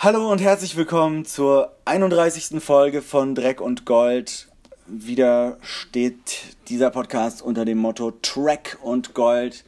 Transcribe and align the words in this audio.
Hallo 0.00 0.30
und 0.30 0.40
herzlich 0.40 0.76
willkommen 0.76 1.24
zur 1.24 1.72
31. 1.84 2.62
Folge 2.62 3.02
von 3.02 3.34
Dreck 3.34 3.60
und 3.60 3.84
Gold. 3.84 4.46
Wieder 4.86 5.58
steht 5.60 6.54
dieser 6.68 6.90
Podcast 6.90 7.42
unter 7.42 7.64
dem 7.64 7.78
Motto 7.78 8.12
Track 8.22 8.78
und 8.80 9.12
Gold, 9.14 9.64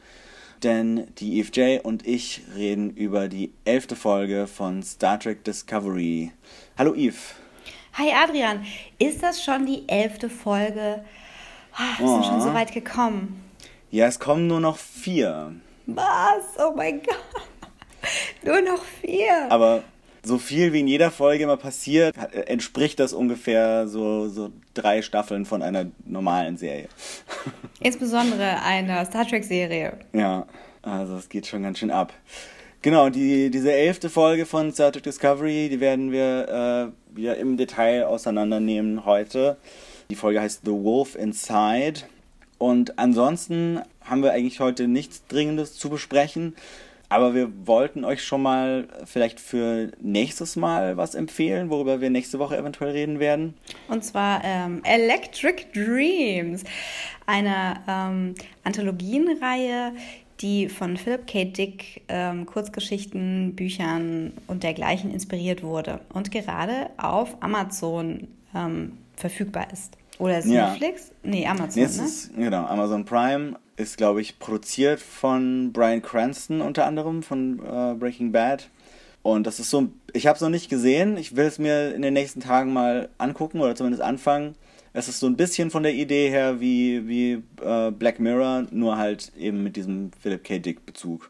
denn 0.63 1.13
die 1.17 1.41
EFJ 1.41 1.79
und 1.83 2.07
ich 2.07 2.43
reden 2.55 2.91
über 2.91 3.27
die 3.27 3.51
elfte 3.65 3.97
Folge 3.97 4.47
von 4.47 4.81
Star 4.83 5.19
Trek 5.19 5.43
Discovery. 5.43 6.31
Hallo 6.77 6.95
Eve. 6.95 7.17
Hi 7.95 8.13
Adrian, 8.13 8.65
ist 8.99 9.21
das 9.21 9.43
schon 9.43 9.65
die 9.65 9.83
elfte 9.89 10.29
Folge? 10.29 11.03
Ah, 11.73 11.99
wir 11.99 12.07
sind 12.07 12.25
schon 12.25 12.41
so 12.41 12.53
weit 12.53 12.71
gekommen. 12.71 13.43
Ja, 13.89 14.07
es 14.07 14.17
kommen 14.17 14.47
nur 14.47 14.61
noch 14.61 14.77
vier. 14.77 15.53
Was? 15.87 16.57
Oh 16.57 16.71
mein 16.73 17.03
Gott. 17.03 17.17
Nur 18.43 18.61
noch 18.61 18.83
vier. 19.01 19.51
Aber 19.51 19.83
so 20.23 20.37
viel 20.37 20.73
wie 20.73 20.81
in 20.81 20.87
jeder 20.87 21.11
Folge 21.11 21.43
immer 21.43 21.57
passiert, 21.57 22.15
entspricht 22.47 22.99
das 22.99 23.13
ungefähr 23.13 23.87
so, 23.87 24.29
so 24.29 24.51
drei 24.73 25.01
Staffeln 25.01 25.45
von 25.45 25.61
einer 25.61 25.87
normalen 26.05 26.57
Serie. 26.57 26.87
Insbesondere 27.79 28.61
einer 28.61 29.05
Star 29.05 29.27
Trek-Serie. 29.27 29.97
Ja, 30.13 30.45
also 30.83 31.15
es 31.15 31.29
geht 31.29 31.47
schon 31.47 31.63
ganz 31.63 31.79
schön 31.79 31.91
ab. 31.91 32.13
Genau, 32.83 33.09
die, 33.09 33.51
diese 33.51 33.71
elfte 33.71 34.09
Folge 34.09 34.47
von 34.47 34.71
Star 34.71 34.91
Trek 34.91 35.03
Discovery, 35.03 35.69
die 35.69 35.79
werden 35.79 36.11
wir 36.11 36.93
äh, 37.13 37.15
wieder 37.15 37.37
im 37.37 37.57
Detail 37.57 38.05
auseinandernehmen 38.05 39.05
heute. 39.05 39.57
Die 40.09 40.15
Folge 40.15 40.41
heißt 40.41 40.61
The 40.65 40.71
Wolf 40.71 41.15
Inside. 41.15 42.01
Und 42.57 42.97
ansonsten 42.97 43.81
haben 44.03 44.23
wir 44.23 44.31
eigentlich 44.31 44.59
heute 44.59 44.87
nichts 44.87 45.25
Dringendes 45.27 45.75
zu 45.75 45.89
besprechen. 45.89 46.55
Aber 47.11 47.35
wir 47.35 47.51
wollten 47.67 48.05
euch 48.05 48.23
schon 48.23 48.41
mal 48.41 48.87
vielleicht 49.03 49.41
für 49.41 49.91
nächstes 49.99 50.55
Mal 50.55 50.95
was 50.95 51.13
empfehlen, 51.13 51.69
worüber 51.69 51.99
wir 51.99 52.09
nächste 52.09 52.39
Woche 52.39 52.57
eventuell 52.57 52.91
reden 52.91 53.19
werden. 53.19 53.53
Und 53.89 54.05
zwar 54.05 54.41
ähm, 54.45 54.81
Electric 54.85 55.65
Dreams, 55.73 56.63
eine 57.25 57.81
ähm, 57.85 58.35
Anthologienreihe, 58.63 59.91
die 60.39 60.69
von 60.69 60.95
Philip 60.95 61.27
K. 61.27 61.43
Dick 61.43 62.01
ähm, 62.07 62.45
Kurzgeschichten, 62.45 63.55
Büchern 63.55 64.31
und 64.47 64.63
dergleichen 64.63 65.11
inspiriert 65.13 65.63
wurde 65.63 65.99
und 66.13 66.31
gerade 66.31 66.91
auf 66.97 67.35
Amazon 67.41 68.29
ähm, 68.55 68.97
verfügbar 69.17 69.67
ist. 69.73 69.97
Oder 70.17 70.39
ist 70.39 70.47
ja. 70.47 70.69
Netflix? 70.69 71.11
Nee, 71.23 71.45
Amazon. 71.45 71.83
Nee, 71.83 71.89
ne? 71.89 72.05
ist, 72.05 72.35
genau, 72.35 72.65
Amazon 72.67 73.03
Prime 73.03 73.57
ist, 73.81 73.97
glaube 73.97 74.21
ich, 74.21 74.39
produziert 74.39 74.99
von 74.99 75.71
Brian 75.73 76.01
Cranston 76.01 76.61
unter 76.61 76.85
anderem 76.85 77.23
von 77.23 77.59
äh, 77.59 77.95
Breaking 77.95 78.31
Bad. 78.31 78.69
Und 79.23 79.45
das 79.45 79.59
ist 79.59 79.69
so, 79.69 79.89
ich 80.13 80.27
habe 80.27 80.35
es 80.35 80.41
noch 80.41 80.49
nicht 80.49 80.69
gesehen. 80.69 81.17
Ich 81.17 81.35
will 81.35 81.45
es 81.45 81.59
mir 81.59 81.93
in 81.93 82.01
den 82.01 82.13
nächsten 82.13 82.39
Tagen 82.39 82.73
mal 82.73 83.09
angucken 83.17 83.61
oder 83.61 83.75
zumindest 83.75 84.03
anfangen. 84.03 84.55
Es 84.93 85.07
ist 85.07 85.19
so 85.19 85.27
ein 85.27 85.37
bisschen 85.37 85.71
von 85.71 85.83
der 85.83 85.93
Idee 85.93 86.29
her 86.29 86.59
wie, 86.59 87.07
wie 87.07 87.43
äh, 87.63 87.91
Black 87.91 88.19
Mirror, 88.19 88.65
nur 88.71 88.97
halt 88.97 89.31
eben 89.37 89.63
mit 89.63 89.75
diesem 89.75 90.11
Philip 90.21 90.43
K. 90.43 90.59
Dick-Bezug. 90.59 91.29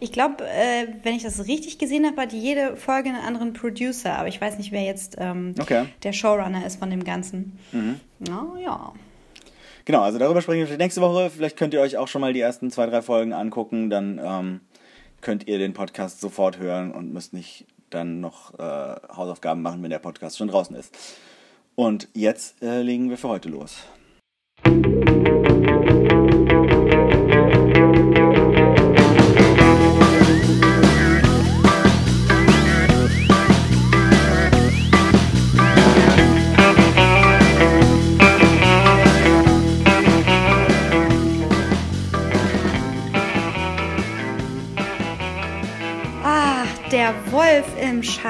Ich 0.00 0.12
glaube, 0.12 0.44
äh, 0.44 0.88
wenn 1.02 1.14
ich 1.14 1.22
das 1.22 1.46
richtig 1.46 1.78
gesehen 1.78 2.06
habe, 2.06 2.20
hat 2.22 2.32
jede 2.32 2.76
Folge 2.76 3.10
einen 3.10 3.18
anderen 3.18 3.52
Producer, 3.52 4.18
aber 4.18 4.28
ich 4.28 4.40
weiß 4.40 4.58
nicht, 4.58 4.72
wer 4.72 4.82
jetzt 4.82 5.16
ähm, 5.18 5.54
okay. 5.60 5.86
der 6.02 6.12
Showrunner 6.12 6.66
ist 6.66 6.78
von 6.78 6.90
dem 6.90 7.04
Ganzen. 7.04 7.58
Mhm. 7.72 8.00
Na 8.18 8.46
ja. 8.62 8.92
Genau, 9.88 10.02
also 10.02 10.18
darüber 10.18 10.42
sprechen 10.42 10.68
wir 10.68 10.76
nächste 10.76 11.00
Woche. 11.00 11.30
Vielleicht 11.30 11.56
könnt 11.56 11.72
ihr 11.72 11.80
euch 11.80 11.96
auch 11.96 12.08
schon 12.08 12.20
mal 12.20 12.34
die 12.34 12.42
ersten 12.42 12.70
zwei, 12.70 12.84
drei 12.84 13.00
Folgen 13.00 13.32
angucken. 13.32 13.88
Dann 13.88 14.20
ähm, 14.22 14.60
könnt 15.22 15.48
ihr 15.48 15.56
den 15.56 15.72
Podcast 15.72 16.20
sofort 16.20 16.58
hören 16.58 16.92
und 16.92 17.14
müsst 17.14 17.32
nicht 17.32 17.64
dann 17.88 18.20
noch 18.20 18.52
äh, 18.58 18.96
Hausaufgaben 19.16 19.62
machen, 19.62 19.82
wenn 19.82 19.88
der 19.88 19.98
Podcast 19.98 20.36
schon 20.36 20.48
draußen 20.48 20.76
ist. 20.76 20.94
Und 21.74 22.06
jetzt 22.12 22.62
äh, 22.62 22.82
legen 22.82 23.08
wir 23.08 23.16
für 23.16 23.30
heute 23.30 23.48
los. 23.48 23.78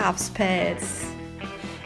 Schafspelz. 0.09 1.05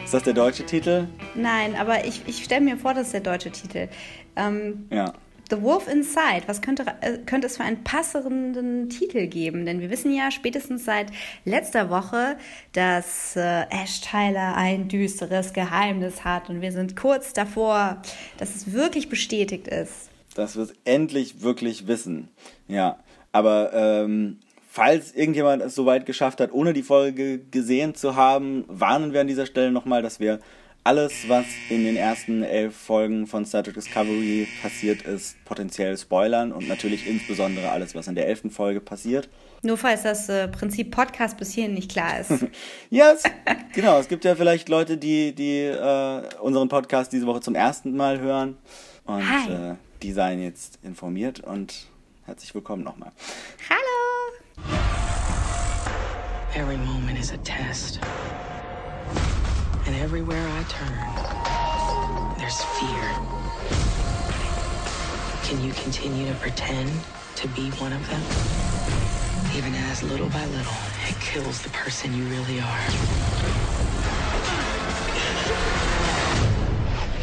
Ist 0.01 0.13
das 0.13 0.23
der 0.23 0.31
deutsche 0.31 0.65
Titel? 0.65 1.09
Nein, 1.35 1.75
aber 1.75 2.05
ich, 2.05 2.21
ich 2.25 2.41
stelle 2.41 2.61
mir 2.61 2.77
vor, 2.77 2.93
das 2.93 3.07
ist 3.07 3.13
der 3.13 3.19
deutsche 3.19 3.51
Titel. 3.51 3.89
Ähm, 4.37 4.87
ja. 4.89 5.11
The 5.49 5.61
Wolf 5.61 5.89
Inside, 5.89 6.43
was 6.45 6.61
könnte, 6.61 6.85
äh, 7.01 7.17
könnte 7.25 7.47
es 7.47 7.57
für 7.57 7.63
einen 7.63 7.83
passenden 7.83 8.87
Titel 8.87 9.27
geben? 9.27 9.65
Denn 9.65 9.81
wir 9.81 9.89
wissen 9.89 10.15
ja 10.15 10.31
spätestens 10.31 10.85
seit 10.85 11.07
letzter 11.43 11.89
Woche, 11.89 12.37
dass 12.71 13.35
äh, 13.35 13.65
Ash 13.69 13.99
Tyler 13.99 14.55
ein 14.55 14.87
düsteres 14.87 15.51
Geheimnis 15.51 16.23
hat 16.23 16.49
und 16.49 16.61
wir 16.61 16.71
sind 16.71 16.95
kurz 16.95 17.33
davor, 17.33 18.01
dass 18.37 18.55
es 18.55 18.71
wirklich 18.71 19.09
bestätigt 19.09 19.67
ist. 19.67 20.09
Dass 20.33 20.55
wir 20.55 20.63
es 20.63 20.73
endlich 20.85 21.41
wirklich 21.41 21.87
wissen. 21.87 22.29
Ja, 22.69 22.99
aber 23.33 23.73
ähm, 23.73 24.37
falls 24.73 25.13
irgendjemand 25.13 25.61
es 25.61 25.75
soweit 25.75 26.07
geschafft 26.07 26.41
hat, 26.41 26.51
ohne 26.51 26.73
die 26.73 26.81
Folge 26.81 27.37
gesehen 27.51 27.93
zu 27.93 28.15
haben, 28.15 28.65
warnen 28.67 29.13
wir 29.13 29.21
an 29.21 29.27
dieser 29.27 29.45
Stelle 29.45 29.71
nochmal, 29.71 30.01
dass 30.01 30.19
wir 30.19 30.39
alles, 30.83 31.29
was 31.29 31.45
in 31.69 31.83
den 31.83 31.95
ersten 31.95 32.41
elf 32.41 32.75
Folgen 32.75 33.27
von 33.27 33.45
Star 33.45 33.63
Trek 33.63 33.75
Discovery 33.75 34.47
passiert 34.63 35.03
ist, 35.03 35.35
potenziell 35.45 35.95
spoilern 35.95 36.51
und 36.51 36.67
natürlich 36.67 37.07
insbesondere 37.07 37.69
alles, 37.69 37.93
was 37.93 38.07
in 38.07 38.15
der 38.15 38.27
elften 38.27 38.49
Folge 38.49 38.81
passiert. 38.81 39.29
Nur 39.61 39.77
falls 39.77 40.01
das 40.01 40.27
äh, 40.27 40.47
Prinzip 40.47 40.89
Podcast 40.89 41.37
bis 41.37 41.51
hierhin 41.51 41.75
nicht 41.75 41.91
klar 41.91 42.19
ist. 42.19 42.31
ja, 42.89 43.11
es, 43.11 43.23
genau. 43.75 43.99
Es 43.99 44.07
gibt 44.07 44.25
ja 44.25 44.35
vielleicht 44.35 44.69
Leute, 44.69 44.97
die, 44.97 45.35
die 45.35 45.59
äh, 45.65 46.21
unseren 46.41 46.67
Podcast 46.67 47.13
diese 47.13 47.27
Woche 47.27 47.41
zum 47.41 47.53
ersten 47.53 47.95
Mal 47.95 48.19
hören 48.19 48.57
und 49.05 49.21
äh, 49.21 49.75
die 50.01 50.13
seien 50.13 50.41
jetzt 50.41 50.79
informiert 50.81 51.41
und 51.41 51.85
herzlich 52.25 52.55
willkommen 52.55 52.83
nochmal. 52.83 53.11
Hallo! 53.69 54.12
Every 56.55 56.77
moment 56.77 57.17
is 57.19 57.31
a 57.31 57.37
test. 57.37 57.99
And 59.85 59.95
everywhere 59.95 60.47
I 60.47 60.63
turn, 60.63 62.37
there's 62.37 62.61
fear. 62.77 63.15
Can 65.43 65.63
you 65.63 65.73
continue 65.73 66.27
to 66.27 66.35
pretend 66.35 66.91
to 67.35 67.47
be 67.49 67.69
one 67.71 67.93
of 67.93 68.07
them? 68.09 68.21
Even 69.57 69.75
as 69.75 70.03
little 70.03 70.29
by 70.29 70.45
little, 70.45 70.73
it 71.07 71.15
kills 71.19 71.61
the 71.61 71.69
person 71.69 72.13
you 72.13 72.23
really 72.25 72.59
are. 72.59 72.87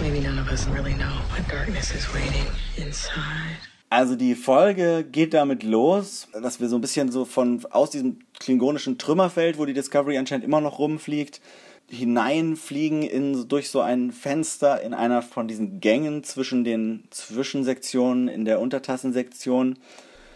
Maybe 0.01 0.21
none 0.21 0.39
of 0.39 0.49
us 0.49 0.67
really 0.67 0.95
know 0.95 1.21
what 1.31 1.47
darkness 1.49 1.95
is 1.95 2.13
waiting 2.13 2.47
inside. 2.77 3.70
Also 3.93 4.15
die 4.15 4.37
Folge 4.37 5.05
geht 5.05 5.35
damit 5.35 5.65
los, 5.65 6.29
dass 6.33 6.61
wir 6.61 6.69
so 6.69 6.79
ein 6.79 6.81
bisschen 6.81 7.11
so 7.11 7.25
von 7.25 7.67
aus 7.71 7.91
diesem 7.91 8.21
klingonischen 8.39 8.99
Trümmerfeld, 8.99 9.59
wo 9.59 9.65
die 9.65 9.73
Discovery 9.73 10.17
anscheinend 10.17 10.45
immer 10.45 10.61
noch 10.61 10.79
rumfliegt, 10.79 11.41
hineinfliegen 11.91 13.03
in, 13.03 13.49
durch 13.49 13.69
so 13.69 13.81
ein 13.81 14.13
Fenster 14.13 14.81
in 14.81 14.95
einer 14.95 15.23
von 15.23 15.49
diesen 15.49 15.81
Gängen 15.81 16.23
zwischen 16.23 16.63
den 16.63 17.03
Zwischensektionen 17.11 18.29
in 18.29 18.45
der 18.45 18.61
Untertassensektion 18.61 19.77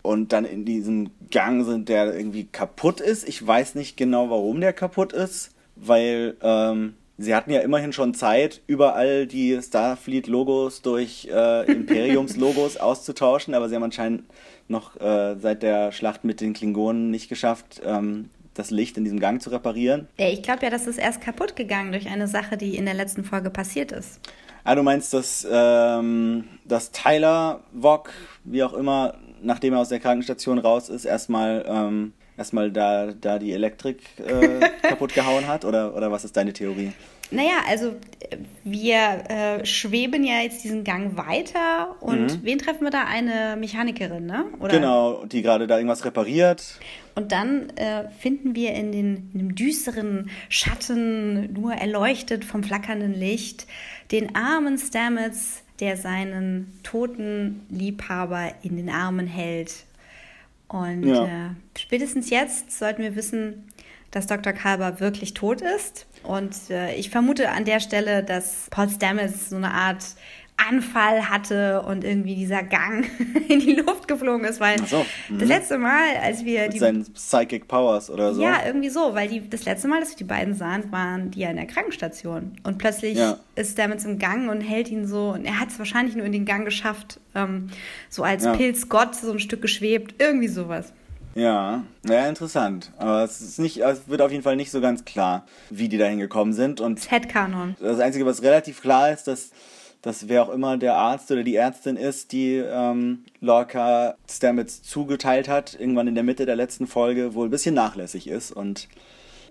und 0.03 0.33
dann 0.33 0.47
in 0.47 0.65
diesem 0.65 1.11
Gang 1.31 1.65
sind, 1.65 1.89
der 1.89 2.13
irgendwie 2.13 2.47
kaputt 2.47 3.01
ist. 3.01 3.29
Ich 3.29 3.47
weiß 3.47 3.77
nicht 3.77 3.97
genau, 3.97 4.31
warum 4.31 4.61
der 4.61 4.73
kaputt 4.73 5.13
ist, 5.13 5.53
weil 5.77 6.37
ähm, 6.43 6.95
sie 7.19 7.35
hatten 7.35 7.51
ja 7.51 7.61
immerhin 7.61 7.93
schon 7.93 8.15
Zeit, 8.15 8.61
überall 8.67 9.27
die 9.27 9.61
Starfleet-Logos 9.61 10.83
durch 10.83 11.29
äh, 11.31 11.71
Imperiums-Logos 11.71 12.77
auszutauschen, 12.79 13.55
aber 13.55 13.69
sie 13.69 13.77
haben 13.77 13.83
anscheinend 13.83 14.25
noch 14.69 15.01
äh, 15.01 15.37
seit 15.39 15.63
der 15.63 15.93
Schlacht 15.93 16.25
mit 16.25 16.41
den 16.41 16.53
Klingonen 16.53 17.11
nicht 17.11 17.29
geschafft, 17.29 17.83
ähm, 17.85 18.31
das 18.55 18.71
Licht 18.71 18.97
in 18.97 19.05
diesem 19.05 19.21
Gang 19.21 19.43
zu 19.43 19.51
reparieren. 19.51 20.09
Ja, 20.19 20.29
ich 20.29 20.43
glaube 20.43 20.65
ja, 20.65 20.71
das 20.71 20.87
ist 20.87 20.99
erst 20.99 21.21
kaputt 21.21 21.57
gegangen 21.57 21.93
durch 21.93 22.09
eine 22.09 22.29
Sache, 22.29 22.57
die 22.57 22.77
in 22.77 22.85
der 22.85 22.95
letzten 22.95 23.25
Folge 23.25 23.51
passiert 23.51 23.93
ist. 23.93 24.21
Ah, 24.63 24.75
du 24.75 24.83
meinst, 24.83 25.13
dass, 25.13 25.47
ähm, 25.51 26.45
dass 26.65 26.91
Tyler 26.91 27.61
Vogue, 27.79 28.13
wie 28.45 28.63
auch 28.63 28.73
immer, 28.73 29.15
nachdem 29.43 29.75
er 29.75 29.81
aus 29.81 29.91
der 29.91 30.01
Krankenstation 30.01 30.59
raus 30.59 30.89
ist, 30.89 31.05
erstmal 31.05 31.65
ähm, 31.69 32.15
erstmal 32.37 32.71
da, 32.71 33.13
da 33.13 33.39
die 33.39 33.53
Elektrik 33.53 34.01
äh, 34.19 34.69
kaputt 34.89 35.15
gehauen 35.15 35.47
hat? 35.47 35.65
Oder, 35.65 35.97
oder 35.97 36.11
was 36.11 36.25
ist 36.25 36.37
deine 36.37 36.53
Theorie? 36.53 36.93
Naja, 37.31 37.63
also 37.69 37.95
wir 38.65 39.25
äh, 39.29 39.67
schweben 39.67 40.25
ja 40.25 40.41
jetzt 40.41 40.63
diesen 40.63 40.85
Gang 40.85 41.17
weiter 41.17 41.97
und 42.01 42.21
mhm. 42.21 42.41
wen 42.43 42.59
treffen 42.59 42.83
wir 42.83 42.91
da? 42.91 43.05
Eine 43.05 43.57
Mechanikerin, 43.59 44.27
ne? 44.27 44.45
Oder? 44.61 44.73
Genau, 44.73 45.25
die 45.25 45.43
gerade 45.43 45.67
da 45.67 45.77
irgendwas 45.77 46.05
repariert. 46.05 46.79
Und 47.15 47.33
dann 47.33 47.71
äh, 47.71 48.09
finden 48.19 48.55
wir 48.55 48.75
in, 48.75 48.93
den, 48.93 49.31
in 49.33 49.39
dem 49.39 49.55
düsteren 49.55 50.31
Schatten, 50.49 51.53
nur 51.53 51.73
erleuchtet 51.75 52.45
vom 52.45 52.63
flackernden 52.63 53.15
Licht, 53.15 53.67
den 54.11 54.37
armen 54.37 54.79
Stamets, 54.79 55.63
der 55.81 55.97
seinen 55.97 56.79
toten 56.83 57.67
Liebhaber 57.69 58.53
in 58.63 58.77
den 58.77 58.91
Armen 58.91 59.27
hält. 59.27 59.85
Und 60.75 61.05
ja. 61.05 61.25
äh, 61.25 61.51
spätestens 61.79 62.31
jetzt 62.31 62.77
sollten 62.77 63.01
wir 63.01 63.15
wissen, 63.15 63.69
dass 64.11 64.27
Dr. 64.27 64.53
Kalber 64.53 64.99
wirklich 64.99 65.33
tot 65.33 65.61
ist. 65.61 66.09
Und 66.25 66.69
äh, 66.69 66.97
ich 66.97 67.11
vermute 67.11 67.51
an 67.51 67.65
der 67.65 67.79
Stelle, 67.79 68.25
dass 68.25 68.67
Paul 68.71 68.91
Stamets 68.91 69.51
so 69.51 69.57
eine 69.57 69.71
Art 69.71 70.05
Anfall 70.57 71.29
hatte 71.29 71.83
und 71.83 72.05
irgendwie 72.05 72.35
dieser 72.35 72.63
Gang 72.63 73.07
in 73.49 73.61
die 73.61 73.75
Luft 73.75 74.09
geflogen 74.09 74.47
ist, 74.47 74.61
weil 74.61 74.79
so, 74.87 75.05
das 75.29 75.43
mhm. 75.43 75.47
letzte 75.49 75.79
Mal, 75.79 76.17
als 76.23 76.45
wir 76.45 76.63
Mit 76.63 76.75
die 76.75 76.79
seinen 76.79 77.13
Psychic 77.13 77.69
Powers 77.69 78.09
oder 78.09 78.35
so. 78.35 78.43
Ja, 78.43 78.65
irgendwie 78.65 78.89
so, 78.89 79.15
weil 79.15 79.29
die 79.29 79.49
das 79.49 79.65
letzte 79.65 79.89
Mal, 79.89 80.01
dass 80.01 80.11
wir 80.11 80.17
die 80.17 80.25
beiden 80.25 80.55
sahen, 80.55 80.91
waren 80.93 81.31
die 81.31 81.41
ja 81.41 81.51
in 81.51 81.57
der 81.57 81.67
Krankenstation 81.67 82.53
und 82.63 82.79
plötzlich 82.79 83.19
ja. 83.19 83.39
ist 83.57 83.73
Stamets 83.73 84.05
im 84.05 84.19
Gang 84.19 84.51
und 84.51 84.61
hält 84.61 84.91
ihn 84.91 85.07
so 85.07 85.31
und 85.31 85.45
er 85.45 85.59
hat 85.59 85.71
es 85.71 85.79
wahrscheinlich 85.79 86.17
nur 86.17 86.25
in 86.25 86.33
den 86.33 86.45
Gang 86.45 86.65
geschafft, 86.65 87.21
ähm, 87.35 87.69
so 88.09 88.23
als 88.23 88.45
ja. 88.45 88.55
Pilzgott 88.55 89.15
so 89.15 89.33
ein 89.33 89.41
Stück 89.41 89.61
geschwebt, 89.61 90.15
irgendwie 90.19 90.49
sowas. 90.49 90.93
Ja, 91.35 91.83
ja, 92.07 92.29
interessant. 92.29 92.93
Aber 92.97 93.25
es 93.25 93.41
ist 93.41 93.59
nicht, 93.59 93.79
es 93.79 94.09
wird 94.09 94.23
auf 94.23 94.31
jeden 94.31 94.45
Fall 94.45 94.57
nicht 94.57 94.71
so 94.71 94.81
ganz 94.81 95.05
klar, 95.05 95.45
wie 95.69 95.89
die 95.89 95.99
da 95.99 96.07
hingekommen 96.07 96.55
sind. 96.55 96.81
Und 96.81 97.11
Headcanon. 97.11 97.75
Das 97.81 97.99
Einzige, 97.99 98.25
was 98.25 98.43
relativ 98.43 98.81
klar 98.81 99.11
ist, 99.11 99.27
dass, 99.27 99.51
dass 100.05 100.29
wer 100.29 100.43
auch 100.43 100.51
immer 100.51 100.77
der 100.77 100.97
Arzt 100.97 101.31
oder 101.31 101.43
die 101.43 101.57
Ärztin 101.57 101.97
ist, 101.97 102.33
die 102.33 102.57
ähm, 102.57 103.25
Lorca 103.41 104.17
Stamets 104.31 104.83
zugeteilt 104.83 105.49
hat, 105.49 105.81
irgendwann 105.81 106.09
in 106.09 106.15
der 106.15 106.25
Mitte 106.25 106.45
der 106.45 106.57
letzten 106.57 106.87
Folge 106.87 107.35
wohl 107.35 107.49
ein 107.49 107.51
bisschen 107.51 107.75
nachlässig 107.75 108.29
ist 108.29 108.53
und 108.53 108.89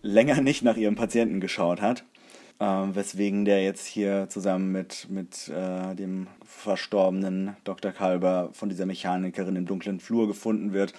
länger 0.03 0.41
nicht 0.41 0.61
nach 0.61 0.77
ihrem 0.77 0.95
Patienten 0.95 1.39
geschaut 1.39 1.81
hat. 1.81 2.03
Ähm, 2.59 2.95
weswegen 2.95 3.45
der 3.45 3.63
jetzt 3.63 3.87
hier 3.87 4.29
zusammen 4.29 4.71
mit, 4.71 5.07
mit 5.09 5.49
äh, 5.49 5.95
dem 5.95 6.27
verstorbenen 6.45 7.57
Dr. 7.63 7.91
Kalber 7.91 8.49
von 8.53 8.69
dieser 8.69 8.85
Mechanikerin 8.85 9.55
im 9.55 9.65
dunklen 9.65 9.99
Flur 9.99 10.27
gefunden 10.27 10.71
wird 10.71 10.93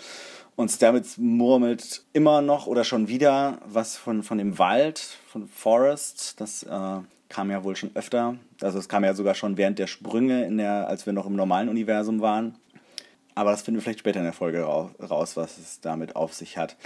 und 0.57 0.73
Stamets 0.73 1.17
murmelt 1.17 2.03
immer 2.13 2.43
noch 2.43 2.67
oder 2.67 2.83
schon 2.83 3.07
wieder 3.07 3.61
was 3.67 3.97
von, 3.97 4.25
von 4.25 4.39
dem 4.39 4.59
Wald, 4.59 4.99
von 5.29 5.47
Forest. 5.47 6.41
Das 6.41 6.65
äh, 6.65 6.99
kam 7.35 7.51
ja 7.51 7.65
wohl 7.65 7.75
schon 7.75 7.91
öfter. 7.95 8.37
Also 8.63 8.79
es 8.79 8.89
kam 8.89 9.03
ja 9.03 9.13
sogar 9.13 9.35
schon 9.35 9.57
während 9.57 9.81
der 9.81 9.89
Sprünge, 9.89 10.45
in 10.47 10.57
der, 10.57 10.87
als 10.89 11.05
wir 11.05 11.13
noch 11.13 11.27
im 11.27 11.35
normalen 11.35 11.69
Universum 11.69 12.21
waren. 12.21 12.55
Aber 13.35 13.51
das 13.51 13.63
finden 13.63 13.79
wir 13.79 13.83
vielleicht 13.83 13.99
später 13.99 14.21
in 14.21 14.25
der 14.25 14.33
Folge 14.33 14.63
raus, 14.63 15.37
was 15.37 15.59
es 15.59 15.81
damit 15.81 16.15
auf 16.15 16.33
sich 16.33 16.57
hat. 16.57 16.77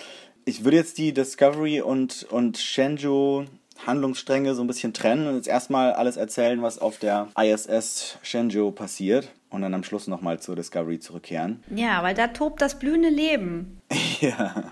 Ich 0.46 0.64
würde 0.64 0.78
jetzt 0.78 0.96
die 0.96 1.12
Discovery 1.12 1.82
und, 1.82 2.26
und 2.30 2.56
Shenzhou 2.56 3.44
Handlungsstränge 3.86 4.54
so 4.54 4.62
ein 4.62 4.66
bisschen 4.66 4.94
trennen 4.94 5.28
und 5.28 5.36
jetzt 5.36 5.46
erstmal 5.46 5.92
alles 5.92 6.16
erzählen, 6.16 6.62
was 6.62 6.78
auf 6.78 6.98
der 6.98 7.28
ISS 7.38 8.18
Shenzhou 8.22 8.72
passiert 8.72 9.30
und 9.50 9.60
dann 9.62 9.74
am 9.74 9.84
Schluss 9.84 10.08
nochmal 10.08 10.40
zur 10.40 10.56
Discovery 10.56 10.98
zurückkehren. 10.98 11.62
Ja, 11.74 12.02
weil 12.02 12.14
da 12.14 12.28
tobt 12.28 12.62
das 12.62 12.78
blühende 12.78 13.10
Leben. 13.10 13.82
ja, 14.20 14.64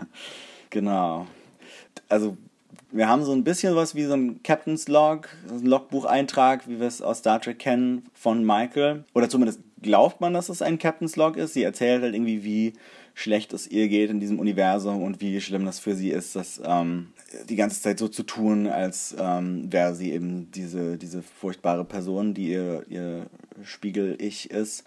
genau. 0.70 1.26
Also 2.08 2.36
wir 2.96 3.08
haben 3.08 3.24
so 3.24 3.32
ein 3.32 3.44
bisschen 3.44 3.74
was 3.76 3.94
wie 3.94 4.04
so 4.04 4.14
ein 4.14 4.42
Captain's 4.42 4.88
Log, 4.88 5.28
ein 5.50 5.66
Logbucheintrag, 5.66 6.68
wie 6.68 6.80
wir 6.80 6.86
es 6.86 7.02
aus 7.02 7.18
Star 7.18 7.40
Trek 7.40 7.58
kennen, 7.58 8.06
von 8.14 8.44
Michael. 8.44 9.04
Oder 9.14 9.28
zumindest 9.28 9.60
glaubt 9.82 10.20
man, 10.20 10.34
dass 10.34 10.48
es 10.48 10.62
ein 10.62 10.78
Captain's 10.78 11.16
Log 11.16 11.36
ist. 11.36 11.54
Sie 11.54 11.62
erzählt 11.62 12.02
halt 12.02 12.14
irgendwie, 12.14 12.44
wie 12.44 12.72
schlecht 13.14 13.52
es 13.52 13.66
ihr 13.66 13.88
geht 13.88 14.10
in 14.10 14.20
diesem 14.20 14.38
Universum 14.38 15.02
und 15.02 15.20
wie 15.20 15.40
schlimm 15.40 15.64
das 15.64 15.78
für 15.78 15.94
sie 15.94 16.10
ist, 16.10 16.36
das 16.36 16.60
ähm, 16.64 17.08
die 17.48 17.56
ganze 17.56 17.80
Zeit 17.80 17.98
so 17.98 18.08
zu 18.08 18.22
tun, 18.22 18.66
als 18.66 19.16
ähm, 19.18 19.72
wäre 19.72 19.94
sie 19.94 20.12
eben 20.12 20.50
diese, 20.50 20.98
diese 20.98 21.22
furchtbare 21.22 21.84
Person, 21.84 22.34
die 22.34 22.50
ihr, 22.50 22.84
ihr 22.88 23.26
Spiegel-Ich 23.62 24.50
ist. 24.50 24.84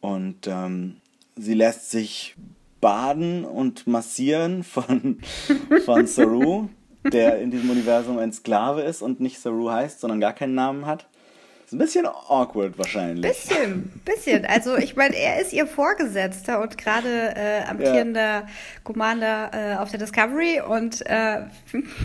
Und 0.00 0.46
ähm, 0.46 0.96
sie 1.36 1.54
lässt 1.54 1.90
sich 1.90 2.36
baden 2.80 3.44
und 3.44 3.86
massieren 3.86 4.64
von, 4.64 5.18
von 5.84 6.06
Saru, 6.08 6.68
der 7.12 7.40
in 7.40 7.50
diesem 7.50 7.70
Universum 7.70 8.18
ein 8.18 8.32
Sklave 8.32 8.82
ist 8.82 9.02
und 9.02 9.20
nicht 9.20 9.40
Saru 9.40 9.70
heißt, 9.70 10.00
sondern 10.00 10.20
gar 10.20 10.32
keinen 10.32 10.54
Namen 10.54 10.86
hat. 10.86 11.06
Ist 11.68 11.74
ein 11.74 11.78
bisschen 11.78 12.06
awkward 12.06 12.78
wahrscheinlich. 12.78 13.30
Bisschen, 13.30 14.00
bisschen. 14.02 14.46
Also 14.46 14.78
ich 14.78 14.96
meine, 14.96 15.14
er 15.14 15.38
ist 15.38 15.52
ihr 15.52 15.66
Vorgesetzter 15.66 16.62
und 16.62 16.78
gerade 16.78 17.34
äh, 17.36 17.62
amtierender 17.68 18.20
ja. 18.20 18.46
Commander 18.84 19.50
äh, 19.52 19.76
auf 19.76 19.90
der 19.90 19.98
Discovery 19.98 20.62
und 20.66 21.04
äh, 21.04 21.42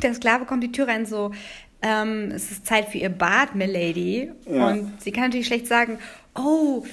der 0.02 0.14
Sklave 0.16 0.44
kommt 0.44 0.64
die 0.64 0.74
Tür 0.74 0.90
rein 0.90 1.06
so, 1.06 1.32
ähm, 1.82 2.32
es 2.32 2.52
ist 2.52 2.66
Zeit 2.66 2.90
für 2.90 2.98
ihr 2.98 3.10
Bad, 3.10 3.56
Milady. 3.56 4.32
Ja. 4.46 4.68
Und 4.68 5.02
sie 5.02 5.14
kann 5.14 5.26
natürlich 5.26 5.48
schlecht 5.48 5.68
sagen, 5.68 5.98
oh, 6.36 6.84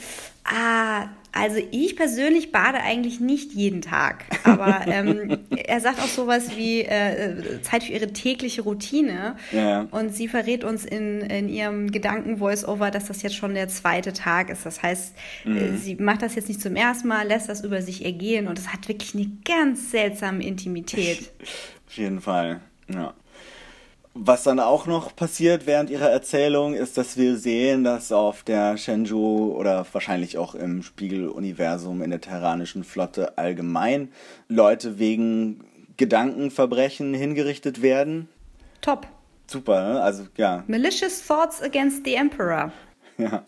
ah, 0.45 1.09
also 1.33 1.59
ich 1.71 1.97
persönlich 1.97 2.53
bade 2.53 2.79
eigentlich 2.81 3.21
nicht 3.21 3.53
jeden 3.53 3.83
Tag, 3.83 4.25
aber 4.45 4.83
ähm, 4.87 5.39
er 5.57 5.81
sagt 5.81 6.01
auch 6.01 6.09
sowas 6.09 6.57
wie 6.57 6.83
äh, 6.83 7.61
Zeit 7.63 7.85
für 7.85 7.93
ihre 7.93 8.13
tägliche 8.13 8.63
Routine 8.63 9.37
ja. 9.53 9.87
und 9.91 10.15
sie 10.15 10.29
verrät 10.29 10.65
uns 10.65 10.85
in, 10.85 11.21
in 11.21 11.49
ihrem 11.49 11.93
Gedanken-Voice-Over, 11.93 12.91
dass 12.91 13.07
das 13.07 13.23
jetzt 13.23 13.37
schon 13.37 13.55
der 13.55 13.69
zweite 13.69 14.13
Tag 14.13 14.51
ist. 14.51 14.67
Das 14.67 14.83
heißt, 14.83 15.15
äh, 15.45 15.49
mhm. 15.49 15.57
äh, 15.57 15.77
sie 15.77 15.95
macht 15.97 16.23
das 16.23 16.35
jetzt 16.35 16.49
nicht 16.49 16.61
zum 16.61 16.77
ersten 16.77 17.09
Mal, 17.09 17.27
lässt 17.27 17.49
das 17.49 17.63
über 17.63 17.83
sich 17.83 18.05
ergehen 18.05 18.49
und 18.49 18.59
es 18.59 18.73
hat 18.73 18.89
wirklich 18.89 19.15
eine 19.15 19.31
ganz 19.45 19.91
seltsame 19.91 20.45
Intimität. 20.45 21.31
Auf 21.87 21.97
jeden 21.97 22.21
Fall, 22.21 22.61
ja. 22.93 23.15
Was 24.15 24.43
dann 24.43 24.59
auch 24.59 24.87
noch 24.87 25.15
passiert 25.15 25.67
während 25.67 25.89
ihrer 25.89 26.11
Erzählung, 26.11 26.75
ist, 26.75 26.99
dass 26.99 27.17
wir 27.17 27.37
sehen, 27.37 27.85
dass 27.85 28.11
auf 28.11 28.43
der 28.43 28.77
Shenzhou 28.77 29.55
oder 29.57 29.87
wahrscheinlich 29.93 30.37
auch 30.37 30.57
im 30.57 30.83
Spiegeluniversum 30.83 32.03
in 32.03 32.11
der 32.11 32.21
terranischen 32.21 32.83
Flotte 32.83 33.39
allgemein 33.39 34.11
Leute 34.49 34.99
wegen 34.99 35.65
Gedankenverbrechen 35.97 37.15
hingerichtet 37.15 37.83
werden. 37.83 38.29
Top. 38.81 39.07
Super, 39.47 39.93
ne? 39.93 40.03
Also, 40.03 40.27
ja. 40.37 40.65
Malicious 40.67 41.25
Thoughts 41.27 41.63
Against 41.63 42.05
the 42.05 42.15
Emperor. 42.15 42.73
Ja. 43.19 43.45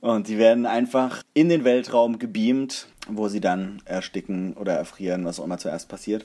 Und 0.00 0.28
die 0.28 0.38
werden 0.38 0.64
einfach 0.64 1.24
in 1.34 1.48
den 1.48 1.64
Weltraum 1.64 2.20
gebeamt, 2.20 2.86
wo 3.08 3.26
sie 3.26 3.40
dann 3.40 3.82
ersticken 3.84 4.52
oder 4.54 4.74
erfrieren, 4.74 5.24
was 5.24 5.40
auch 5.40 5.44
immer 5.44 5.58
zuerst 5.58 5.88
passiert. 5.88 6.24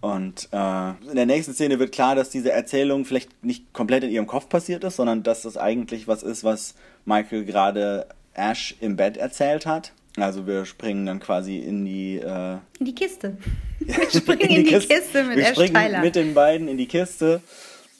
Und 0.00 0.48
äh, 0.52 0.90
in 1.08 1.14
der 1.14 1.26
nächsten 1.26 1.54
Szene 1.54 1.78
wird 1.78 1.92
klar, 1.92 2.14
dass 2.14 2.30
diese 2.30 2.52
Erzählung 2.52 3.04
vielleicht 3.04 3.42
nicht 3.44 3.72
komplett 3.72 4.04
in 4.04 4.10
ihrem 4.10 4.26
Kopf 4.26 4.48
passiert 4.48 4.84
ist, 4.84 4.96
sondern 4.96 5.22
dass 5.22 5.42
das 5.42 5.56
eigentlich 5.56 6.06
was 6.06 6.22
ist, 6.22 6.44
was 6.44 6.74
Michael 7.04 7.44
gerade 7.44 8.06
Ash 8.34 8.74
im 8.80 8.96
Bett 8.96 9.16
erzählt 9.16 9.64
hat. 9.66 9.92
Also 10.16 10.46
wir 10.46 10.64
springen 10.64 11.06
dann 11.06 11.20
quasi 11.20 11.58
in 11.58 11.84
die 11.84 12.18
äh, 12.18 12.58
in 12.78 12.86
die 12.86 12.94
Kiste. 12.94 13.36
Wir 13.80 14.10
springen 14.10 14.40
in 14.42 14.48
die, 14.48 14.54
in 14.56 14.64
die 14.64 14.70
Kiste, 14.70 14.94
Kiste, 14.94 15.24
mit 15.24 15.36
wir 15.36 15.46
Ash 15.48 15.56
Tyler. 15.56 16.00
mit 16.00 16.14
den 16.14 16.32
beiden 16.32 16.68
in 16.68 16.78
die 16.78 16.86
Kiste. 16.86 17.42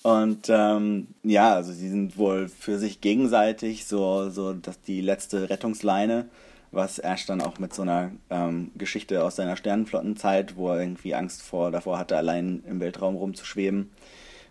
Und 0.03 0.49
ähm, 0.49 1.09
ja, 1.23 1.55
also 1.55 1.73
sie 1.73 1.89
sind 1.89 2.17
wohl 2.17 2.49
für 2.49 2.79
sich 2.79 3.01
gegenseitig 3.01 3.87
so, 3.87 4.31
so 4.31 4.53
dass 4.53 4.81
die 4.83 5.01
letzte 5.01 5.51
Rettungsleine 5.51 6.27
was 6.75 6.99
Ash 6.99 7.27
dann 7.27 7.41
auch 7.41 7.59
mit 7.59 7.73
so 7.73 7.83
einer 7.83 8.11
ähm, 8.31 8.71
Geschichte 8.77 9.25
aus 9.25 9.37
seiner 9.37 9.57
Sternenflottenzeit, 9.57 10.57
wo 10.57 10.71
er 10.71 10.81
irgendwie 10.81 11.15
Angst 11.15 11.43
vor, 11.43 11.71
davor 11.71 11.99
hatte, 11.99 12.17
allein 12.17 12.63
im 12.69 12.81
Weltraum 12.81 13.17
rumzuschweben, 13.17 13.91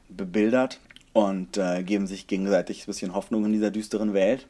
bebildert 0.10 0.80
und 1.14 1.58
äh, 1.58 1.84
geben 1.84 2.08
sich 2.08 2.28
gegenseitig 2.28 2.84
ein 2.84 2.86
bisschen 2.88 3.14
Hoffnung 3.14 3.46
in 3.46 3.54
dieser 3.54 3.72
düsteren 3.72 4.14
Welt. 4.14 4.48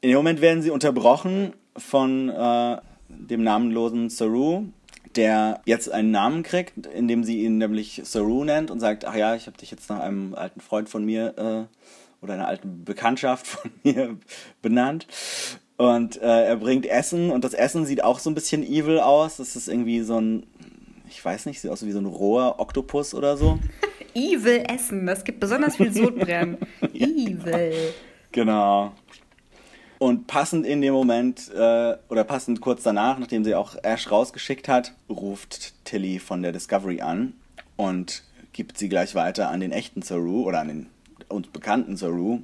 In 0.00 0.10
dem 0.10 0.16
Moment 0.16 0.40
werden 0.40 0.62
sie 0.62 0.70
unterbrochen 0.70 1.52
von 1.76 2.28
äh, 2.28 2.78
dem 3.08 3.42
namenlosen 3.42 4.08
Saru, 4.08 4.64
der 5.16 5.60
jetzt 5.64 5.90
einen 5.90 6.10
Namen 6.10 6.42
kriegt, 6.42 6.86
indem 6.86 7.24
sie 7.24 7.42
ihn 7.44 7.58
nämlich 7.58 8.00
Saru 8.04 8.44
nennt 8.44 8.70
und 8.70 8.80
sagt, 8.80 9.04
ach 9.04 9.14
ja, 9.14 9.34
ich 9.34 9.46
habe 9.46 9.58
dich 9.58 9.70
jetzt 9.70 9.90
nach 9.90 10.00
einem 10.00 10.34
alten 10.34 10.60
Freund 10.60 10.88
von 10.88 11.04
mir 11.04 11.34
äh, 11.36 12.24
oder 12.24 12.34
einer 12.34 12.48
alten 12.48 12.84
Bekanntschaft 12.84 13.46
von 13.46 13.70
mir 13.82 14.16
benannt. 14.62 15.06
Und 15.80 16.20
äh, 16.20 16.44
er 16.44 16.56
bringt 16.56 16.84
Essen 16.84 17.30
und 17.30 17.42
das 17.42 17.54
Essen 17.54 17.86
sieht 17.86 18.04
auch 18.04 18.18
so 18.18 18.28
ein 18.28 18.34
bisschen 18.34 18.62
evil 18.62 19.00
aus. 19.00 19.38
Das 19.38 19.56
ist 19.56 19.66
irgendwie 19.66 20.02
so 20.02 20.20
ein, 20.20 20.42
ich 21.08 21.24
weiß 21.24 21.46
nicht, 21.46 21.58
sieht 21.58 21.70
aus 21.70 21.86
wie 21.86 21.92
so 21.92 21.98
ein 21.98 22.04
roher 22.04 22.60
Oktopus 22.60 23.14
oder 23.14 23.38
so. 23.38 23.58
evil 24.14 24.62
Essen, 24.68 25.06
das 25.06 25.24
gibt 25.24 25.40
besonders 25.40 25.76
viel 25.76 25.90
Sodbrennen. 25.90 26.58
evil. 26.92 27.94
Genau. 28.30 28.92
Und 29.98 30.26
passend 30.26 30.66
in 30.66 30.82
dem 30.82 30.92
Moment, 30.92 31.50
äh, 31.50 31.96
oder 32.10 32.24
passend 32.24 32.60
kurz 32.60 32.82
danach, 32.82 33.18
nachdem 33.18 33.42
sie 33.42 33.54
auch 33.54 33.74
Ash 33.82 34.10
rausgeschickt 34.10 34.68
hat, 34.68 34.92
ruft 35.08 35.72
Tilly 35.86 36.18
von 36.18 36.42
der 36.42 36.52
Discovery 36.52 37.00
an 37.00 37.32
und 37.76 38.22
gibt 38.52 38.76
sie 38.76 38.90
gleich 38.90 39.14
weiter 39.14 39.48
an 39.48 39.60
den 39.60 39.72
echten 39.72 40.02
Saru 40.02 40.42
oder 40.42 40.60
an 40.60 40.68
den 40.68 40.86
uns 41.28 41.46
bekannten 41.46 41.96
Saru. 41.96 42.40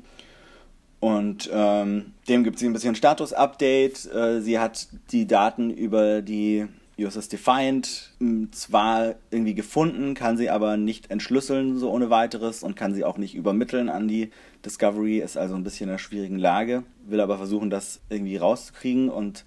Und 1.01 1.51
ähm, 1.53 2.13
dem 2.29 2.43
gibt 2.43 2.59
sie 2.59 2.67
ein 2.67 2.73
bisschen 2.73 2.95
Status-Update. 2.95 4.13
Äh, 4.13 4.41
sie 4.41 4.59
hat 4.59 4.89
die 5.11 5.27
Daten 5.27 5.71
über 5.71 6.23
die 6.23 6.67
USS 6.99 7.29
Defiant 7.29 8.13
hm, 8.19 8.51
zwar 8.53 9.17
irgendwie 9.31 9.55
gefunden, 9.55 10.15
kann 10.15 10.37
sie 10.37 10.49
aber 10.49 10.77
nicht 10.77 11.11
entschlüsseln 11.11 11.79
so 11.79 11.91
ohne 11.91 12.09
weiteres 12.09 12.63
und 12.63 12.75
kann 12.75 12.95
sie 12.95 13.05
auch 13.05 13.19
nicht 13.19 13.35
übermitteln 13.35 13.89
an 13.91 14.09
die 14.09 14.31
Discovery, 14.65 15.19
ist 15.19 15.37
also 15.37 15.55
ein 15.55 15.63
bisschen 15.63 15.85
in 15.85 15.91
einer 15.91 15.99
schwierigen 15.99 16.39
Lage, 16.39 16.85
will 17.07 17.21
aber 17.21 17.37
versuchen, 17.37 17.69
das 17.69 18.01
irgendwie 18.09 18.37
rauszukriegen 18.37 19.11
und 19.11 19.45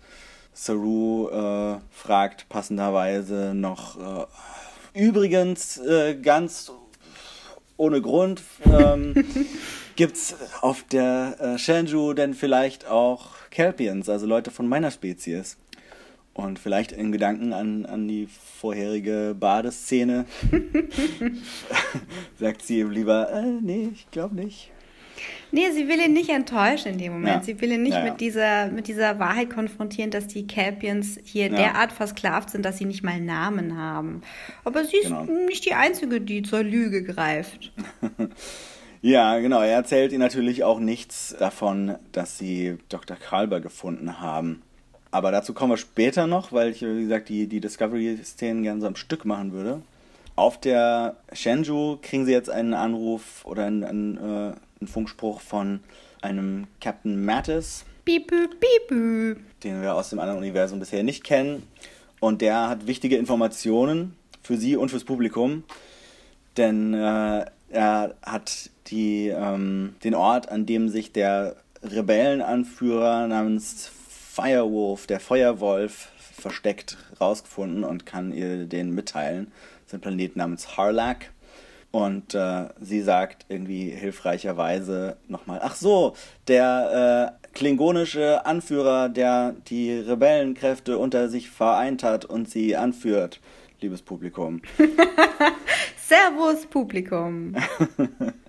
Saru 0.53 1.29
äh, 1.29 1.79
fragt 1.89 2.49
passenderweise 2.49 3.53
noch 3.55 3.97
äh, 3.97 4.25
übrigens 4.93 5.77
äh, 5.77 6.15
ganz 6.15 6.71
ohne 7.77 8.01
Grund 8.01 8.41
ähm, 8.65 9.15
gibt 9.99 10.15
es 10.15 10.33
auf 10.61 10.83
der 10.83 11.35
äh, 11.41 11.57
Shenzhou 11.57 12.13
denn 12.13 12.33
vielleicht 12.33 12.87
auch 12.87 13.31
Kelpians, 13.51 14.07
also 14.07 14.25
Leute 14.25 14.49
von 14.49 14.65
meiner 14.65 14.91
Spezies. 14.91 15.57
Und 16.33 16.57
vielleicht 16.57 16.93
in 16.93 17.11
Gedanken 17.11 17.51
an, 17.51 17.85
an 17.85 18.07
die 18.07 18.29
vorherige 18.61 19.35
Badeszene 19.37 20.25
sagt 22.39 22.61
sie 22.61 22.79
ihm 22.79 22.91
lieber, 22.91 23.29
äh, 23.29 23.59
nee, 23.61 23.89
ich 23.93 24.09
glaube 24.09 24.35
nicht. 24.35 24.71
Nee, 25.51 25.69
sie 25.71 25.89
will 25.89 25.99
ihn 25.99 26.13
nicht 26.13 26.29
enttäuschen 26.29 26.93
in 26.93 26.97
dem 26.97 27.11
Moment. 27.11 27.35
Ja. 27.35 27.43
Sie 27.43 27.59
will 27.59 27.73
ihn 27.73 27.83
nicht 27.83 27.91
ja, 27.91 28.05
ja. 28.05 28.11
Mit, 28.11 28.21
dieser, 28.21 28.67
mit 28.67 28.87
dieser 28.87 29.19
Wahrheit 29.19 29.49
konfrontieren, 29.49 30.11
dass 30.11 30.27
die 30.27 30.47
Capians 30.47 31.19
hier 31.25 31.49
derart 31.49 31.91
versklavt 31.91 32.51
sind, 32.51 32.63
dass 32.63 32.77
sie 32.77 32.85
nicht 32.85 33.03
mal 33.03 33.19
Namen 33.19 33.77
haben. 33.77 34.21
Aber 34.63 34.85
sie 34.85 34.95
ist 34.95 35.09
genau. 35.09 35.23
nicht 35.23 35.65
die 35.65 35.73
Einzige, 35.73 36.21
die 36.21 36.43
zur 36.43 36.63
Lüge 36.63 37.03
greift. 37.03 37.73
ja, 39.01 39.39
genau. 39.39 39.61
Er 39.61 39.75
erzählt 39.75 40.11
ihr 40.11 40.19
natürlich 40.19 40.63
auch 40.63 40.79
nichts 40.79 41.35
davon, 41.39 41.95
dass 42.11 42.37
sie 42.37 42.77
Dr. 42.89 43.17
Kalber 43.17 43.59
gefunden 43.59 44.19
haben. 44.19 44.61
Aber 45.11 45.31
dazu 45.31 45.53
kommen 45.53 45.71
wir 45.71 45.77
später 45.77 46.27
noch, 46.27 46.51
weil 46.51 46.69
ich, 46.69 46.81
wie 46.81 47.01
gesagt, 47.03 47.29
die, 47.29 47.47
die 47.47 47.59
Discovery-Szenen 47.59 48.63
gerne 48.63 48.81
so 48.81 48.87
am 48.87 48.95
Stück 48.95 49.25
machen 49.25 49.53
würde. 49.53 49.81
Auf 50.35 50.59
der 50.59 51.17
Shenzhou 51.33 51.97
kriegen 52.01 52.25
sie 52.25 52.31
jetzt 52.31 52.49
einen 52.49 52.73
Anruf 52.73 53.43
oder 53.45 53.65
einen, 53.65 53.83
einen, 53.83 54.17
äh, 54.17 54.53
einen 54.79 54.87
Funkspruch 54.87 55.41
von 55.41 55.81
einem 56.21 56.67
Captain 56.79 57.25
Mattis. 57.25 57.85
Bipü, 58.05 58.47
bipü. 58.47 59.37
Den 59.63 59.81
wir 59.81 59.95
aus 59.95 60.11
dem 60.11 60.19
anderen 60.19 60.39
Universum 60.39 60.79
bisher 60.79 61.03
nicht 61.03 61.23
kennen. 61.23 61.63
Und 62.19 62.41
der 62.41 62.69
hat 62.69 62.87
wichtige 62.87 63.17
Informationen 63.17 64.15
für 64.43 64.57
sie 64.57 64.75
und 64.77 64.89
fürs 64.89 65.03
Publikum. 65.03 65.63
Denn 66.57 66.93
äh, 66.93 67.45
er 67.69 68.15
hat 68.21 68.69
die, 68.91 69.27
ähm, 69.27 69.95
den 70.03 70.15
Ort, 70.15 70.49
an 70.49 70.65
dem 70.65 70.89
sich 70.89 71.11
der 71.11 71.55
Rebellenanführer 71.83 73.27
namens 73.27 73.91
Firewolf, 74.09 75.07
der 75.07 75.19
Feuerwolf, 75.19 76.09
versteckt 76.19 76.97
rausgefunden 77.19 77.83
und 77.83 78.05
kann 78.05 78.31
ihr 78.31 78.65
den 78.65 78.93
mitteilen. 78.93 79.51
Das 79.83 79.87
ist 79.87 79.93
ein 79.95 80.01
Planet 80.01 80.35
namens 80.35 80.77
Harlak. 80.77 81.31
Und 81.91 82.35
äh, 82.35 82.69
sie 82.79 83.01
sagt 83.01 83.45
irgendwie 83.49 83.89
hilfreicherweise 83.89 85.17
nochmal, 85.27 85.59
ach 85.63 85.75
so, 85.75 86.13
der 86.47 87.35
äh, 87.41 87.47
klingonische 87.53 88.45
Anführer, 88.45 89.09
der 89.09 89.55
die 89.67 89.93
Rebellenkräfte 89.93 90.99
unter 90.99 91.29
sich 91.29 91.49
vereint 91.49 92.03
hat 92.03 92.25
und 92.25 92.47
sie 92.47 92.75
anführt, 92.75 93.41
liebes 93.81 94.03
Publikum. 94.03 94.61
Servus, 95.97 96.67
Publikum. 96.67 97.55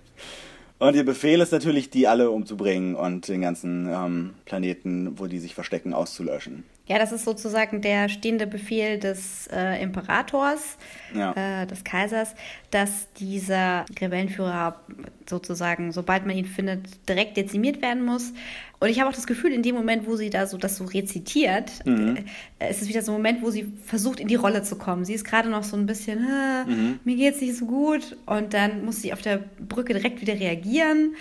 Und 0.81 0.95
ihr 0.95 1.05
Befehl 1.05 1.39
ist 1.41 1.51
natürlich, 1.51 1.91
die 1.91 2.07
alle 2.07 2.31
umzubringen 2.31 2.95
und 2.95 3.27
den 3.27 3.41
ganzen 3.41 3.87
ähm, 3.87 4.33
Planeten, 4.45 5.19
wo 5.19 5.27
die 5.27 5.37
sich 5.37 5.53
verstecken, 5.53 5.93
auszulöschen. 5.93 6.63
Ja, 6.87 6.97
das 6.97 7.11
ist 7.11 7.25
sozusagen 7.25 7.81
der 7.81 8.09
stehende 8.09 8.47
Befehl 8.47 8.99
des 8.99 9.47
äh, 9.47 9.81
Imperators, 9.81 10.77
ja. 11.13 11.61
äh, 11.61 11.67
des 11.67 11.83
Kaisers, 11.83 12.35
dass 12.71 13.11
dieser 13.13 13.85
Rebellenführer 13.99 14.81
sozusagen, 15.29 15.91
sobald 15.91 16.25
man 16.25 16.35
ihn 16.35 16.45
findet, 16.45 17.07
direkt 17.07 17.37
dezimiert 17.37 17.81
werden 17.81 18.03
muss. 18.03 18.33
Und 18.79 18.89
ich 18.89 18.99
habe 18.99 19.09
auch 19.09 19.15
das 19.15 19.27
Gefühl, 19.27 19.53
in 19.53 19.61
dem 19.61 19.75
Moment, 19.75 20.07
wo 20.07 20.15
sie 20.15 20.31
da 20.31 20.47
so 20.47 20.57
das 20.57 20.77
so 20.77 20.85
rezitiert, 20.85 21.71
mhm. 21.85 22.17
äh, 22.57 22.71
ist 22.71 22.81
es 22.81 22.89
wieder 22.89 23.03
so 23.03 23.11
ein 23.11 23.17
Moment, 23.17 23.43
wo 23.43 23.51
sie 23.51 23.71
versucht, 23.85 24.19
in 24.19 24.27
die 24.27 24.35
Rolle 24.35 24.63
zu 24.63 24.75
kommen. 24.75 25.05
Sie 25.05 25.13
ist 25.13 25.23
gerade 25.23 25.49
noch 25.49 25.63
so 25.63 25.77
ein 25.77 25.85
bisschen, 25.85 26.19
mhm. 26.67 26.99
mir 27.03 27.15
geht 27.15 27.35
es 27.35 27.41
nicht 27.41 27.55
so 27.55 27.67
gut. 27.67 28.17
Und 28.25 28.55
dann 28.55 28.83
muss 28.83 29.01
sie 29.01 29.13
auf 29.13 29.21
der 29.21 29.37
Brücke 29.59 29.93
direkt 29.93 30.19
wieder 30.19 30.33
reagieren 30.33 31.15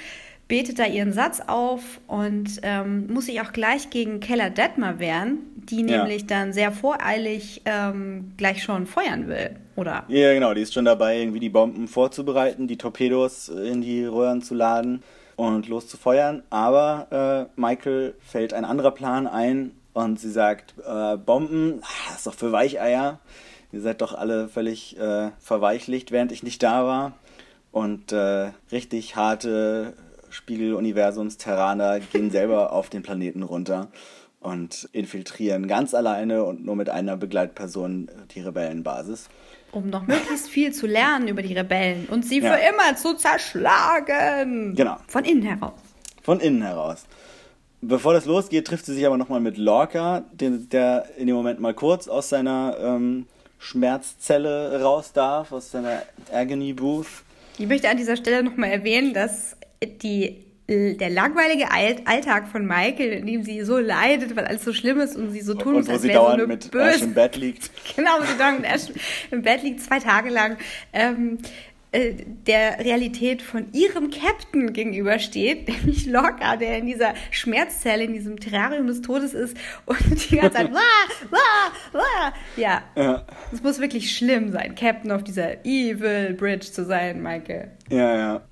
betet 0.50 0.80
da 0.80 0.84
ihren 0.84 1.12
Satz 1.12 1.40
auf 1.46 2.00
und 2.08 2.58
ähm, 2.62 3.06
muss 3.06 3.26
sich 3.26 3.40
auch 3.40 3.52
gleich 3.52 3.88
gegen 3.88 4.18
Keller 4.18 4.50
Detmer 4.50 4.98
wehren, 4.98 5.38
die 5.54 5.82
ja. 5.82 5.98
nämlich 5.98 6.26
dann 6.26 6.52
sehr 6.52 6.72
voreilig 6.72 7.62
ähm, 7.66 8.32
gleich 8.36 8.64
schon 8.64 8.86
feuern 8.86 9.28
will, 9.28 9.50
oder? 9.76 10.02
Ja, 10.08 10.34
genau, 10.34 10.52
die 10.52 10.62
ist 10.62 10.74
schon 10.74 10.84
dabei, 10.84 11.20
irgendwie 11.20 11.38
die 11.38 11.50
Bomben 11.50 11.86
vorzubereiten, 11.86 12.66
die 12.66 12.76
Torpedos 12.76 13.48
in 13.48 13.80
die 13.80 14.04
Röhren 14.04 14.42
zu 14.42 14.54
laden 14.54 15.04
und 15.36 15.68
loszufeuern. 15.68 16.42
Aber 16.50 17.48
äh, 17.56 17.60
Michael 17.60 18.14
fällt 18.20 18.52
ein 18.52 18.64
anderer 18.64 18.90
Plan 18.90 19.28
ein 19.28 19.70
und 19.92 20.18
sie 20.18 20.32
sagt, 20.32 20.74
äh, 20.84 21.16
Bomben, 21.16 21.80
das 22.08 22.18
ist 22.18 22.26
doch 22.26 22.34
für 22.34 22.50
Weicheier. 22.50 23.20
Ihr 23.70 23.82
seid 23.82 24.00
doch 24.00 24.14
alle 24.14 24.48
völlig 24.48 24.98
äh, 24.98 25.30
verweichlicht, 25.38 26.10
während 26.10 26.32
ich 26.32 26.42
nicht 26.42 26.60
da 26.64 26.84
war. 26.84 27.12
Und 27.70 28.10
äh, 28.10 28.50
richtig 28.72 29.14
harte 29.14 29.94
Spiegeluniversums-Terraner 30.30 32.00
gehen 32.00 32.30
selber 32.30 32.72
auf 32.72 32.88
den 32.88 33.02
Planeten 33.02 33.42
runter 33.42 33.88
und 34.40 34.88
infiltrieren 34.92 35.68
ganz 35.68 35.94
alleine 35.94 36.44
und 36.44 36.64
nur 36.64 36.74
mit 36.76 36.88
einer 36.88 37.16
Begleitperson 37.16 38.10
die 38.34 38.40
Rebellenbasis. 38.40 39.28
Um 39.72 39.90
noch 39.90 40.06
möglichst 40.06 40.48
viel 40.48 40.72
zu 40.72 40.86
lernen 40.86 41.28
über 41.28 41.42
die 41.42 41.54
Rebellen 41.54 42.06
und 42.10 42.24
sie 42.24 42.40
ja. 42.40 42.52
für 42.52 42.60
immer 42.60 42.96
zu 42.96 43.14
zerschlagen. 43.14 44.74
Genau. 44.74 44.96
Von 45.06 45.24
innen 45.24 45.42
heraus. 45.42 45.78
Von 46.22 46.40
innen 46.40 46.62
heraus. 46.62 47.04
Bevor 47.82 48.12
das 48.12 48.24
losgeht, 48.24 48.66
trifft 48.66 48.86
sie 48.86 48.94
sich 48.94 49.06
aber 49.06 49.16
nochmal 49.16 49.40
mit 49.40 49.56
Lorca, 49.56 50.24
den, 50.32 50.68
der 50.68 51.06
in 51.16 51.26
dem 51.26 51.36
Moment 51.36 51.60
mal 51.60 51.72
kurz 51.72 52.08
aus 52.08 52.28
seiner 52.28 52.76
ähm, 52.80 53.26
Schmerzzelle 53.58 54.82
raus 54.82 55.12
darf, 55.12 55.52
aus 55.52 55.70
seiner 55.70 56.02
Agony 56.32 56.72
Booth. 56.72 57.06
Ich 57.58 57.66
möchte 57.66 57.88
an 57.88 57.96
dieser 57.96 58.16
Stelle 58.16 58.42
nochmal 58.42 58.70
erwähnen, 58.70 59.14
dass 59.14 59.56
die 59.82 60.44
der 60.70 61.10
langweilige 61.10 61.68
Alltag 61.72 62.46
von 62.46 62.64
Michael, 62.64 63.12
in 63.12 63.26
dem 63.26 63.42
sie 63.42 63.62
so 63.62 63.78
leidet, 63.78 64.36
weil 64.36 64.44
alles 64.44 64.64
so 64.64 64.72
schlimm 64.72 65.00
ist 65.00 65.16
und 65.16 65.32
sie 65.32 65.40
so 65.40 65.54
tun 65.54 65.74
muss, 65.74 65.88
als 65.88 66.04
wäre 66.04 66.20
so 66.20 66.26
eine 66.26 66.46
mit 66.46 66.70
böse. 66.70 66.90
Ash 66.90 67.02
im 67.02 67.14
Bett 67.14 67.36
liegt. 67.36 67.70
genau, 67.96 68.22
sie 68.22 68.38
dauernd 68.38 68.60
mit 68.60 68.70
Ash 68.70 68.82
im 69.32 69.42
Bett 69.42 69.64
liegt, 69.64 69.80
zwei 69.80 69.98
Tage 69.98 70.30
lang. 70.30 70.58
Ähm, 70.92 71.38
äh, 71.92 72.14
der 72.46 72.78
Realität 72.78 73.42
von 73.42 73.72
ihrem 73.72 74.10
Captain 74.12 74.72
gegenübersteht, 74.72 75.66
nämlich 75.84 76.06
Locke, 76.06 76.56
der 76.60 76.78
in 76.78 76.86
dieser 76.86 77.14
Schmerzzelle, 77.32 78.04
in 78.04 78.12
diesem 78.12 78.38
Terrarium 78.38 78.86
des 78.86 79.02
Todes 79.02 79.34
ist 79.34 79.56
und 79.86 79.98
die 80.30 80.36
ganze 80.36 80.58
Zeit 80.58 80.72
wah, 80.72 80.78
wah, 81.30 81.72
wah. 81.92 82.32
Ja, 82.56 82.84
ja. 82.94 83.26
Es 83.52 83.60
muss 83.60 83.80
wirklich 83.80 84.16
schlimm 84.16 84.52
sein, 84.52 84.76
Captain 84.76 85.10
auf 85.10 85.24
dieser 85.24 85.64
Evil 85.64 86.34
Bridge 86.34 86.70
zu 86.70 86.84
sein, 86.84 87.20
Michael. 87.24 87.72
Ja, 87.88 88.16
ja. 88.16 88.42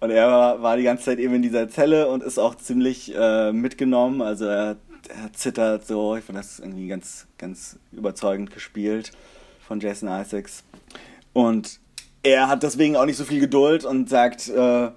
Und 0.00 0.10
er 0.10 0.28
war, 0.28 0.62
war, 0.62 0.76
die 0.76 0.84
ganze 0.84 1.06
Zeit 1.06 1.18
eben 1.18 1.34
in 1.34 1.42
dieser 1.42 1.68
Zelle 1.68 2.08
und 2.08 2.22
ist 2.22 2.38
auch 2.38 2.54
ziemlich 2.54 3.12
äh, 3.14 3.52
mitgenommen. 3.52 4.22
Also 4.22 4.44
er, 4.44 4.76
er, 5.08 5.32
zittert 5.32 5.86
so. 5.86 6.16
Ich 6.16 6.24
fand 6.24 6.38
das 6.38 6.60
irgendwie 6.60 6.86
ganz, 6.86 7.26
ganz 7.36 7.78
überzeugend 7.92 8.52
gespielt 8.52 9.10
von 9.66 9.80
Jason 9.80 10.08
Isaacs. 10.08 10.62
Und 11.32 11.80
er 12.22 12.48
hat 12.48 12.62
deswegen 12.62 12.96
auch 12.96 13.06
nicht 13.06 13.16
so 13.16 13.24
viel 13.24 13.40
Geduld 13.40 13.84
und 13.84 14.08
sagt, 14.08 14.48
äh, 14.48 14.90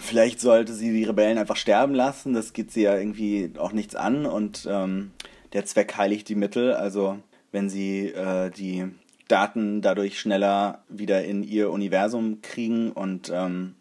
vielleicht 0.00 0.40
sollte 0.40 0.72
sie 0.72 0.92
die 0.92 1.04
Rebellen 1.04 1.36
einfach 1.36 1.56
sterben 1.56 1.94
lassen. 1.94 2.32
Das 2.32 2.54
geht 2.54 2.72
sie 2.72 2.82
ja 2.82 2.96
irgendwie 2.96 3.52
auch 3.58 3.72
nichts 3.72 3.96
an. 3.96 4.24
Und 4.24 4.66
ähm, 4.70 5.10
der 5.52 5.66
Zweck 5.66 5.96
heiligt 5.98 6.28
die 6.30 6.36
Mittel. 6.36 6.72
Also 6.72 7.18
wenn 7.52 7.68
sie 7.68 8.06
äh, 8.06 8.50
die 8.50 8.86
Daten 9.28 9.80
dadurch 9.80 10.18
schneller 10.18 10.82
wieder 10.88 11.24
in 11.24 11.42
ihr 11.42 11.70
Universum 11.70 12.42
kriegen 12.42 12.90
und 12.90 13.30
ähm, 13.32 13.74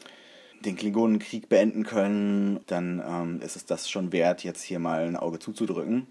den 0.65 0.75
Klingonenkrieg 0.75 1.49
beenden 1.49 1.83
können, 1.83 2.59
dann 2.67 3.01
ähm, 3.05 3.41
ist 3.41 3.55
es 3.55 3.65
das 3.65 3.89
schon 3.89 4.11
wert, 4.11 4.43
jetzt 4.43 4.61
hier 4.61 4.79
mal 4.79 5.07
ein 5.07 5.15
Auge 5.15 5.39
zuzudrücken. 5.39 6.07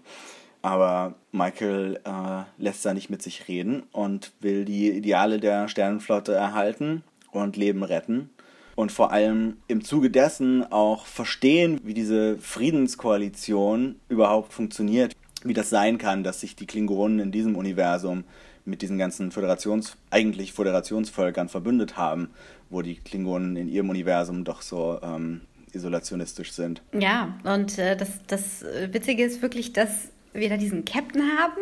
Aber 0.61 1.15
Michael 1.31 2.01
äh, 2.03 2.61
lässt 2.61 2.85
da 2.85 2.93
nicht 2.93 3.09
mit 3.09 3.21
sich 3.21 3.47
reden 3.47 3.83
und 3.91 4.33
will 4.41 4.65
die 4.65 4.89
Ideale 4.89 5.39
der 5.39 5.67
Sternenflotte 5.69 6.33
erhalten 6.33 7.03
und 7.31 7.55
Leben 7.55 7.83
retten. 7.83 8.29
und 8.75 8.93
vor 8.93 9.11
allem 9.11 9.57
im 9.67 9.83
Zuge 9.83 10.09
dessen 10.09 10.63
auch 10.71 11.05
verstehen, 11.05 11.81
wie 11.83 11.93
diese 11.93 12.37
Friedenskoalition 12.37 13.97
überhaupt 14.07 14.53
funktioniert, 14.53 15.13
wie 15.43 15.53
das 15.53 15.69
sein 15.69 15.97
kann, 15.97 16.23
dass 16.23 16.39
sich 16.39 16.55
die 16.55 16.65
Klingonen 16.65 17.19
in 17.19 17.31
diesem 17.31 17.57
Universum 17.57 18.23
mit 18.65 18.81
diesen 18.81 18.97
ganzen 18.97 19.31
Föderations, 19.31 19.97
eigentlich 20.09 20.53
Föderationsvölkern 20.53 21.49
verbündet 21.49 21.97
haben, 21.97 22.29
wo 22.69 22.81
die 22.81 22.95
Klingonen 22.95 23.55
in 23.55 23.67
ihrem 23.67 23.89
Universum 23.89 24.43
doch 24.43 24.61
so 24.61 24.99
ähm, 25.01 25.41
isolationistisch 25.73 26.51
sind. 26.51 26.81
Ja, 26.93 27.37
und 27.43 27.77
äh, 27.77 27.95
das, 27.95 28.19
das 28.27 28.63
Witzige 28.91 29.23
ist 29.23 29.41
wirklich, 29.41 29.73
dass 29.73 30.09
wir 30.33 30.49
da 30.49 30.57
diesen 30.57 30.85
Captain 30.85 31.23
haben, 31.37 31.61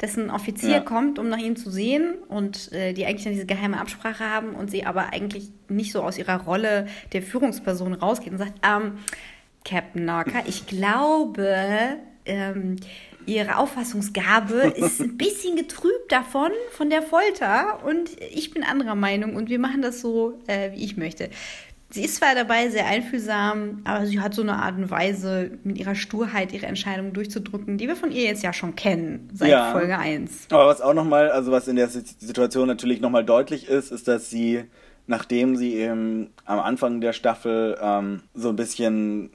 dessen 0.00 0.30
Offizier 0.30 0.70
ja. 0.70 0.80
kommt, 0.80 1.18
um 1.18 1.28
nach 1.28 1.38
ihm 1.38 1.56
zu 1.56 1.70
sehen 1.70 2.14
und 2.28 2.72
äh, 2.72 2.92
die 2.92 3.06
eigentlich 3.06 3.24
dann 3.24 3.32
diese 3.32 3.46
geheime 3.46 3.80
Absprache 3.80 4.28
haben 4.28 4.54
und 4.54 4.70
sie 4.70 4.84
aber 4.84 5.12
eigentlich 5.12 5.48
nicht 5.68 5.92
so 5.92 6.02
aus 6.02 6.18
ihrer 6.18 6.42
Rolle 6.42 6.86
der 7.12 7.22
Führungsperson 7.22 7.94
rausgeht 7.94 8.32
und 8.32 8.38
sagt, 8.38 8.54
ähm, 8.62 8.98
Captain 9.64 10.04
Narka, 10.04 10.42
ich 10.46 10.66
glaube, 10.66 11.96
ähm, 12.26 12.76
ihre 13.26 13.58
Auffassungsgabe 13.58 14.72
ist 14.76 15.00
ein 15.00 15.16
bisschen 15.16 15.56
getrübt 15.56 16.10
davon, 16.10 16.50
von 16.72 16.90
der 16.90 17.02
Folter 17.02 17.84
und 17.84 18.10
ich 18.20 18.52
bin 18.52 18.62
anderer 18.62 18.94
Meinung 18.94 19.36
und 19.36 19.48
wir 19.48 19.58
machen 19.58 19.82
das 19.82 20.00
so, 20.00 20.38
äh, 20.46 20.72
wie 20.72 20.84
ich 20.84 20.96
möchte. 20.96 21.30
Sie 21.90 22.04
ist 22.04 22.16
zwar 22.16 22.34
dabei 22.34 22.70
sehr 22.70 22.86
einfühlsam, 22.86 23.82
aber 23.84 24.04
sie 24.06 24.18
hat 24.18 24.34
so 24.34 24.42
eine 24.42 24.54
Art 24.54 24.76
und 24.76 24.90
Weise, 24.90 25.52
mit 25.62 25.78
ihrer 25.78 25.94
Sturheit 25.94 26.52
ihre 26.52 26.66
Entscheidungen 26.66 27.12
durchzudrücken, 27.12 27.78
die 27.78 27.86
wir 27.86 27.94
von 27.94 28.10
ihr 28.10 28.24
jetzt 28.24 28.42
ja 28.42 28.52
schon 28.52 28.74
kennen, 28.74 29.28
seit 29.32 29.50
ja. 29.50 29.70
Folge 29.70 29.96
1. 29.96 30.48
Aber 30.50 30.66
was 30.66 30.80
auch 30.80 30.92
nochmal, 30.92 31.30
also 31.30 31.52
was 31.52 31.68
in 31.68 31.76
der 31.76 31.88
Situation 31.88 32.66
natürlich 32.66 33.00
nochmal 33.00 33.24
deutlich 33.24 33.68
ist, 33.68 33.92
ist, 33.92 34.08
dass 34.08 34.28
sie, 34.28 34.64
nachdem 35.06 35.54
sie 35.54 35.74
eben 35.74 36.30
am 36.44 36.58
Anfang 36.58 37.00
der 37.00 37.12
Staffel 37.12 37.78
ähm, 37.80 38.22
so 38.34 38.48
ein 38.48 38.56
bisschen 38.56 39.30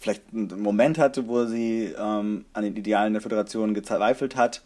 vielleicht 0.00 0.22
einen 0.32 0.60
Moment 0.60 0.98
hatte, 0.98 1.28
wo 1.28 1.44
sie 1.46 1.94
ähm, 1.98 2.44
an 2.52 2.64
den 2.64 2.76
Idealen 2.76 3.12
der 3.12 3.22
Föderation 3.22 3.74
gezweifelt 3.74 4.36
hat, 4.36 4.62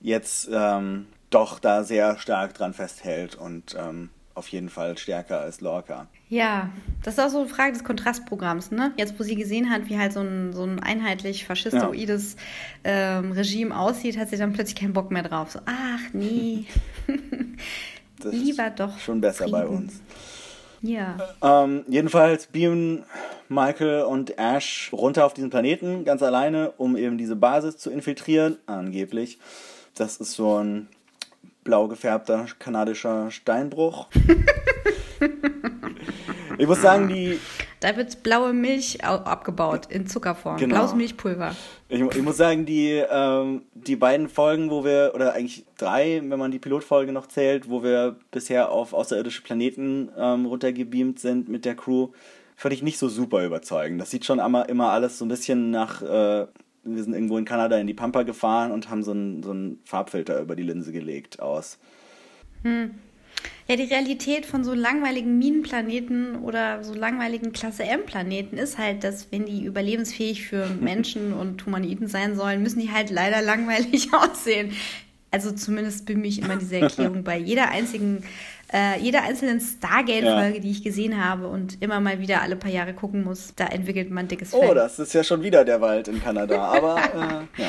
jetzt 0.00 0.48
ähm, 0.52 1.06
doch 1.30 1.58
da 1.58 1.84
sehr 1.84 2.18
stark 2.18 2.54
dran 2.54 2.74
festhält 2.74 3.36
und 3.36 3.76
ähm, 3.78 4.10
auf 4.34 4.48
jeden 4.48 4.70
Fall 4.70 4.96
stärker 4.96 5.40
als 5.40 5.60
Lorca. 5.60 6.08
Ja, 6.28 6.70
das 7.02 7.14
ist 7.14 7.20
auch 7.20 7.28
so 7.28 7.40
eine 7.40 7.48
Frage 7.48 7.72
des 7.72 7.84
Kontrastprogramms, 7.84 8.70
ne? 8.70 8.92
Jetzt, 8.96 9.18
wo 9.18 9.22
sie 9.22 9.34
gesehen 9.34 9.70
hat, 9.70 9.88
wie 9.88 9.98
halt 9.98 10.12
so 10.12 10.20
ein, 10.20 10.52
so 10.52 10.64
ein 10.64 10.80
einheitlich 10.80 11.44
faschistoides 11.44 12.36
ja. 12.84 13.18
ähm, 13.18 13.32
Regime 13.32 13.76
aussieht, 13.76 14.16
hat 14.16 14.30
sie 14.30 14.36
dann 14.36 14.52
plötzlich 14.52 14.76
keinen 14.76 14.92
Bock 14.92 15.10
mehr 15.10 15.22
drauf. 15.22 15.50
So, 15.50 15.60
ach 15.66 16.00
nee. 16.12 16.64
Lieber 18.24 18.70
doch. 18.70 18.98
Schon 18.98 19.20
besser 19.20 19.44
Frieden. 19.44 19.52
bei 19.52 19.66
uns. 19.66 20.00
Ja. 20.82 21.16
Ähm, 21.42 21.84
jedenfalls 21.88 22.46
beamen 22.46 23.04
Michael 23.48 24.02
und 24.02 24.38
Ash 24.38 24.90
runter 24.92 25.26
auf 25.26 25.34
diesen 25.34 25.50
Planeten, 25.50 26.04
ganz 26.04 26.22
alleine, 26.22 26.72
um 26.76 26.96
eben 26.96 27.18
diese 27.18 27.36
Basis 27.36 27.76
zu 27.78 27.90
infiltrieren, 27.90 28.58
angeblich. 28.66 29.38
Das 29.94 30.16
ist 30.18 30.32
so 30.32 30.58
ein 30.58 30.88
blau 31.64 31.88
gefärbter 31.88 32.46
kanadischer 32.58 33.30
Steinbruch. 33.30 34.08
ich 36.60 36.66
muss 36.66 36.82
sagen, 36.82 37.08
die. 37.08 37.38
Da 37.80 37.96
wird 37.96 38.22
blaue 38.22 38.52
Milch 38.52 39.02
abgebaut 39.02 39.86
in 39.86 40.06
Zuckerform. 40.06 40.58
Genau. 40.58 40.74
Blaues 40.74 40.94
Milchpulver. 40.94 41.56
Ich, 41.88 42.00
ich, 42.00 42.22
muss 42.22 42.36
sagen, 42.36 42.66
die, 42.66 43.02
ähm, 43.10 43.62
die 43.72 43.96
beiden 43.96 44.28
Folgen, 44.28 44.70
wo 44.70 44.84
wir, 44.84 45.12
oder 45.14 45.32
eigentlich 45.32 45.64
drei, 45.78 46.20
wenn 46.22 46.38
man 46.38 46.50
die 46.50 46.58
Pilotfolge 46.58 47.12
noch 47.12 47.26
zählt, 47.26 47.70
wo 47.70 47.82
wir 47.82 48.16
bisher 48.30 48.70
auf 48.70 48.92
außerirdische 48.92 49.42
Planeten 49.42 50.10
ähm, 50.16 50.44
runtergebeamt 50.44 51.18
sind 51.18 51.48
mit 51.48 51.64
der 51.64 51.74
Crew, 51.74 52.08
fand 52.56 52.74
ich 52.74 52.82
nicht 52.82 52.98
so 52.98 53.08
super 53.08 53.44
überzeugend. 53.44 53.98
Das 54.00 54.10
sieht 54.10 54.26
schon 54.26 54.38
immer, 54.38 54.68
immer 54.68 54.90
alles 54.90 55.18
so 55.18 55.24
ein 55.24 55.28
bisschen 55.28 55.70
nach. 55.70 56.02
Äh, 56.02 56.46
wir 56.82 57.02
sind 57.02 57.14
irgendwo 57.14 57.38
in 57.38 57.44
Kanada 57.44 57.78
in 57.78 57.86
die 57.86 57.94
Pampa 57.94 58.22
gefahren 58.22 58.72
und 58.72 58.90
haben 58.90 59.02
so 59.02 59.10
einen, 59.10 59.42
so 59.42 59.50
einen 59.50 59.80
Farbfilter 59.84 60.40
über 60.40 60.56
die 60.56 60.62
Linse 60.62 60.92
gelegt 60.92 61.40
aus. 61.40 61.78
Hm. 62.62 62.94
Ja, 63.70 63.76
die 63.76 63.84
Realität 63.84 64.46
von 64.46 64.64
so 64.64 64.74
langweiligen 64.74 65.38
Minenplaneten 65.38 66.42
oder 66.42 66.82
so 66.82 66.92
langweiligen 66.92 67.52
Klasse 67.52 67.84
M-Planeten 67.84 68.58
ist 68.58 68.78
halt, 68.78 69.04
dass 69.04 69.30
wenn 69.30 69.46
die 69.46 69.62
überlebensfähig 69.62 70.44
für 70.44 70.66
Menschen 70.80 71.32
und 71.32 71.64
Humaniten 71.64 72.08
sein 72.08 72.34
sollen, 72.34 72.64
müssen 72.64 72.80
die 72.80 72.90
halt 72.90 73.10
leider 73.10 73.40
langweilig 73.42 74.08
aussehen. 74.12 74.72
Also 75.30 75.52
zumindest 75.52 76.04
bin 76.04 76.24
ich 76.24 76.42
immer 76.42 76.56
diese 76.56 76.80
Erklärung 76.80 77.22
bei 77.22 77.38
jeder 77.38 77.68
einzigen 77.68 78.24
äh, 78.72 79.00
jeder 79.00 79.22
einzelnen 79.22 79.60
Stargate-Folge, 79.60 80.56
ja. 80.56 80.60
die 80.60 80.70
ich 80.70 80.82
gesehen 80.82 81.24
habe 81.24 81.46
und 81.46 81.80
immer 81.80 82.00
mal 82.00 82.20
wieder 82.20 82.42
alle 82.42 82.56
paar 82.56 82.70
Jahre 82.70 82.92
gucken 82.92 83.22
muss, 83.22 83.54
da 83.54 83.66
entwickelt 83.66 84.10
man 84.10 84.26
dickes 84.26 84.50
Fell. 84.50 84.68
Oh, 84.68 84.74
das 84.74 84.98
ist 84.98 85.12
ja 85.12 85.22
schon 85.22 85.42
wieder 85.42 85.64
der 85.64 85.80
Wald 85.80 86.08
in 86.08 86.20
Kanada, 86.20 86.60
aber 86.60 86.96
äh, 87.56 87.62
ja. 87.62 87.68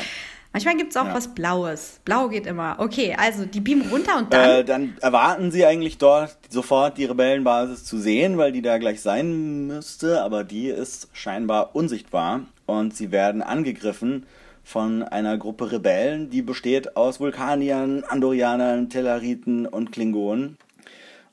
Manchmal 0.54 0.76
gibt 0.76 0.92
es 0.92 0.98
auch 0.98 1.06
ja. 1.06 1.14
was 1.14 1.30
Blaues. 1.30 2.02
Blau 2.04 2.28
geht 2.28 2.46
immer. 2.46 2.76
Okay, 2.78 3.16
also 3.18 3.46
die 3.46 3.62
beamen 3.62 3.90
runter 3.90 4.18
und 4.18 4.34
dann. 4.34 4.50
Äh, 4.50 4.66
dann 4.66 4.98
erwarten 5.00 5.50
sie 5.52 5.66
eigentlich 5.66 5.98
dort 5.98 6.38
sofort 6.50 6.98
die 6.98 7.06
Rebellenbasis 7.06 7.86
zu 7.86 7.98
sehen, 7.98 8.38
weil 8.38 8.52
die 8.52 8.62
da 8.62 8.78
gleich 8.78 9.02
sein 9.02 9.68
müsste, 9.68 10.22
aber 10.22 10.44
die 10.44 10.68
ist 10.68 11.08
scheinbar 11.14 11.74
unsichtbar 11.74 12.42
und 12.66 12.96
sie 12.96 13.12
werden 13.12 13.42
angegriffen 13.42 14.26
von 14.64 15.04
einer 15.04 15.38
Gruppe 15.38 15.72
Rebellen, 15.72 16.30
die 16.30 16.42
besteht 16.42 16.96
aus 16.96 17.20
Vulkaniern, 17.20 18.04
Andorianern, 18.04 18.90
Tellariten 18.90 19.66
und 19.66 19.92
Klingonen. 19.92 20.58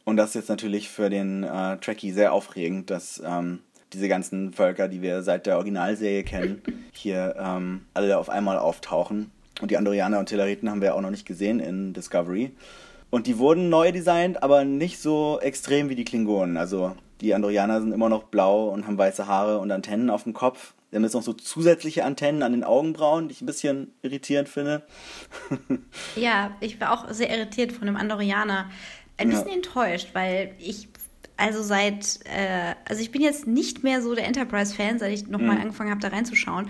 Und 0.05 0.17
das 0.17 0.31
ist 0.31 0.35
jetzt 0.37 0.49
natürlich 0.49 0.89
für 0.89 1.11
den 1.11 1.45
äh, 1.45 1.77
Trekkie 1.77 2.13
sehr 2.13 2.33
aufregend, 2.33 2.89
dass 2.89 3.23
ähm, 3.25 3.61
diese 3.93 4.09
ganzen 4.09 4.53
Völker, 4.53 4.89
die 4.89 5.03
wir 5.03 5.23
seit 5.23 5.47
der 5.47 5.57
Originalserie 5.57 6.23
kennen, 6.25 6.63
hier 6.93 7.35
ähm, 7.39 7.83
alle 7.95 8.19
auf 8.19 8.29
einmal 8.29 8.59
auftauchen. 8.59 9.31
Und 9.61 9.71
die 9.71 9.77
Andorianer 9.77 10.19
und 10.19 10.27
Telleriten 10.27 10.71
haben 10.71 10.83
wir 10.83 10.95
auch 10.95 11.01
noch 11.01 11.11
nicht 11.11 11.27
gesehen 11.27 11.61
in 11.61 11.93
Discovery. 11.93 12.53
Und 13.11 13.27
die 13.27 13.39
wurden 13.39 13.69
neu 13.69 13.91
designt, 13.91 14.43
aber 14.43 14.65
nicht 14.65 15.01
so 15.01 15.41
extrem 15.41 15.89
wie 15.89 15.95
die 15.95 16.05
Klingonen. 16.05 16.57
Also 16.57 16.95
die 17.21 17.35
Andorianer 17.35 17.81
sind 17.81 17.93
immer 17.93 18.09
noch 18.09 18.25
blau 18.25 18.69
und 18.69 18.87
haben 18.87 18.99
weiße 18.99 19.27
Haare 19.27 19.59
und 19.59 19.73
Antennen 19.73 20.11
auf 20.11 20.25
dem 20.25 20.35
Kopf. 20.35 20.75
Wir 20.91 20.97
haben 20.97 21.05
jetzt 21.05 21.15
noch 21.15 21.23
so 21.23 21.33
zusätzliche 21.33 22.05
Antennen 22.05 22.43
an 22.43 22.53
den 22.53 22.65
Augenbrauen, 22.65 23.29
die 23.29 23.33
ich 23.33 23.43
ein 23.43 23.47
bisschen 23.47 23.93
irritierend 24.03 24.49
finde. 24.49 24.83
ja, 26.17 26.57
ich 26.61 26.81
war 26.81 26.93
auch 26.93 27.11
sehr 27.13 27.31
irritiert 27.31 27.73
von 27.73 27.87
dem 27.87 27.97
Andorianer 27.97 28.71
ein 29.19 29.29
bisschen 29.29 29.49
ja. 29.49 29.55
enttäuscht, 29.55 30.11
weil 30.13 30.55
ich 30.59 30.89
also 31.39 31.63
seit, 31.63 32.21
äh, 32.25 32.75
also 32.87 33.01
ich 33.01 33.11
bin 33.11 33.23
jetzt 33.23 33.47
nicht 33.47 33.85
mehr 33.85 34.03
so 34.03 34.15
der 34.15 34.27
Enterprise-Fan, 34.27 34.99
seit 34.99 35.13
ich 35.13 35.29
nochmal 35.29 35.57
mhm. 35.57 35.63
angefangen 35.63 35.91
habe, 35.91 36.01
da 36.01 36.09
reinzuschauen. 36.09 36.69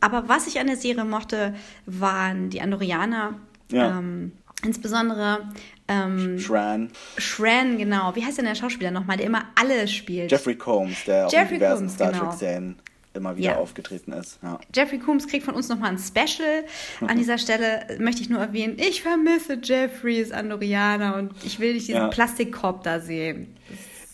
Aber 0.00 0.28
was 0.28 0.46
ich 0.46 0.60
an 0.60 0.66
der 0.66 0.76
Serie 0.76 1.04
mochte, 1.04 1.54
waren 1.86 2.50
die 2.50 2.60
Andorianer. 2.60 3.40
Ja. 3.70 3.98
Ähm, 3.98 4.32
insbesondere 4.62 5.48
ähm, 5.88 6.38
Shran. 6.38 6.90
Shran, 7.16 7.78
genau. 7.78 8.14
Wie 8.14 8.24
heißt 8.24 8.38
denn 8.38 8.44
der 8.44 8.54
Schauspieler 8.54 8.90
nochmal, 8.90 9.16
der 9.16 9.26
immer 9.26 9.44
alle 9.54 9.88
spielt? 9.88 10.30
Jeffrey 10.30 10.56
Combs, 10.56 11.04
der 11.04 11.28
Jeffrey 11.30 11.38
auch 11.38 11.50
in 11.50 11.54
diversen 11.54 11.86
Combs, 11.86 11.94
Star 11.94 12.12
Trek-Serien 12.12 12.62
genau 12.62 12.84
immer 13.14 13.36
wieder 13.36 13.52
ja. 13.52 13.56
aufgetreten 13.56 14.12
ist. 14.12 14.38
Ja. 14.42 14.58
Jeffrey 14.74 14.98
Coombs 14.98 15.28
kriegt 15.28 15.44
von 15.44 15.54
uns 15.54 15.68
nochmal 15.68 15.90
ein 15.90 15.98
Special. 15.98 16.64
An 17.06 17.16
dieser 17.16 17.38
Stelle 17.38 17.86
möchte 17.98 18.22
ich 18.22 18.28
nur 18.28 18.40
erwähnen, 18.40 18.76
ich 18.76 19.02
vermisse 19.02 19.58
Jeffreys 19.62 20.32
Andorianer 20.32 21.16
und 21.16 21.32
ich 21.44 21.60
will 21.60 21.74
nicht 21.74 21.88
diesen 21.88 22.02
ja. 22.02 22.08
Plastikkorb 22.08 22.82
da 22.82 23.00
sehen. 23.00 23.56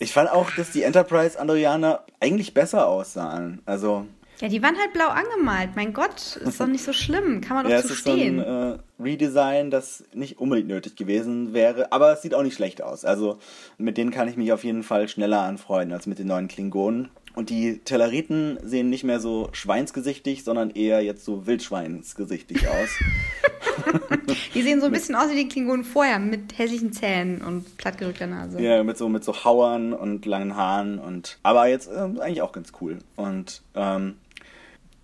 Ich 0.01 0.13
fand 0.13 0.31
auch, 0.31 0.49
dass 0.57 0.71
die 0.71 0.81
Enterprise 0.81 1.39
Andorianer 1.39 2.03
eigentlich 2.19 2.55
besser 2.55 2.87
aussahen. 2.87 3.61
Also. 3.67 4.07
Ja, 4.39 4.47
die 4.47 4.63
waren 4.63 4.75
halt 4.75 4.93
blau 4.93 5.09
angemalt. 5.09 5.75
Mein 5.75 5.93
Gott, 5.93 6.37
ist 6.37 6.59
doch 6.59 6.65
nicht 6.65 6.83
so 6.83 6.91
schlimm. 6.91 7.39
Kann 7.41 7.57
man 7.57 7.65
doch 7.65 7.71
ja, 7.71 7.83
zu 7.83 7.93
stehen. 7.93 8.39
Ist 8.39 8.45
so 8.45 8.51
ein 8.51 8.73
äh, 8.73 8.77
Redesign, 8.99 9.69
das 9.69 10.03
nicht 10.15 10.39
unbedingt 10.39 10.69
nötig 10.69 10.95
gewesen 10.95 11.53
wäre, 11.53 11.91
aber 11.91 12.13
es 12.13 12.23
sieht 12.23 12.33
auch 12.33 12.41
nicht 12.41 12.55
schlecht 12.55 12.81
aus. 12.81 13.05
Also 13.05 13.37
mit 13.77 13.95
denen 13.97 14.09
kann 14.09 14.27
ich 14.27 14.37
mich 14.37 14.51
auf 14.51 14.63
jeden 14.63 14.81
Fall 14.81 15.07
schneller 15.07 15.41
anfreunden 15.41 15.93
als 15.93 16.07
mit 16.07 16.17
den 16.17 16.25
neuen 16.25 16.47
Klingonen. 16.47 17.09
Und 17.35 17.51
die 17.51 17.77
Telleriten 17.77 18.57
sehen 18.63 18.89
nicht 18.89 19.03
mehr 19.03 19.19
so 19.19 19.49
schweinsgesichtig, 19.51 20.43
sondern 20.43 20.71
eher 20.71 21.01
jetzt 21.01 21.23
so 21.23 21.45
wildschweinsgesichtig 21.45 22.67
aus. 22.67 22.89
die 24.53 24.61
sehen 24.61 24.79
so 24.79 24.87
ein 24.87 24.91
bisschen 24.91 25.15
aus 25.15 25.29
wie 25.29 25.35
die 25.35 25.47
Klingonen 25.47 25.83
vorher, 25.83 26.19
mit 26.19 26.57
hässlichen 26.57 26.93
Zähnen 26.93 27.41
und 27.41 27.77
plattgerückter 27.77 28.27
Nase. 28.27 28.61
Ja, 28.61 28.83
mit 28.83 28.97
so, 28.97 29.09
mit 29.09 29.23
so 29.23 29.43
Hauern 29.43 29.93
und 29.93 30.25
langen 30.25 30.55
Haaren 30.55 30.99
und. 30.99 31.37
Aber 31.43 31.67
jetzt 31.67 31.89
äh, 31.89 31.99
eigentlich 31.99 32.41
auch 32.41 32.51
ganz 32.51 32.71
cool. 32.81 32.99
Und 33.15 33.61
ähm, 33.75 34.15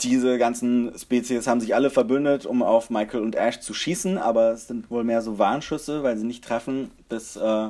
diese 0.02 0.38
ganzen 0.38 0.94
Spezies 0.98 1.48
haben 1.48 1.60
sich 1.60 1.74
alle 1.74 1.90
verbündet, 1.90 2.46
um 2.46 2.62
auf 2.62 2.90
Michael 2.90 3.22
und 3.22 3.36
Ash 3.36 3.60
zu 3.60 3.74
schießen, 3.74 4.18
aber 4.18 4.52
es 4.52 4.68
sind 4.68 4.92
wohl 4.92 5.04
mehr 5.04 5.22
so 5.22 5.40
Warnschüsse, 5.40 6.04
weil 6.04 6.18
sie 6.18 6.26
nicht 6.26 6.44
treffen, 6.44 6.92
bis 7.10 7.36
äh, 7.36 7.70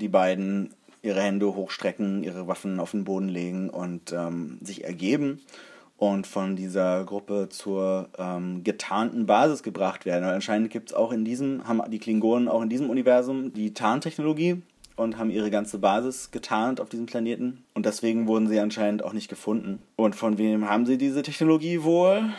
die 0.00 0.08
beiden 0.08 0.70
ihre 1.02 1.20
Hände 1.20 1.54
hochstrecken, 1.54 2.22
ihre 2.22 2.46
Waffen 2.46 2.80
auf 2.80 2.92
den 2.92 3.04
Boden 3.04 3.28
legen 3.28 3.70
und 3.70 4.12
ähm, 4.12 4.58
sich 4.62 4.84
ergeben 4.84 5.40
und 6.04 6.26
von 6.26 6.54
dieser 6.54 7.04
Gruppe 7.04 7.48
zur 7.48 8.08
ähm, 8.18 8.62
getarnten 8.62 9.26
Basis 9.26 9.62
gebracht 9.62 10.04
werden. 10.04 10.24
Weil 10.24 10.34
anscheinend 10.34 10.70
gibt 10.70 10.90
es 10.90 10.94
auch 10.94 11.12
in 11.12 11.24
diesem, 11.24 11.66
haben 11.66 11.82
die 11.90 11.98
Klingonen 11.98 12.48
auch 12.48 12.62
in 12.62 12.68
diesem 12.68 12.90
Universum 12.90 13.52
die 13.52 13.72
Tarntechnologie. 13.72 14.62
und 14.96 15.18
haben 15.18 15.30
ihre 15.30 15.50
ganze 15.50 15.78
Basis 15.78 16.30
getarnt 16.30 16.80
auf 16.80 16.88
diesem 16.88 17.06
Planeten. 17.06 17.64
Und 17.74 17.84
deswegen 17.84 18.28
wurden 18.28 18.46
sie 18.48 18.60
anscheinend 18.60 19.02
auch 19.02 19.12
nicht 19.12 19.28
gefunden. 19.28 19.82
Und 19.96 20.14
von 20.14 20.38
wem 20.38 20.68
haben 20.68 20.86
sie 20.86 20.98
diese 20.98 21.22
Technologie 21.22 21.82
wohl? 21.82 22.32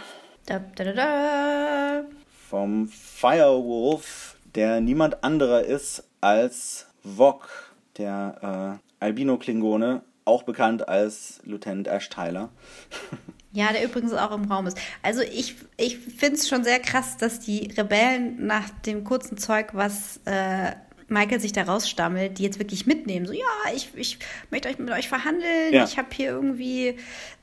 Da, 0.46 0.60
da, 0.76 0.94
da. 0.94 2.06
Vom 2.50 2.88
Firewolf, 2.88 4.38
der 4.54 4.80
niemand 4.80 5.24
anderer 5.24 5.64
ist 5.64 6.08
als 6.22 6.88
Vok, 7.04 7.50
der 7.98 8.80
äh, 9.02 9.04
Albino-Klingone, 9.04 10.02
auch 10.24 10.44
bekannt 10.44 10.88
als 10.88 11.42
Lieutenant 11.44 11.88
Ash 11.88 12.10
Tyler. 12.10 12.50
Ja, 13.56 13.72
der 13.72 13.86
übrigens 13.86 14.12
auch 14.12 14.32
im 14.32 14.52
Raum 14.52 14.68
ist. 14.68 14.78
Also 15.02 15.22
ich, 15.22 15.56
ich 15.78 15.98
finde 15.98 16.36
es 16.36 16.50
schon 16.50 16.66
sehr 16.66 16.80
krass, 16.80 17.16
dass 17.16 17.40
die 17.40 17.72
Rebellen 17.78 18.46
nach 18.46 18.70
dem 18.86 19.06
kurzen 19.06 19.38
Zeug, 19.38 19.70
was 19.72 20.20
äh, 20.26 20.74
Michael 21.08 21.40
sich 21.40 21.54
da 21.54 21.64
rausstammelt, 21.64 22.38
die 22.38 22.44
jetzt 22.44 22.60
wirklich 22.60 22.86
mitnehmen. 22.86 23.26
So, 23.26 23.32
ja, 23.32 23.74
ich, 23.74 23.92
ich 23.96 24.20
möchte 24.52 24.68
euch 24.68 24.78
mit 24.78 24.92
euch 24.92 25.08
verhandeln. 25.08 25.72
Ja. 25.74 25.86
Ich 25.86 25.98
habe 25.98 26.10
hier 26.12 26.32
irgendwie, 26.32 26.98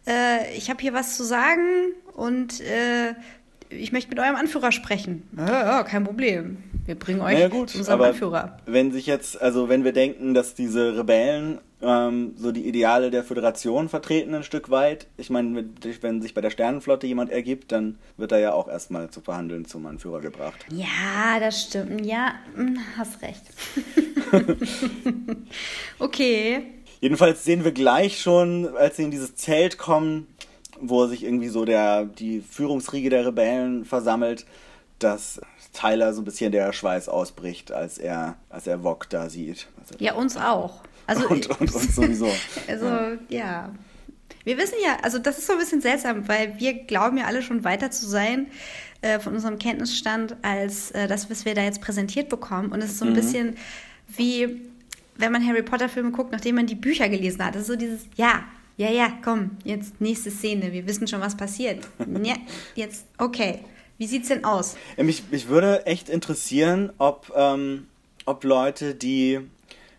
äh, 0.07 0.55
ich 0.55 0.69
habe 0.69 0.83
hier 0.83 0.93
was 0.93 1.17
zu 1.17 1.25
sagen 1.25 1.95
und 2.15 2.61
äh, 2.61 3.15
ich 3.79 3.93
möchte 3.93 4.11
mit 4.11 4.19
eurem 4.19 4.37
Anführer 4.37 4.73
sprechen. 4.73 5.23
Ja, 5.37 5.47
ja 5.47 5.83
kein 5.83 6.05
Problem. 6.05 6.59
Wir 6.85 6.97
bringen 6.97 7.21
euch 7.21 7.35
naja, 7.35 7.49
gut, 7.49 7.71
zu 7.71 7.79
unserem 7.79 8.01
Anführer. 8.01 8.59
Wenn 8.67 8.93
sich 8.93 9.07
jetzt, 9.07 9.41
also 9.41 9.69
wenn 9.69 9.85
wir 9.85 9.93
denken, 9.93 10.35
dass 10.35 10.55
diese 10.55 10.97
Rebellen 10.97 11.61
ähm, 11.81 12.35
so 12.37 12.51
die 12.51 12.67
Ideale 12.67 13.11
der 13.11 13.23
Föderation 13.23 13.89
vertreten 13.89 14.35
ein 14.35 14.43
Stück 14.43 14.71
weit, 14.71 15.07
ich 15.17 15.31
meine, 15.31 15.65
wenn 16.01 16.23
sich 16.23 16.35
bei 16.35 16.41
der 16.41 16.51
Sternenflotte 16.51 17.07
jemand 17.07 17.31
ergibt, 17.31 17.71
dann 17.73 17.99
wird 18.17 18.33
er 18.33 18.39
ja 18.39 18.53
auch 18.53 18.69
erstmal 18.69 19.11
zu 19.11 19.21
verhandeln 19.21 19.65
zum 19.65 19.87
Anführer 19.87 20.21
gebracht. 20.21 20.67
Ja, 20.71 21.39
das 21.39 21.63
stimmt. 21.63 22.05
Ja, 22.05 22.35
hm, 22.55 22.79
hast 22.97 23.23
recht. 23.23 23.43
okay. 25.99 26.63
Jedenfalls 27.03 27.43
sehen 27.43 27.65
wir 27.65 27.73
gleich 27.73 28.21
schon, 28.21 28.77
als 28.77 28.97
sie 28.97 29.03
in 29.03 29.11
dieses 29.11 29.35
Zelt 29.35 29.77
kommen, 29.77 30.29
wo 30.83 31.07
sich 31.07 31.25
irgendwie 31.25 31.49
so 31.49 31.65
der, 31.65 32.05
die 32.05 32.41
Führungsriege 32.41 33.09
der 33.09 33.27
Rebellen 33.27 33.85
versammelt, 33.85 34.45
dass 34.99 35.41
Tyler 35.73 36.13
so 36.13 36.21
ein 36.21 36.25
bisschen 36.25 36.53
der 36.53 36.73
Schweiß 36.73 37.09
ausbricht, 37.09 37.73
als 37.73 37.99
er, 37.99 38.37
als 38.51 38.67
er 38.67 38.85
Wok 38.85 39.09
da 39.09 39.31
sieht. 39.31 39.69
Also, 39.81 39.95
ja, 39.99 40.15
uns 40.15 40.37
auch. 40.37 40.83
Also, 41.07 41.29
und, 41.29 41.49
und 41.61 41.75
uns 41.75 41.95
sowieso. 41.95 42.29
Also, 42.69 42.87
ja. 42.87 43.19
ja. 43.29 43.71
Wir 44.45 44.59
wissen 44.59 44.75
ja, 44.83 44.97
also 45.03 45.19
das 45.19 45.39
ist 45.39 45.47
so 45.47 45.53
ein 45.53 45.59
bisschen 45.59 45.81
seltsam, 45.81 46.27
weil 46.27 46.59
wir 46.59 46.75
glauben 46.85 47.17
ja 47.17 47.27
alle 47.27 47.43
schon 47.43 47.63
weiter 47.65 47.91
zu 47.91 48.07
sein 48.07 48.49
äh, 49.01 49.21
von 49.21 49.35
unserem 49.35 49.59
Kenntnisstand 49.59 50.37
als 50.43 50.91
äh, 50.93 51.07
das, 51.07 51.31
was 51.31 51.45
wir 51.45 51.55
da 51.55 51.63
jetzt 51.63 51.81
präsentiert 51.81 52.29
bekommen. 52.29 52.73
Und 52.73 52.83
es 52.83 52.93
ist 52.93 52.99
so 52.99 53.05
ein 53.05 53.13
mhm. 53.13 53.17
bisschen 53.17 53.57
wie, 54.09 54.63
wenn 55.17 55.31
man 55.31 55.47
Harry 55.47 55.63
Potter 55.63 55.89
Filme 55.89 56.11
guckt, 56.11 56.33
nachdem 56.33 56.57
man 56.57 56.67
die 56.67 56.75
Bücher 56.75 57.09
gelesen 57.09 57.45
hat. 57.45 57.55
Das 57.55 57.63
ist 57.63 57.69
so 57.69 57.77
dieses, 57.77 58.07
ja, 58.17 58.45
ja, 58.77 58.91
ja, 58.91 59.13
komm, 59.23 59.53
jetzt 59.65 60.01
nächste 60.01 60.31
Szene, 60.31 60.73
wir 60.73 60.87
wissen 60.87 61.07
schon, 61.07 61.21
was 61.21 61.37
passiert. 61.37 61.87
ja, 62.23 62.35
jetzt, 62.75 63.07
okay. 63.19 63.61
Wie 63.99 64.07
sieht's 64.07 64.29
denn 64.29 64.45
aus? 64.45 64.77
Mich, 64.97 65.25
mich 65.31 65.49
würde 65.49 65.87
echt 65.87 66.09
interessieren, 66.09 66.93
ob, 66.99 67.33
ähm, 67.37 67.87
ob 68.25 68.43
Leute, 68.43 68.95
die 68.95 69.41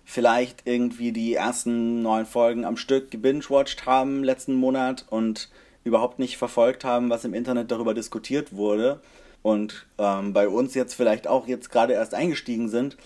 vielleicht 0.03 0.63
irgendwie 0.65 1.11
die 1.11 1.35
ersten 1.35 2.01
neun 2.01 2.25
Folgen 2.25 2.65
am 2.65 2.75
Stück 2.75 3.11
gebingewatcht 3.11 3.85
haben 3.85 4.23
letzten 4.23 4.55
Monat 4.55 5.05
und 5.09 5.49
überhaupt 5.83 6.19
nicht 6.19 6.37
verfolgt 6.37 6.83
haben, 6.83 7.09
was 7.09 7.23
im 7.23 7.33
Internet 7.33 7.71
darüber 7.71 7.93
diskutiert 7.93 8.53
wurde 8.53 8.99
und 9.41 9.85
ähm, 9.97 10.33
bei 10.33 10.47
uns 10.47 10.73
jetzt 10.73 10.95
vielleicht 10.95 11.27
auch 11.27 11.47
jetzt 11.47 11.69
gerade 11.69 11.93
erst 11.93 12.13
eingestiegen 12.13 12.69
sind, 12.69 12.97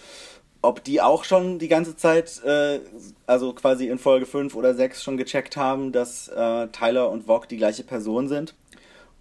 ob 0.61 0.83
die 0.83 1.01
auch 1.01 1.23
schon 1.23 1.59
die 1.59 1.67
ganze 1.67 1.95
Zeit, 1.95 2.43
äh, 2.43 2.79
also 3.25 3.53
quasi 3.53 3.87
in 3.87 3.99
Folge 3.99 4.25
5 4.25 4.55
oder 4.55 4.73
6 4.73 5.03
schon 5.03 5.17
gecheckt 5.17 5.57
haben, 5.57 5.91
dass 5.91 6.27
äh, 6.27 6.67
Tyler 6.69 7.09
und 7.09 7.27
Vog 7.27 7.47
die 7.47 7.57
gleiche 7.57 7.83
Person 7.83 8.27
sind. 8.27 8.55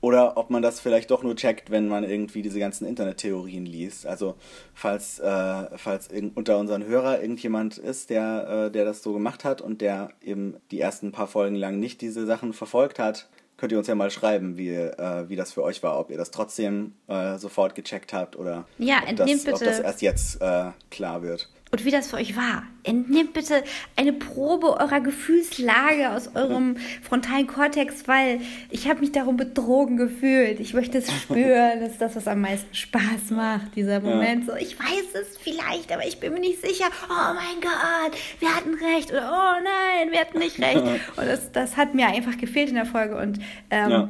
Oder 0.03 0.37
ob 0.37 0.51
man 0.51 0.63
das 0.63 0.79
vielleicht 0.79 1.11
doch 1.11 1.23
nur 1.23 1.37
checkt, 1.37 1.71
wenn 1.71 1.89
man 1.89 2.05
irgendwie 2.05 2.43
diese 2.43 2.59
ganzen 2.59 2.87
Internettheorien 2.87 3.65
liest. 3.65 4.07
Also 4.07 4.35
falls, 4.75 5.19
äh, 5.19 5.79
falls 5.79 6.09
unter 6.35 6.59
unseren 6.59 6.85
Hörer 6.85 7.21
irgendjemand 7.23 7.79
ist, 7.79 8.11
der, 8.11 8.67
äh, 8.67 8.71
der 8.71 8.85
das 8.85 9.03
so 9.03 9.13
gemacht 9.15 9.45
hat 9.45 9.63
und 9.63 9.81
der 9.81 10.11
eben 10.23 10.57
die 10.71 10.81
ersten 10.81 11.13
paar 11.13 11.27
Folgen 11.27 11.57
lang 11.57 11.81
nicht 11.81 12.03
diese 12.03 12.27
Sachen 12.27 12.53
verfolgt 12.53 12.99
hat, 12.99 13.29
könnt 13.57 13.73
ihr 13.73 13.79
uns 13.79 13.87
ja 13.87 13.95
mal 13.95 14.11
schreiben, 14.11 14.57
wie, 14.57 14.71
äh, 14.71 15.29
wie 15.29 15.37
das 15.37 15.53
für 15.53 15.63
euch 15.63 15.83
war, 15.83 15.99
ob 15.99 16.11
ihr 16.11 16.17
das 16.17 16.31
trotzdem 16.31 16.95
äh, 17.09 17.39
sofort 17.39 17.75
gecheckt 17.75 18.13
habt 18.13 18.37
oder 18.37 18.67
ja, 18.79 19.03
ob, 19.09 19.17
das, 19.17 19.47
ob 19.47 19.61
das 19.61 19.81
erst 19.81 20.03
jetzt 20.03 20.41
äh, 20.41 20.71
klar 20.91 21.23
wird 21.23 21.49
und 21.77 21.85
wie 21.85 21.91
das 21.91 22.09
für 22.09 22.17
euch 22.17 22.37
war. 22.37 22.63
Entnehmt 22.85 23.35
bitte 23.35 23.63
eine 23.97 24.15
Probe 24.15 24.81
eurer 24.81 25.01
Gefühlslage 25.01 26.11
aus 26.11 26.35
eurem 26.35 26.79
frontalen 27.03 27.47
Kortex, 27.47 28.09
weil 28.09 28.41
ich 28.71 28.89
habe 28.89 29.01
mich 29.01 29.13
darum 29.13 29.37
betrogen 29.37 29.99
gefühlt. 29.99 30.59
Ich 30.59 30.73
möchte 30.73 30.99
es 30.99 31.13
spüren. 31.13 31.81
Das 31.81 31.91
ist 31.91 32.01
das, 32.01 32.17
was 32.17 32.29
am 32.29 32.41
meisten 32.41 32.75
Spaß 32.75 33.31
macht, 33.31 33.77
dieser 33.77 34.01
Moment. 34.01 34.47
So, 34.47 34.55
ich 34.55 34.79
weiß 34.79 35.21
es 35.21 35.37
vielleicht, 35.37 35.93
aber 35.93 36.07
ich 36.07 36.19
bin 36.19 36.33
mir 36.33 36.41
nicht 36.41 36.63
sicher. 36.63 36.87
Oh 37.11 37.35
mein 37.35 37.61
Gott, 37.61 38.19
wir 38.41 38.57
hatten 38.57 38.73
recht. 38.73 39.11
Oder 39.11 39.31
oh 39.31 39.63
nein, 39.63 40.13
wir 40.13 40.21
hatten 40.21 40.39
nicht 40.39 40.59
recht. 40.59 40.79
Und 41.17 41.27
das, 41.27 41.53
das 41.53 41.77
hat 41.77 41.95
mir 41.95 42.07
einfach 42.07 42.39
gefehlt 42.39 42.71
in 42.71 42.77
der 42.77 42.87
Folge. 42.87 43.19
Und 43.19 43.39
ähm, 43.71 43.91
ja. 43.91 44.09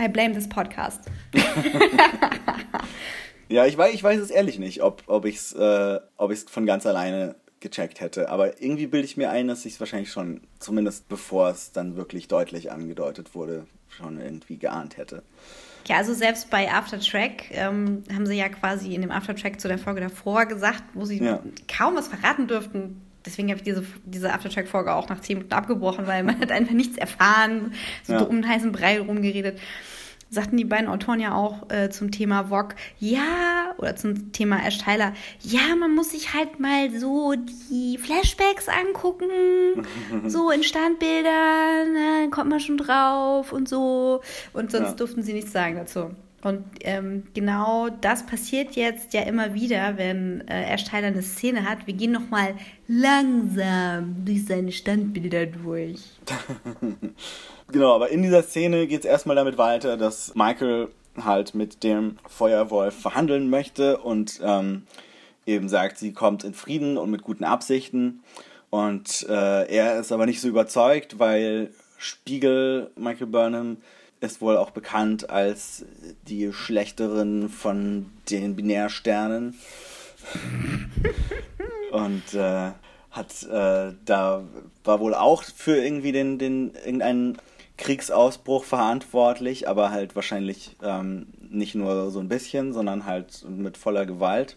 I 0.00 0.06
blame 0.06 0.32
this 0.32 0.48
podcast. 0.48 1.10
Ja, 3.50 3.66
ich 3.66 3.76
weiß, 3.76 3.92
ich 3.92 4.02
weiß 4.02 4.20
es 4.20 4.30
ehrlich 4.30 4.60
nicht, 4.60 4.80
ob, 4.80 5.02
ob 5.08 5.24
ich 5.24 5.36
es 5.36 5.52
äh, 5.52 5.98
von 6.48 6.66
ganz 6.66 6.86
alleine 6.86 7.34
gecheckt 7.58 8.00
hätte. 8.00 8.30
Aber 8.30 8.62
irgendwie 8.62 8.86
bilde 8.86 9.04
ich 9.04 9.16
mir 9.16 9.30
ein, 9.30 9.48
dass 9.48 9.66
ich 9.66 9.74
es 9.74 9.80
wahrscheinlich 9.80 10.12
schon, 10.12 10.40
zumindest 10.60 11.08
bevor 11.08 11.50
es 11.50 11.72
dann 11.72 11.96
wirklich 11.96 12.28
deutlich 12.28 12.70
angedeutet 12.70 13.34
wurde, 13.34 13.66
schon 13.88 14.20
irgendwie 14.20 14.56
geahnt 14.56 14.96
hätte. 14.96 15.24
Ja, 15.88 15.96
also 15.96 16.14
selbst 16.14 16.48
bei 16.50 16.70
Aftertrack 16.70 17.50
ähm, 17.50 18.04
haben 18.14 18.26
sie 18.26 18.36
ja 18.36 18.48
quasi 18.48 18.94
in 18.94 19.00
dem 19.00 19.10
Aftertrack 19.10 19.60
zu 19.60 19.66
der 19.66 19.78
Folge 19.78 20.00
davor 20.00 20.46
gesagt, 20.46 20.84
wo 20.94 21.04
sie 21.04 21.18
ja. 21.18 21.42
kaum 21.66 21.96
was 21.96 22.06
verraten 22.06 22.46
dürften. 22.46 23.02
Deswegen 23.26 23.48
habe 23.48 23.58
ich 23.58 23.64
diese, 23.64 23.84
diese 24.04 24.32
Aftertrack-Folge 24.32 24.94
auch 24.94 25.08
nach 25.08 25.20
zehn 25.20 25.38
Minuten 25.38 25.52
abgebrochen, 25.52 26.06
weil 26.06 26.22
man 26.22 26.40
hat 26.40 26.52
einfach 26.52 26.72
nichts 26.72 26.96
erfahren, 26.96 27.74
so 28.04 28.12
ja. 28.12 28.22
um 28.22 28.42
den 28.42 28.48
heißen 28.48 28.70
Brei 28.70 29.00
rumgeredet 29.00 29.58
sagten 30.30 30.56
die 30.56 30.64
beiden 30.64 30.88
Autoren 30.88 31.20
ja 31.20 31.34
auch 31.34 31.70
äh, 31.70 31.90
zum 31.90 32.10
Thema 32.10 32.50
VOG, 32.50 32.74
ja, 32.98 33.74
oder 33.78 33.96
zum 33.96 34.32
Thema 34.32 34.64
Ash 34.64 34.78
Tyler, 34.78 35.12
ja, 35.40 35.74
man 35.76 35.94
muss 35.94 36.10
sich 36.10 36.32
halt 36.32 36.60
mal 36.60 36.90
so 36.90 37.34
die 37.70 37.98
Flashbacks 37.98 38.68
angucken, 38.68 39.28
so 40.26 40.50
in 40.50 40.62
Standbildern, 40.62 41.94
dann 41.94 42.30
kommt 42.30 42.50
man 42.50 42.60
schon 42.60 42.78
drauf 42.78 43.52
und 43.52 43.68
so. 43.68 44.20
Und 44.52 44.70
sonst 44.70 44.90
ja. 44.90 44.94
durften 44.94 45.22
sie 45.22 45.32
nichts 45.32 45.52
sagen 45.52 45.76
dazu. 45.76 46.10
Und 46.42 46.64
ähm, 46.80 47.24
genau 47.34 47.90
das 47.90 48.24
passiert 48.24 48.74
jetzt 48.74 49.12
ja 49.12 49.22
immer 49.22 49.52
wieder, 49.52 49.98
wenn 49.98 50.46
äh, 50.48 50.72
Ash 50.72 50.84
Tyler 50.84 51.08
eine 51.08 51.22
Szene 51.22 51.68
hat. 51.68 51.86
Wir 51.86 51.92
gehen 51.92 52.12
nochmal 52.12 52.54
langsam 52.88 54.24
durch 54.24 54.46
seine 54.46 54.72
Standbilder 54.72 55.46
durch. 55.46 56.00
Genau, 57.72 57.94
aber 57.94 58.08
in 58.10 58.22
dieser 58.22 58.42
Szene 58.42 58.86
geht 58.86 59.00
es 59.00 59.06
erstmal 59.06 59.36
damit 59.36 59.56
weiter, 59.56 59.96
dass 59.96 60.34
Michael 60.34 60.88
halt 61.20 61.54
mit 61.54 61.84
dem 61.84 62.18
Feuerwolf 62.28 62.94
verhandeln 62.94 63.50
möchte 63.50 63.98
und 63.98 64.40
ähm, 64.42 64.86
eben 65.46 65.68
sagt, 65.68 65.98
sie 65.98 66.12
kommt 66.12 66.42
in 66.44 66.54
Frieden 66.54 66.96
und 66.96 67.10
mit 67.10 67.22
guten 67.22 67.44
Absichten. 67.44 68.22
Und 68.70 69.26
äh, 69.28 69.66
er 69.68 70.00
ist 70.00 70.12
aber 70.12 70.26
nicht 70.26 70.40
so 70.40 70.48
überzeugt, 70.48 71.18
weil 71.18 71.70
Spiegel, 71.98 72.90
Michael 72.96 73.26
Burnham, 73.26 73.78
ist 74.20 74.40
wohl 74.40 74.56
auch 74.56 74.70
bekannt 74.70 75.30
als 75.30 75.84
die 76.28 76.52
schlechterin 76.52 77.48
von 77.48 78.10
den 78.30 78.56
Binärsternen. 78.56 79.58
und 81.92 82.34
äh, 82.34 82.72
hat 83.10 83.42
äh, 83.44 83.94
da 84.04 84.44
war 84.84 85.00
wohl 85.00 85.14
auch 85.14 85.42
für 85.42 85.76
irgendwie 85.76 86.12
den, 86.12 86.38
den 86.38 86.74
irgendeinen 86.74 87.38
Kriegsausbruch 87.80 88.64
verantwortlich, 88.64 89.68
aber 89.68 89.90
halt 89.90 90.14
wahrscheinlich 90.14 90.76
ähm, 90.82 91.26
nicht 91.50 91.74
nur 91.74 92.10
so 92.10 92.20
ein 92.20 92.28
bisschen, 92.28 92.72
sondern 92.72 93.06
halt 93.06 93.44
mit 93.48 93.76
voller 93.76 94.06
Gewalt. 94.06 94.56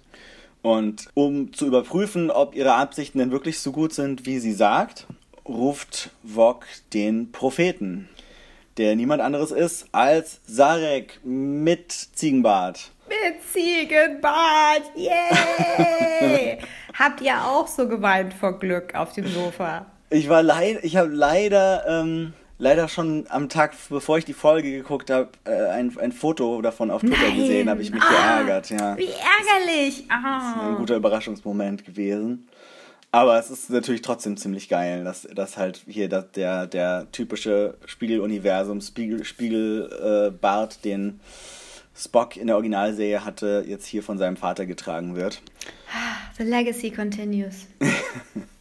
Und 0.62 1.10
um 1.14 1.52
zu 1.54 1.66
überprüfen, 1.66 2.30
ob 2.30 2.56
ihre 2.56 2.76
Absichten 2.76 3.18
denn 3.20 3.32
wirklich 3.32 3.60
so 3.60 3.72
gut 3.72 3.94
sind, 3.94 4.26
wie 4.26 4.40
sie 4.40 4.54
sagt, 4.54 5.08
ruft 5.46 6.12
Vog 6.24 6.66
den 6.94 7.32
Propheten, 7.32 8.08
der 8.78 8.96
niemand 8.96 9.22
anderes 9.22 9.52
ist 9.52 9.88
als 9.92 10.40
Sarek 10.46 11.20
mit 11.24 11.92
Ziegenbart. 11.92 12.92
Mit 13.08 13.44
Ziegenbart, 13.52 14.84
yay! 14.96 16.60
Habt 16.98 17.22
ihr 17.22 17.44
auch 17.44 17.68
so 17.68 17.88
geweint 17.88 18.34
vor 18.34 18.60
Glück 18.60 18.96
auf 18.96 19.14
dem 19.14 19.28
Sofa? 19.28 19.86
Ich 20.10 20.30
war 20.30 20.44
leid, 20.44 20.80
ich 20.84 20.96
habe 20.96 21.10
leider 21.10 21.86
ähm, 21.88 22.34
leider 22.58 22.88
schon 22.88 23.26
am 23.30 23.50
Tag, 23.50 23.74
bevor 23.90 24.18
ich 24.18 24.26
die 24.26 24.34
Folge 24.34 24.72
geguckt 24.72 25.10
habe, 25.10 25.30
äh, 25.46 25.68
ein, 25.70 25.98
ein 25.98 26.12
Foto 26.12 26.62
davon 26.62 26.92
auf 26.92 27.02
Twitter 27.02 27.28
Nein. 27.28 27.38
gesehen, 27.38 27.70
habe 27.70 27.82
ich 27.82 27.92
mich 27.92 28.04
ah, 28.04 28.42
geärgert. 28.44 28.70
Ja. 28.70 28.98
Wie 28.98 29.08
ärgerlich! 29.08 30.06
Ah. 30.10 30.40
Das 30.40 30.56
ist 30.56 30.70
ein 30.70 30.76
guter 30.76 30.96
Überraschungsmoment 30.96 31.86
gewesen. 31.86 32.48
Aber 33.12 33.38
es 33.38 33.52
ist 33.52 33.70
natürlich 33.70 34.02
trotzdem 34.02 34.38
ziemlich 34.38 34.70
geil, 34.70 35.04
dass, 35.04 35.22
dass 35.22 35.56
halt 35.56 35.84
hier 35.88 36.10
dass 36.10 36.32
der, 36.32 36.66
der 36.66 37.12
typische 37.12 37.78
Spiegeluniversum, 37.86 38.82
Spiegel, 38.82 39.24
Spiegelbart, 39.24 40.78
äh, 40.78 40.82
den 40.82 41.20
Spock 41.96 42.38
in 42.38 42.48
der 42.48 42.56
Originalserie 42.56 43.24
hatte, 43.24 43.66
jetzt 43.68 43.86
hier 43.86 44.02
von 44.02 44.18
seinem 44.18 44.36
Vater 44.36 44.66
getragen 44.66 45.16
wird. 45.16 45.44
The 46.40 46.44
legacy 46.44 46.90
continues. 46.90 47.68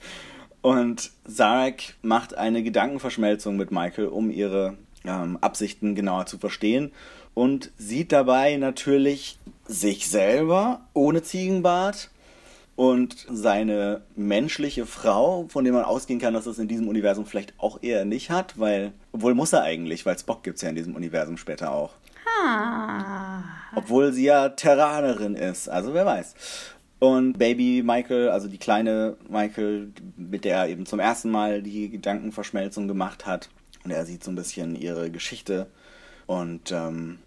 Und 0.62 1.10
Sarek 1.24 1.94
macht 2.02 2.34
eine 2.34 2.62
Gedankenverschmelzung 2.62 3.56
mit 3.56 3.72
Michael, 3.72 4.06
um 4.06 4.30
ihre 4.30 4.78
ähm, 5.04 5.36
Absichten 5.40 5.94
genauer 5.94 6.26
zu 6.26 6.38
verstehen 6.38 6.92
und 7.34 7.70
sieht 7.76 8.12
dabei 8.12 8.56
natürlich 8.56 9.38
sich 9.66 10.08
selber 10.08 10.80
ohne 10.92 11.22
Ziegenbart 11.22 12.10
und 12.76 13.26
seine 13.30 14.02
menschliche 14.16 14.86
Frau, 14.86 15.46
von 15.48 15.64
der 15.64 15.72
man 15.72 15.84
ausgehen 15.84 16.20
kann, 16.20 16.34
dass 16.34 16.46
es 16.46 16.58
in 16.58 16.68
diesem 16.68 16.88
Universum 16.88 17.26
vielleicht 17.26 17.54
auch 17.58 17.82
eher 17.82 18.04
nicht 18.04 18.30
hat, 18.30 18.58
weil, 18.58 18.92
obwohl 19.12 19.34
muss 19.34 19.52
er 19.52 19.62
eigentlich, 19.62 20.06
weil 20.06 20.18
Spock 20.18 20.42
gibt 20.42 20.56
es 20.56 20.62
ja 20.62 20.68
in 20.68 20.76
diesem 20.76 20.94
Universum 20.94 21.36
später 21.36 21.72
auch. 21.72 21.94
Ah. 22.44 23.42
Obwohl 23.74 24.12
sie 24.12 24.24
ja 24.24 24.48
Terranerin 24.50 25.34
ist, 25.34 25.68
also 25.68 25.94
wer 25.94 26.06
weiß. 26.06 26.34
Und 27.02 27.36
Baby 27.36 27.82
Michael, 27.84 28.28
also 28.28 28.46
die 28.46 28.58
kleine 28.58 29.16
Michael, 29.28 29.88
mit 30.16 30.44
der 30.44 30.58
er 30.58 30.68
eben 30.68 30.86
zum 30.86 31.00
ersten 31.00 31.32
Mal 31.32 31.60
die 31.60 31.90
Gedankenverschmelzung 31.90 32.86
gemacht 32.86 33.26
hat. 33.26 33.50
Und 33.82 33.90
er 33.90 34.06
sieht 34.06 34.22
so 34.22 34.30
ein 34.30 34.36
bisschen 34.36 34.76
ihre 34.76 35.10
Geschichte 35.10 35.66
und 36.26 36.70
ähm, 36.70 37.18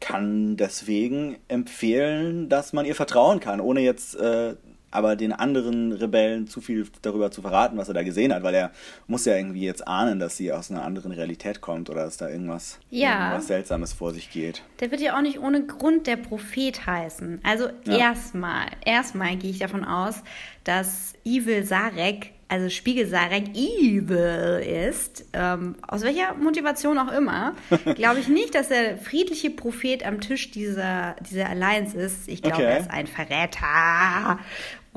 kann 0.00 0.56
deswegen 0.56 1.36
empfehlen, 1.48 2.48
dass 2.48 2.72
man 2.72 2.86
ihr 2.86 2.94
vertrauen 2.94 3.38
kann, 3.38 3.60
ohne 3.60 3.82
jetzt 3.82 4.14
äh, 4.14 4.54
aber 4.90 5.16
den 5.16 5.32
anderen 5.32 5.92
Rebellen 5.92 6.46
zu 6.48 6.60
viel 6.60 6.86
darüber 7.02 7.30
zu 7.30 7.42
verraten, 7.42 7.76
was 7.76 7.88
er 7.88 7.94
da 7.94 8.02
gesehen 8.02 8.32
hat, 8.32 8.42
weil 8.42 8.54
er 8.54 8.70
muss 9.06 9.24
ja 9.24 9.36
irgendwie 9.36 9.62
jetzt 9.62 9.86
ahnen, 9.86 10.18
dass 10.18 10.36
sie 10.36 10.52
aus 10.52 10.70
einer 10.70 10.84
anderen 10.84 11.12
Realität 11.12 11.60
kommt 11.60 11.90
oder 11.90 12.04
dass 12.04 12.16
da 12.16 12.28
irgendwas, 12.28 12.78
ja. 12.90 13.26
irgendwas 13.26 13.46
Seltsames 13.48 13.92
vor 13.92 14.12
sich 14.12 14.30
geht. 14.30 14.62
Der 14.80 14.90
wird 14.90 15.00
ja 15.00 15.16
auch 15.16 15.22
nicht 15.22 15.40
ohne 15.40 15.66
Grund 15.66 16.06
der 16.06 16.16
Prophet 16.16 16.86
heißen. 16.86 17.40
Also 17.42 17.68
ja. 17.84 17.98
erstmal, 17.98 18.66
erstmal 18.84 19.36
gehe 19.36 19.50
ich 19.50 19.58
davon 19.58 19.84
aus, 19.84 20.22
dass 20.64 21.14
Evil 21.24 21.64
Sarek 21.64 22.32
also 22.48 22.70
Spiegel 22.70 23.06
Sarek 23.06 23.54
evil 23.54 24.62
ist, 24.88 25.26
ähm, 25.34 25.76
aus 25.86 26.02
welcher 26.02 26.34
Motivation 26.34 26.98
auch 26.98 27.12
immer, 27.12 27.54
glaube 27.94 28.20
ich 28.20 28.28
nicht, 28.28 28.54
dass 28.54 28.68
der 28.68 28.96
friedliche 28.96 29.50
Prophet 29.50 30.04
am 30.04 30.20
Tisch 30.20 30.50
dieser, 30.50 31.14
dieser 31.30 31.50
Alliance 31.50 31.96
ist. 31.96 32.26
Ich 32.26 32.42
glaube, 32.42 32.56
okay. 32.56 32.66
er 32.66 32.80
ist 32.80 32.90
ein 32.90 33.06
Verräter. 33.06 34.38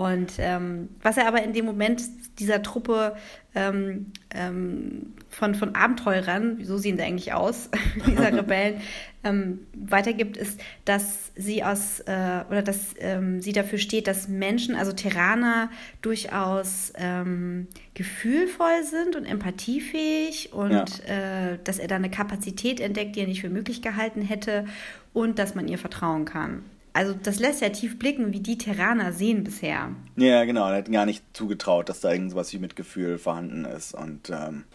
Und 0.01 0.33
ähm, 0.39 0.89
was 1.03 1.17
er 1.17 1.27
aber 1.27 1.43
in 1.43 1.53
dem 1.53 1.63
Moment 1.63 2.01
dieser 2.39 2.63
Truppe 2.63 3.15
ähm, 3.53 4.07
ähm, 4.33 5.13
von, 5.29 5.53
von 5.53 5.75
Abenteurern, 5.75 6.57
so 6.63 6.79
sehen 6.79 6.97
sie 6.97 7.03
eigentlich 7.03 7.33
aus, 7.33 7.69
dieser 8.07 8.33
Rebellen, 8.37 8.81
ähm, 9.23 9.59
weitergibt, 9.75 10.37
ist, 10.37 10.59
dass 10.85 11.31
sie 11.35 11.63
aus 11.63 11.99
äh, 11.99 12.43
oder 12.49 12.63
dass 12.63 12.95
ähm, 12.97 13.43
sie 13.43 13.53
dafür 13.53 13.77
steht, 13.77 14.07
dass 14.07 14.27
Menschen, 14.27 14.73
also 14.73 14.91
Terraner, 14.91 15.69
durchaus 16.01 16.91
ähm, 16.95 17.67
gefühlvoll 17.93 18.83
sind 18.83 19.15
und 19.15 19.25
empathiefähig 19.25 20.51
und 20.51 20.71
ja. 20.71 21.51
äh, 21.51 21.59
dass 21.63 21.77
er 21.77 21.87
da 21.87 21.97
eine 21.97 22.09
Kapazität 22.09 22.79
entdeckt, 22.79 23.15
die 23.15 23.19
er 23.19 23.27
nicht 23.27 23.41
für 23.41 23.51
möglich 23.51 23.83
gehalten 23.83 24.23
hätte 24.23 24.65
und 25.13 25.37
dass 25.37 25.53
man 25.53 25.67
ihr 25.67 25.77
vertrauen 25.77 26.25
kann 26.25 26.63
also 26.93 27.13
das 27.13 27.39
lässt 27.39 27.61
ja 27.61 27.69
tief 27.69 27.97
blicken, 27.97 28.33
wie 28.33 28.39
die 28.41 28.57
Terraner 28.57 29.13
sehen 29.13 29.43
bisher. 29.43 29.89
Ja, 30.15 30.43
genau. 30.43 30.69
Er 30.69 30.77
hat 30.77 30.91
gar 30.91 31.05
nicht 31.05 31.23
zugetraut, 31.33 31.89
dass 31.89 32.01
da 32.01 32.11
irgendwas 32.11 32.51
wie 32.53 32.59
Mitgefühl 32.59 33.17
vorhanden 33.17 33.65
ist. 33.65 33.93
Und 33.93 34.29
ähm, 34.29 34.65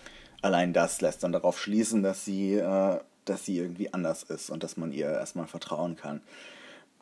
allein 0.42 0.72
das 0.72 1.00
lässt 1.00 1.22
dann 1.22 1.32
darauf 1.32 1.60
schließen, 1.60 2.02
dass 2.02 2.24
sie, 2.24 2.54
äh, 2.54 2.98
dass 3.24 3.44
sie 3.44 3.58
irgendwie 3.58 3.92
anders 3.92 4.22
ist 4.22 4.50
und 4.50 4.62
dass 4.62 4.76
man 4.76 4.92
ihr 4.92 5.10
erstmal 5.10 5.46
vertrauen 5.46 5.96
kann. 5.96 6.20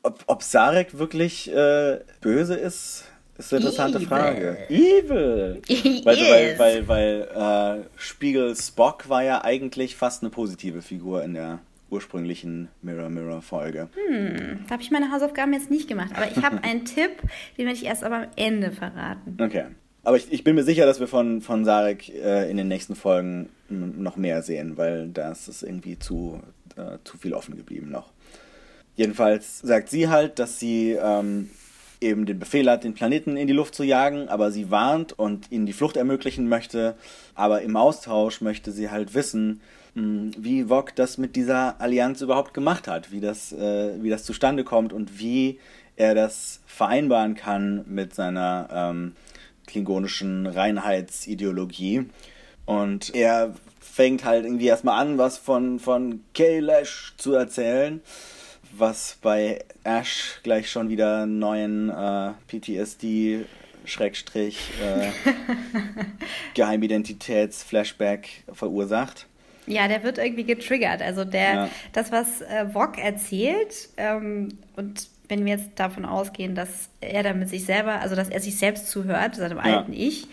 Ob, 0.02 0.24
ob 0.26 0.42
Sarek 0.42 0.98
wirklich 0.98 1.50
äh, 1.50 2.00
böse 2.20 2.54
ist, 2.54 3.04
ist 3.38 3.52
eine 3.52 3.62
interessante 3.64 3.98
Evil. 3.98 4.08
Frage. 4.08 4.58
Evil! 4.68 5.62
weil, 6.04 6.16
weil, 6.16 6.58
weil, 6.58 6.88
weil 6.88 7.80
äh, 7.82 7.84
Spiegel 7.96 8.54
Spock 8.54 9.08
war 9.08 9.24
ja 9.24 9.42
eigentlich 9.44 9.96
fast 9.96 10.22
eine 10.22 10.30
positive 10.30 10.82
Figur 10.82 11.22
in 11.24 11.34
der 11.34 11.60
ursprünglichen 11.94 12.68
Mirror 12.82 13.08
Mirror 13.08 13.40
Folge. 13.40 13.88
Hm, 14.08 14.64
da 14.66 14.72
habe 14.72 14.82
ich 14.82 14.90
meine 14.90 15.12
Hausaufgaben 15.12 15.52
jetzt 15.52 15.70
nicht 15.70 15.88
gemacht. 15.88 16.10
Aber 16.14 16.28
ich 16.30 16.42
habe 16.44 16.62
einen 16.62 16.84
Tipp, 16.84 17.12
den 17.56 17.66
werde 17.66 17.78
ich 17.78 17.84
erst 17.84 18.04
aber 18.04 18.16
am 18.16 18.26
Ende 18.36 18.72
verraten. 18.72 19.36
Okay. 19.40 19.66
Aber 20.02 20.16
ich, 20.16 20.30
ich 20.30 20.44
bin 20.44 20.54
mir 20.54 20.64
sicher, 20.64 20.84
dass 20.84 21.00
wir 21.00 21.06
von, 21.08 21.40
von 21.40 21.64
Sarek 21.64 22.10
äh, 22.10 22.50
in 22.50 22.58
den 22.58 22.68
nächsten 22.68 22.94
Folgen 22.94 23.48
noch 23.70 24.16
mehr 24.16 24.42
sehen, 24.42 24.76
weil 24.76 25.08
das 25.08 25.48
ist 25.48 25.62
irgendwie 25.62 25.98
zu, 25.98 26.42
äh, 26.76 26.98
zu 27.04 27.16
viel 27.16 27.32
offen 27.32 27.56
geblieben 27.56 27.90
noch. 27.90 28.10
Jedenfalls 28.96 29.60
sagt 29.60 29.88
sie 29.88 30.08
halt, 30.08 30.38
dass 30.38 30.58
sie 30.58 30.92
ähm, 30.92 31.48
eben 32.00 32.26
den 32.26 32.38
Befehl 32.38 32.70
hat, 32.70 32.84
den 32.84 32.94
Planeten 32.94 33.36
in 33.36 33.46
die 33.46 33.54
Luft 33.54 33.74
zu 33.74 33.82
jagen, 33.82 34.28
aber 34.28 34.50
sie 34.50 34.70
warnt 34.70 35.18
und 35.18 35.50
ihnen 35.50 35.64
die 35.64 35.72
Flucht 35.72 35.96
ermöglichen 35.96 36.48
möchte. 36.48 36.96
Aber 37.34 37.62
im 37.62 37.76
Austausch 37.76 38.40
möchte 38.40 38.72
sie 38.72 38.90
halt 38.90 39.14
wissen, 39.14 39.62
wie 39.94 40.64
Vog 40.68 40.94
das 40.96 41.18
mit 41.18 41.36
dieser 41.36 41.80
Allianz 41.80 42.20
überhaupt 42.20 42.52
gemacht 42.52 42.88
hat, 42.88 43.12
wie 43.12 43.20
das, 43.20 43.52
äh, 43.52 44.02
wie 44.02 44.10
das 44.10 44.24
zustande 44.24 44.64
kommt 44.64 44.92
und 44.92 45.18
wie 45.18 45.60
er 45.96 46.14
das 46.14 46.60
vereinbaren 46.66 47.34
kann 47.36 47.84
mit 47.86 48.14
seiner 48.14 48.68
ähm, 48.72 49.14
klingonischen 49.66 50.46
Reinheitsideologie. 50.46 52.06
Und 52.66 53.14
er 53.14 53.54
fängt 53.78 54.24
halt 54.24 54.44
irgendwie 54.44 54.66
erstmal 54.66 55.00
an, 55.00 55.18
was 55.18 55.38
von, 55.38 55.78
von 55.78 56.24
Kailash 56.34 57.14
zu 57.16 57.34
erzählen, 57.34 58.00
was 58.76 59.18
bei 59.22 59.64
Ash 59.84 60.40
gleich 60.42 60.70
schon 60.70 60.88
wieder 60.88 61.26
neuen 61.26 61.90
äh, 61.90 62.32
PTSD 62.48 63.44
Schrägstrich 63.84 64.70
äh, 64.82 65.10
Geheimidentitäts-Flashback 66.54 68.44
verursacht. 68.52 69.26
Ja, 69.66 69.88
der 69.88 70.02
wird 70.02 70.18
irgendwie 70.18 70.44
getriggert. 70.44 71.02
Also 71.02 71.24
der, 71.24 71.54
ja. 71.54 71.68
das, 71.92 72.12
was 72.12 72.42
äh, 72.42 72.66
Wok 72.72 72.98
erzählt, 72.98 73.88
ähm, 73.96 74.58
und 74.76 75.08
wenn 75.28 75.44
wir 75.44 75.54
jetzt 75.54 75.70
davon 75.76 76.04
ausgehen, 76.04 76.54
dass 76.54 76.90
er 77.00 77.22
damit 77.22 77.48
sich 77.48 77.64
selber, 77.64 78.00
also 78.00 78.14
dass 78.14 78.28
er 78.28 78.40
sich 78.40 78.58
selbst 78.58 78.88
zuhört, 78.88 79.36
seinem 79.36 79.58
ja. 79.58 79.64
alten 79.64 79.92
Ich, 79.92 80.28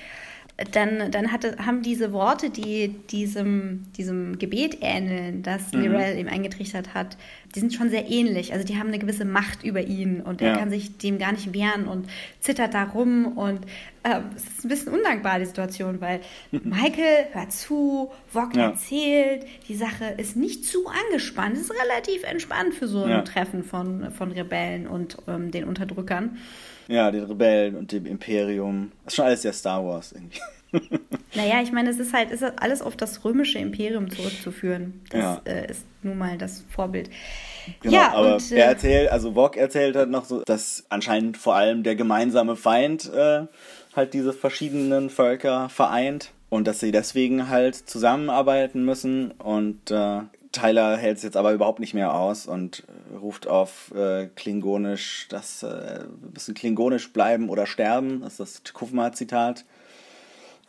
dann, 0.71 1.12
dann 1.12 1.32
hatte, 1.32 1.58
haben 1.65 1.82
diese 1.82 2.13
Worte, 2.13 2.50
die 2.50 2.89
diesem, 3.10 3.91
diesem 3.97 4.38
Gebet 4.39 4.78
ähneln, 4.82 5.43
das 5.43 5.71
mhm. 5.71 5.82
Lirel 5.82 6.17
ihm 6.17 6.28
eingetrichtert 6.28 6.93
hat, 6.93 7.17
die 7.56 7.60
sind 7.60 7.74
schon 7.74 7.89
sehr 7.89 8.10
ähnlich. 8.10 8.54
Also 8.54 8.65
die 8.65 8.78
haben 8.78 8.88
eine 8.88 9.00
gewisse 9.00 9.26
Macht 9.26 9.63
über 9.63 9.82
ihn 9.82 10.21
und 10.21 10.41
er 10.41 10.58
kann 10.58 10.69
sich 10.69 10.97
dem 10.97 11.17
gar 11.19 11.32
nicht 11.32 11.54
wehren 11.54 11.88
und 11.88 12.08
zittert 12.39 12.74
da 12.74 12.84
rum 12.84 13.38
und 13.38 13.65
äh, 14.04 14.19
es 14.36 14.43
ist 14.43 14.65
ein 14.65 14.69
bisschen 14.69 14.93
undankbar, 14.93 15.39
die 15.39 15.45
Situation, 15.45 16.02
weil 16.02 16.21
Michael 16.52 17.28
hört 17.34 17.52
zu, 17.52 18.12
Wok 18.34 18.56
ja. 18.56 18.69
erzählt, 18.69 19.45
die 19.67 19.76
Sache 19.76 20.06
ist 20.17 20.36
nicht 20.36 20.65
zu 20.65 20.88
angespannt, 20.88 21.56
es 21.56 21.63
ist 21.63 21.74
relativ 21.84 22.24
entspannt 22.24 22.74
für 22.74 22.88
so 22.88 23.04
ein 23.04 23.10
ja. 23.10 23.21
Treffen 23.21 23.63
von, 23.63 24.12
von 24.12 24.32
Rebellen 24.32 24.88
und 24.88 25.17
ähm, 25.28 25.52
den 25.52 25.65
Unterdrückern. 25.65 26.38
Ja, 26.91 27.10
den 27.10 27.23
Rebellen 27.23 27.75
und 27.75 27.91
dem 27.93 28.06
Imperium. 28.06 28.91
Das 29.06 29.13
ist 29.13 29.15
schon 29.15 29.25
alles 29.25 29.41
sehr 29.43 29.54
Star 29.54 29.84
Wars 29.86 30.12
irgendwie. 30.12 30.39
naja, 31.36 31.62
ich 31.62 31.71
meine, 31.71 31.89
es 31.89 31.99
ist 31.99 32.13
halt 32.13 32.32
ist 32.32 32.43
alles 32.43 32.82
auf 32.82 32.97
das 32.97 33.23
römische 33.23 33.60
Imperium 33.60 34.10
zurückzuführen. 34.10 35.01
Das 35.10 35.21
ja. 35.21 35.41
äh, 35.45 35.71
ist 35.71 35.86
nun 36.04 36.17
mal 36.17 36.38
das 36.38 36.65
Vorbild. 36.69 37.10
Genau, 37.82 37.95
ja, 37.95 38.13
aber 38.13 38.36
und, 38.36 38.51
äh, 38.51 38.56
er 38.56 38.65
erzählt, 38.65 39.10
also 39.10 39.36
Wok 39.36 39.56
erzählt 39.56 39.95
halt 39.95 40.10
noch 40.10 40.25
so, 40.25 40.41
dass 40.41 40.86
anscheinend 40.89 41.38
vor 41.38 41.56
allem 41.56 41.84
der 41.84 41.95
gemeinsame 41.95 42.58
Feind 42.58 43.12
äh, 43.13 43.43
halt 43.95 44.13
diese 44.13 44.34
verschiedenen 44.34 45.10
Völker 45.10 45.69
vereint 45.69 46.32
und 46.49 46.67
dass 46.67 46.82
sie 46.82 46.91
deswegen 46.91 47.49
halt 47.49 47.75
zusammenarbeiten 47.75 48.84
müssen 48.84 49.32
und 49.32 49.91
äh, 49.91 50.21
Tyler 50.52 50.98
hält 50.98 51.18
es 51.18 51.24
jetzt 51.24 51.38
aber 51.38 51.54
überhaupt 51.54 51.80
nicht 51.80 51.94
mehr 51.94 52.14
aus 52.14 52.46
und 52.46 52.84
äh, 53.12 53.18
ruft 53.18 53.48
auf 53.48 53.94
äh, 53.96 54.28
Klingonisch, 54.36 55.28
dass 55.30 55.64
äh, 55.64 56.06
wir 56.20 56.32
müssen 56.34 56.54
Klingonisch 56.54 57.14
bleiben 57.14 57.50
oder 57.50 57.66
sterben. 57.66 58.22
Das 58.22 58.40
ist 58.40 58.66
das 58.66 58.74
Kufma-Zitat. 58.74 59.66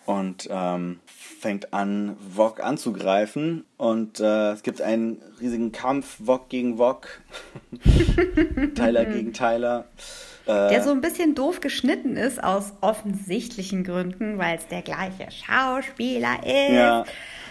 Und 0.05 0.49
ähm, 0.51 0.99
fängt 1.07 1.73
an, 1.73 2.17
Wok 2.19 2.61
anzugreifen. 2.61 3.65
Und 3.77 4.19
äh, 4.19 4.51
es 4.53 4.63
gibt 4.63 4.81
einen 4.81 5.23
riesigen 5.41 5.71
Kampf, 5.71 6.17
Wok 6.19 6.49
gegen 6.49 6.79
Wok. 6.79 7.21
Tyler 8.75 9.05
gegen 9.05 9.33
Tyler. 9.33 9.87
Äh, 10.47 10.71
der 10.71 10.83
so 10.83 10.91
ein 10.91 11.01
bisschen 11.01 11.35
doof 11.35 11.61
geschnitten 11.61 12.17
ist, 12.17 12.43
aus 12.43 12.73
offensichtlichen 12.81 13.85
Gründen, 13.85 14.39
weil 14.39 14.59
es 14.59 14.67
der 14.67 14.83
gleiche 14.83 15.29
Schauspieler 15.31 16.41
ist. 16.45 16.75
Ja. 16.75 17.05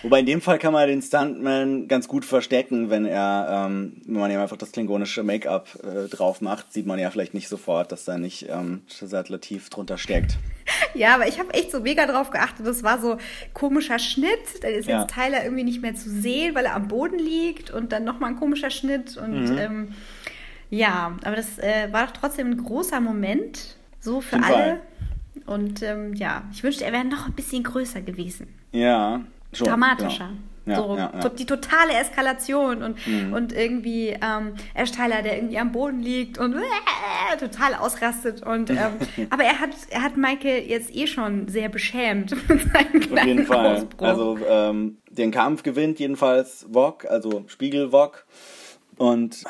Wobei 0.03 0.21
in 0.21 0.25
dem 0.25 0.41
Fall 0.41 0.57
kann 0.57 0.73
man 0.73 0.87
den 0.87 1.01
Stuntman 1.01 1.87
ganz 1.87 2.07
gut 2.07 2.25
verstecken, 2.25 2.89
wenn 2.89 3.05
er, 3.05 3.67
ähm, 3.67 4.01
wenn 4.05 4.19
man 4.19 4.31
ihm 4.31 4.39
einfach 4.39 4.57
das 4.57 4.71
klingonische 4.71 5.21
Make-up 5.21 5.67
äh, 5.83 6.09
drauf 6.09 6.41
macht, 6.41 6.73
sieht 6.73 6.87
man 6.87 6.97
ja 6.97 7.11
vielleicht 7.11 7.35
nicht 7.35 7.47
sofort, 7.47 7.91
dass 7.91 8.05
da 8.05 8.17
nicht 8.17 8.47
ähm, 8.49 8.81
Shazad 8.87 9.29
Latif 9.29 9.69
drunter 9.69 9.99
steckt. 9.99 10.37
ja, 10.95 11.13
aber 11.13 11.27
ich 11.27 11.39
habe 11.39 11.53
echt 11.53 11.71
so 11.71 11.81
mega 11.81 12.07
drauf 12.07 12.31
geachtet. 12.31 12.65
Das 12.65 12.81
war 12.81 12.99
so 12.99 13.17
komischer 13.53 13.99
Schnitt. 13.99 14.29
Da 14.61 14.69
ist 14.69 14.87
ja. 14.87 15.01
jetzt 15.01 15.13
Tyler 15.13 15.43
irgendwie 15.43 15.63
nicht 15.63 15.83
mehr 15.83 15.93
zu 15.93 16.09
sehen, 16.09 16.55
weil 16.55 16.65
er 16.65 16.75
am 16.75 16.87
Boden 16.87 17.19
liegt 17.19 17.69
und 17.69 17.91
dann 17.91 18.03
nochmal 18.03 18.31
ein 18.31 18.37
komischer 18.37 18.71
Schnitt. 18.71 19.17
Und 19.17 19.51
mhm. 19.51 19.57
ähm, 19.59 19.95
ja, 20.71 21.15
aber 21.23 21.35
das 21.35 21.59
äh, 21.59 21.91
war 21.91 22.07
doch 22.07 22.13
trotzdem 22.13 22.51
ein 22.51 22.63
großer 22.63 22.99
Moment, 23.01 23.75
so 23.99 24.21
für 24.21 24.37
alle. 24.37 24.45
Fall. 24.45 24.81
Und 25.45 25.83
ähm, 25.83 26.13
ja, 26.13 26.43
ich 26.51 26.63
wünschte, 26.63 26.85
er 26.85 26.93
wäre 26.93 27.05
noch 27.05 27.27
ein 27.27 27.33
bisschen 27.33 27.63
größer 27.63 28.01
gewesen. 28.01 28.47
Ja, 28.71 29.21
schon. 29.53 29.67
Dramatischer. 29.67 30.29
Genau. 30.29 30.37
Ja, 30.65 30.75
so 30.75 30.95
ja, 30.95 31.11
ja. 31.21 31.29
die 31.29 31.45
totale 31.45 31.93
Eskalation 31.93 32.83
und, 32.83 33.07
mhm. 33.07 33.33
und 33.33 33.51
irgendwie 33.51 34.09
ähm, 34.09 34.53
Tyler, 34.95 35.23
der 35.23 35.37
irgendwie 35.37 35.57
am 35.57 35.71
Boden 35.71 36.01
liegt 36.01 36.37
und 36.37 36.55
äh, 36.55 37.37
total 37.37 37.73
ausrastet. 37.73 38.45
Und, 38.45 38.69
ähm, 38.69 38.77
aber 39.29 39.43
er 39.43 39.59
hat, 39.59 39.71
er 39.89 40.03
hat 40.03 40.17
Michael 40.17 40.63
jetzt 40.69 40.95
eh 40.95 41.07
schon 41.07 41.47
sehr 41.47 41.67
beschämt 41.67 42.31
mit 42.47 42.61
seinem 42.71 42.99
kleinen 42.99 43.17
Auf 43.17 43.25
jeden 43.25 43.45
Fall. 43.45 43.75
Ausbruch. 43.75 44.07
Also 44.07 44.37
ähm, 44.47 44.99
den 45.09 45.31
Kampf 45.31 45.63
gewinnt 45.63 45.99
jedenfalls 45.99 46.67
Wok, 46.69 47.05
also 47.09 47.43
Spiegel 47.47 47.91
Wok. 47.91 48.25
Und 48.97 49.43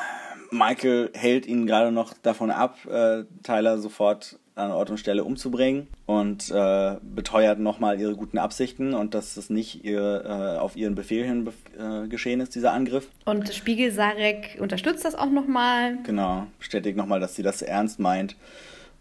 Michael 0.52 1.10
hält 1.14 1.46
ihn 1.46 1.66
gerade 1.66 1.90
noch 1.90 2.14
davon 2.14 2.50
ab, 2.50 2.78
äh, 2.86 3.24
Tyler 3.42 3.78
sofort 3.78 4.38
an 4.54 4.70
Ort 4.70 4.90
und 4.90 4.98
Stelle 4.98 5.24
umzubringen 5.24 5.86
und 6.04 6.50
äh, 6.50 6.96
beteuert 7.02 7.58
nochmal 7.58 7.98
ihre 7.98 8.14
guten 8.14 8.36
Absichten 8.36 8.92
und 8.92 9.14
dass 9.14 9.38
es 9.38 9.48
nicht 9.48 9.82
ihr, 9.84 10.24
äh, 10.26 10.58
auf 10.58 10.76
ihren 10.76 10.94
Befehl 10.94 11.24
hin 11.24 11.48
äh, 11.78 12.06
geschehen 12.08 12.40
ist, 12.40 12.54
dieser 12.54 12.72
Angriff. 12.72 13.08
Und 13.24 13.52
Spiegel 13.54 13.90
Sarek 13.92 14.58
unterstützt 14.60 15.04
das 15.06 15.14
auch 15.14 15.30
nochmal. 15.30 15.96
Genau, 16.04 16.46
bestätigt 16.58 16.98
nochmal, 16.98 17.18
dass 17.18 17.34
sie 17.34 17.42
das 17.42 17.62
ernst 17.62 17.98
meint. 17.98 18.36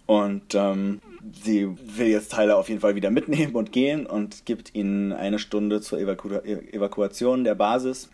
Und 0.05 0.55
ähm, 0.55 1.01
sie 1.43 1.69
will 1.97 2.07
jetzt 2.07 2.33
Tyler 2.33 2.57
auf 2.57 2.69
jeden 2.69 2.81
Fall 2.81 2.95
wieder 2.95 3.11
mitnehmen 3.11 3.53
und 3.53 3.71
gehen 3.71 4.05
und 4.05 4.45
gibt 4.45 4.73
ihnen 4.73 5.11
eine 5.11 5.39
Stunde 5.39 5.81
zur 5.81 5.99
Evaku 5.99 6.29
Evakuation 6.29 7.43
der 7.43 7.55
Basis. 7.55 8.09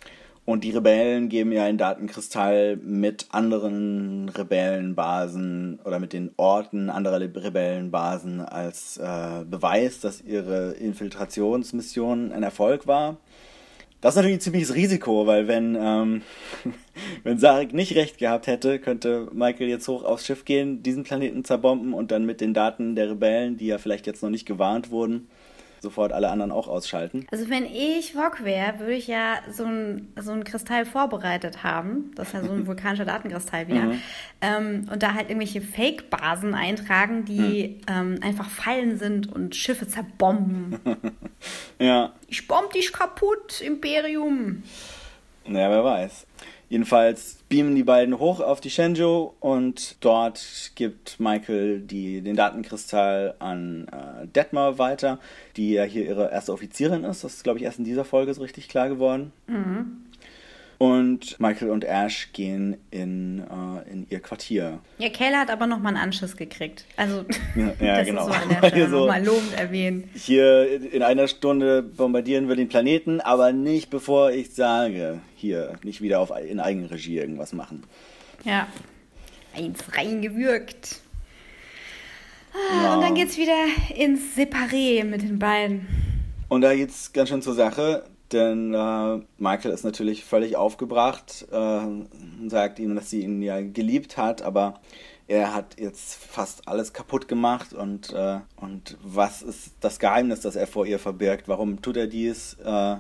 Und 0.48 0.64
die 0.64 0.72
Rebellen 0.72 1.28
geben 1.28 1.52
ihr 1.52 1.62
einen 1.62 1.78
Datenkristall 1.78 2.78
mit 2.78 3.26
anderen 3.32 4.30
Rebellenbasen 4.30 5.78
oder 5.84 6.00
mit 6.00 6.14
den 6.14 6.32
Orten 6.38 6.90
anderer 6.90 7.20
Rebellenbasen 7.20 8.40
als 8.40 8.96
äh, 8.96 9.44
Beweis, 9.44 10.00
dass 10.00 10.22
ihre 10.22 10.72
Infiltrationsmission 10.72 12.32
ein 12.32 12.44
Erfolg 12.44 12.88
war. 12.88 13.18
Das 14.00 14.14
ist 14.14 14.16
natürlich 14.16 14.38
ein 14.38 14.42
ziemliches 14.42 14.74
Risiko, 14.74 15.28
weil 15.28 15.50
wenn, 15.50 15.76
ähm, 15.78 16.22
wenn 17.26 17.40
Sarek 17.40 17.74
nicht 17.74 17.96
recht 17.96 18.18
gehabt 18.18 18.48
hätte, 18.48 18.80
könnte 18.80 19.28
Michael 19.34 19.68
jetzt 19.68 19.90
hoch 19.90 20.06
aufs 20.06 20.26
Schiff 20.26 20.46
gehen, 20.46 20.82
diesen 20.82 21.04
Planeten 21.04 21.44
zerbomben 21.44 21.94
und 21.94 22.10
dann 22.10 22.26
mit 22.26 22.40
den 22.40 22.54
Daten 22.54 22.96
der 22.96 23.10
Rebellen, 23.10 23.58
die 23.58 23.68
ja 23.68 23.80
vielleicht 23.80 24.08
jetzt 24.08 24.24
noch 24.24 24.30
nicht 24.30 24.46
gewarnt 24.46 24.92
wurden, 24.92 25.28
sofort 25.82 26.12
alle 26.14 26.30
anderen 26.30 26.52
auch 26.52 26.68
ausschalten. 26.68 27.28
Also 27.32 27.50
wenn 27.50 27.66
ich 27.66 28.16
Wok 28.16 28.44
wäre, 28.44 28.80
würde 28.80 28.94
ich 28.94 29.08
ja 29.08 29.40
so 29.52 29.66
ein, 29.66 30.12
so 30.20 30.32
ein 30.32 30.44
Kristall 30.44 30.86
vorbereitet 30.86 31.64
haben. 31.64 32.12
Das 32.16 32.28
ist 32.28 32.34
ja 32.34 32.44
so 32.44 32.52
ein 32.52 32.68
vulkanischer 32.68 33.06
Datenkristall 33.06 33.68
wieder. 33.68 33.84
Mhm. 33.84 34.02
Ähm, 34.42 34.90
und 34.92 35.04
da 35.04 35.14
halt 35.14 35.30
irgendwelche 35.30 35.62
Fake-Basen 35.62 36.54
eintragen, 36.54 37.26
die 37.26 37.80
mhm. 37.88 38.16
ähm, 38.16 38.20
einfach 38.22 38.50
Fallen 38.50 38.98
sind 38.98 39.32
und 39.32 39.56
Schiffe 39.56 39.88
zerbomben. 39.88 40.80
ja. 41.80 42.14
Ich 42.28 42.48
bomb 42.48 42.72
dich 42.74 42.92
kaputt, 42.92 43.62
Imperium. 43.62 44.64
Naja, 45.46 45.70
wer 45.70 45.84
weiß. 45.84 46.28
Jedenfalls 46.70 47.38
beamen 47.48 47.76
die 47.76 47.84
beiden 47.84 48.20
hoch 48.20 48.42
auf 48.42 48.60
die 48.60 48.70
Shenzhou 48.70 49.34
und 49.40 49.96
dort 50.02 50.72
gibt 50.76 51.18
Michael 51.20 51.80
die, 51.80 52.22
den 52.22 52.36
Datenkristall 52.36 53.36
an 53.40 53.88
äh, 53.88 54.28
Detmar 54.28 54.78
weiter, 54.78 55.20
die 55.56 55.72
ja 55.72 55.84
hier 55.84 56.06
ihre 56.06 56.30
erste 56.30 56.52
Offizierin 56.52 57.06
ist. 57.06 57.24
Das 57.24 57.36
ist, 57.36 57.44
glaube 57.44 57.60
ich, 57.60 57.66
erst 57.66 57.80
in 57.80 57.86
dieser 57.86 58.04
Folge 58.04 58.34
so 58.34 58.42
richtig 58.42 58.68
klar 58.68 58.90
geworden. 58.90 59.32
Mhm. 59.48 60.07
Und 60.80 61.40
Michael 61.40 61.72
und 61.72 61.84
Ash 61.84 62.30
gehen 62.34 62.78
in, 62.92 63.40
äh, 63.40 63.92
in 63.92 64.06
ihr 64.10 64.20
Quartier. 64.20 64.80
Ja, 65.00 65.10
Kayla 65.10 65.40
hat 65.40 65.50
aber 65.50 65.66
nochmal 65.66 65.96
einen 65.96 66.04
Anschluss 66.04 66.38
gekriegt. 66.38 66.86
Also, 66.96 67.26
ja, 67.56 67.74
ja 67.80 67.98
das 67.98 68.08
genau. 68.08 68.28
ist 68.28 68.34
so 68.36 68.42
an 68.42 68.50
der 68.50 68.68
Stelle 68.68 68.90
so, 68.90 69.00
nochmal 69.00 69.26
lobend 69.26 69.54
erwähnen. 69.58 70.10
Hier 70.14 70.94
in 70.94 71.02
einer 71.02 71.28
Stunde 71.28 71.82
bombardieren 71.82 72.48
wir 72.48 72.56
den 72.56 72.70
Planeten, 72.70 73.22
aber 73.22 73.54
nicht 73.54 73.90
bevor 73.90 74.32
ich 74.32 74.54
sage, 74.54 75.20
hier, 75.36 75.74
nicht 75.84 76.02
wieder 76.02 76.20
auf, 76.20 76.32
in 76.48 76.60
Eigenregie 76.60 77.18
irgendwas 77.18 77.54
machen. 77.54 77.84
Ja, 78.44 78.68
eins 79.56 79.84
reingewürgt. 79.98 81.02
Ah, 82.54 82.84
ja. 82.84 82.96
Und 82.96 83.02
dann 83.02 83.16
geht's 83.16 83.38
wieder 83.38 83.66
ins 83.96 84.38
Separé 84.38 85.04
mit 85.04 85.24
den 85.24 85.40
beiden. 85.40 85.88
Und 86.50 86.62
da 86.62 86.74
geht's 86.76 87.12
ganz 87.14 87.30
schön 87.30 87.42
zur 87.42 87.56
Sache. 87.56 88.04
Denn 88.32 88.74
äh, 88.74 89.22
Michael 89.38 89.72
ist 89.72 89.84
natürlich 89.84 90.26
völlig 90.26 90.58
aufgebracht 90.58 91.48
äh, 91.52 91.56
und 91.56 92.50
sagt 92.50 92.80
ihm, 92.80 92.96
dass 92.96 93.10
sie 93.10 93.22
ihn 93.22 93.42
ja 93.42 93.62
geliebt 93.62 94.18
hat, 94.18 94.42
aber 94.42 94.82
er 95.28 95.54
hat 95.54 95.80
jetzt 95.80 96.16
fast 96.16 96.68
alles 96.68 96.94
kaputt 96.94 97.28
gemacht 97.28 97.74
und, 97.74 98.14
äh, 98.14 98.40
und 98.58 98.98
was 99.02 99.42
ist 99.42 99.72
das 99.80 100.00
Geheimnis, 100.00 100.42
das 100.42 100.56
er 100.56 100.68
vor 100.68 100.86
ihr 100.86 101.00
verbirgt? 101.00 101.48
Warum 101.48 101.82
tut 101.82 101.98
er 101.98 102.08
dies? 102.08 102.56
Äh, 102.64 102.98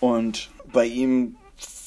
und 0.00 0.50
bei 0.72 0.86
ihm 0.86 1.36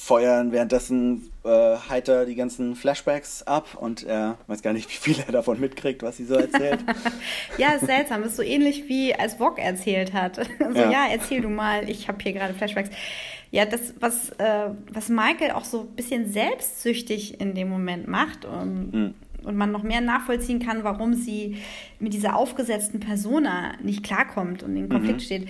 feuern 0.04 0.52
währenddessen 0.52 1.30
äh, 1.44 1.78
heiter 1.88 2.26
die 2.26 2.34
ganzen 2.34 2.76
Flashbacks 2.76 3.44
ab 3.44 3.78
und 3.80 4.02
er 4.04 4.40
weiß 4.48 4.64
gar 4.64 4.74
nicht, 4.74 4.90
wie 4.90 5.14
viel 5.14 5.24
er 5.24 5.32
davon 5.32 5.60
mitkriegt, 5.60 6.02
was 6.02 6.18
sie 6.18 6.26
so 6.26 6.34
erzählt. 6.34 6.84
ja, 7.60 7.74
ist 7.74 7.86
seltsam. 7.86 8.24
Ist 8.24 8.36
so 8.36 8.42
ähnlich 8.42 8.90
wie 8.90 9.14
als 9.14 9.40
Wok 9.40 9.60
erzählt 9.60 10.14
hat. 10.14 10.38
so, 10.74 10.80
ja. 10.80 10.92
ja, 10.92 11.06
erzähl 11.12 11.42
du 11.42 11.50
mal, 11.50 11.88
ich 11.88 12.08
habe 12.08 12.18
hier 12.24 12.34
gerade 12.34 12.56
Flashbacks. 12.56 12.90
Ja, 13.52 13.66
das, 13.66 13.94
was, 14.00 14.32
äh, 14.40 14.70
was 14.92 15.10
Michael 15.10 15.52
auch 15.52 15.66
so 15.66 15.82
ein 15.82 15.96
bisschen 15.96 16.32
selbstsüchtig 16.32 17.40
in 17.40 17.54
dem 17.54 17.70
Moment 17.70 18.08
macht 18.08 18.44
und, 18.44 18.94
mhm. 18.94 19.14
und 19.44 19.56
man 19.56 19.72
noch 19.72 19.84
mehr 19.84 20.02
nachvollziehen 20.02 20.60
kann, 20.60 20.84
warum 20.84 21.14
sie 21.14 21.58
mit 22.00 22.14
dieser 22.14 22.36
aufgesetzten 22.36 23.00
Persona 23.00 23.74
nicht 23.84 24.04
klarkommt 24.04 24.64
und 24.64 24.76
in 24.76 24.90
Konflikt 24.90 25.20
mhm. 25.20 25.24
steht 25.24 25.48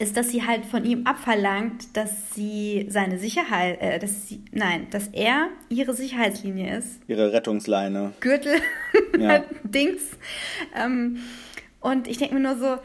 ist, 0.00 0.16
dass 0.16 0.30
sie 0.30 0.46
halt 0.46 0.64
von 0.64 0.84
ihm 0.84 1.06
abverlangt, 1.06 1.94
dass 1.96 2.34
sie 2.34 2.86
seine 2.88 3.18
Sicherheit, 3.18 3.80
äh, 3.82 3.98
dass 3.98 4.28
sie, 4.28 4.42
nein, 4.50 4.86
dass 4.90 5.08
er 5.08 5.48
ihre 5.68 5.94
Sicherheitslinie 5.94 6.78
ist. 6.78 7.00
Ihre 7.06 7.32
Rettungsleine. 7.32 8.12
Gürtel, 8.20 8.54
ja. 9.18 9.44
Dings. 9.62 10.02
Ähm, 10.74 11.18
und 11.80 12.08
ich 12.08 12.16
denke 12.16 12.34
mir 12.34 12.40
nur 12.40 12.56
so, 12.56 12.78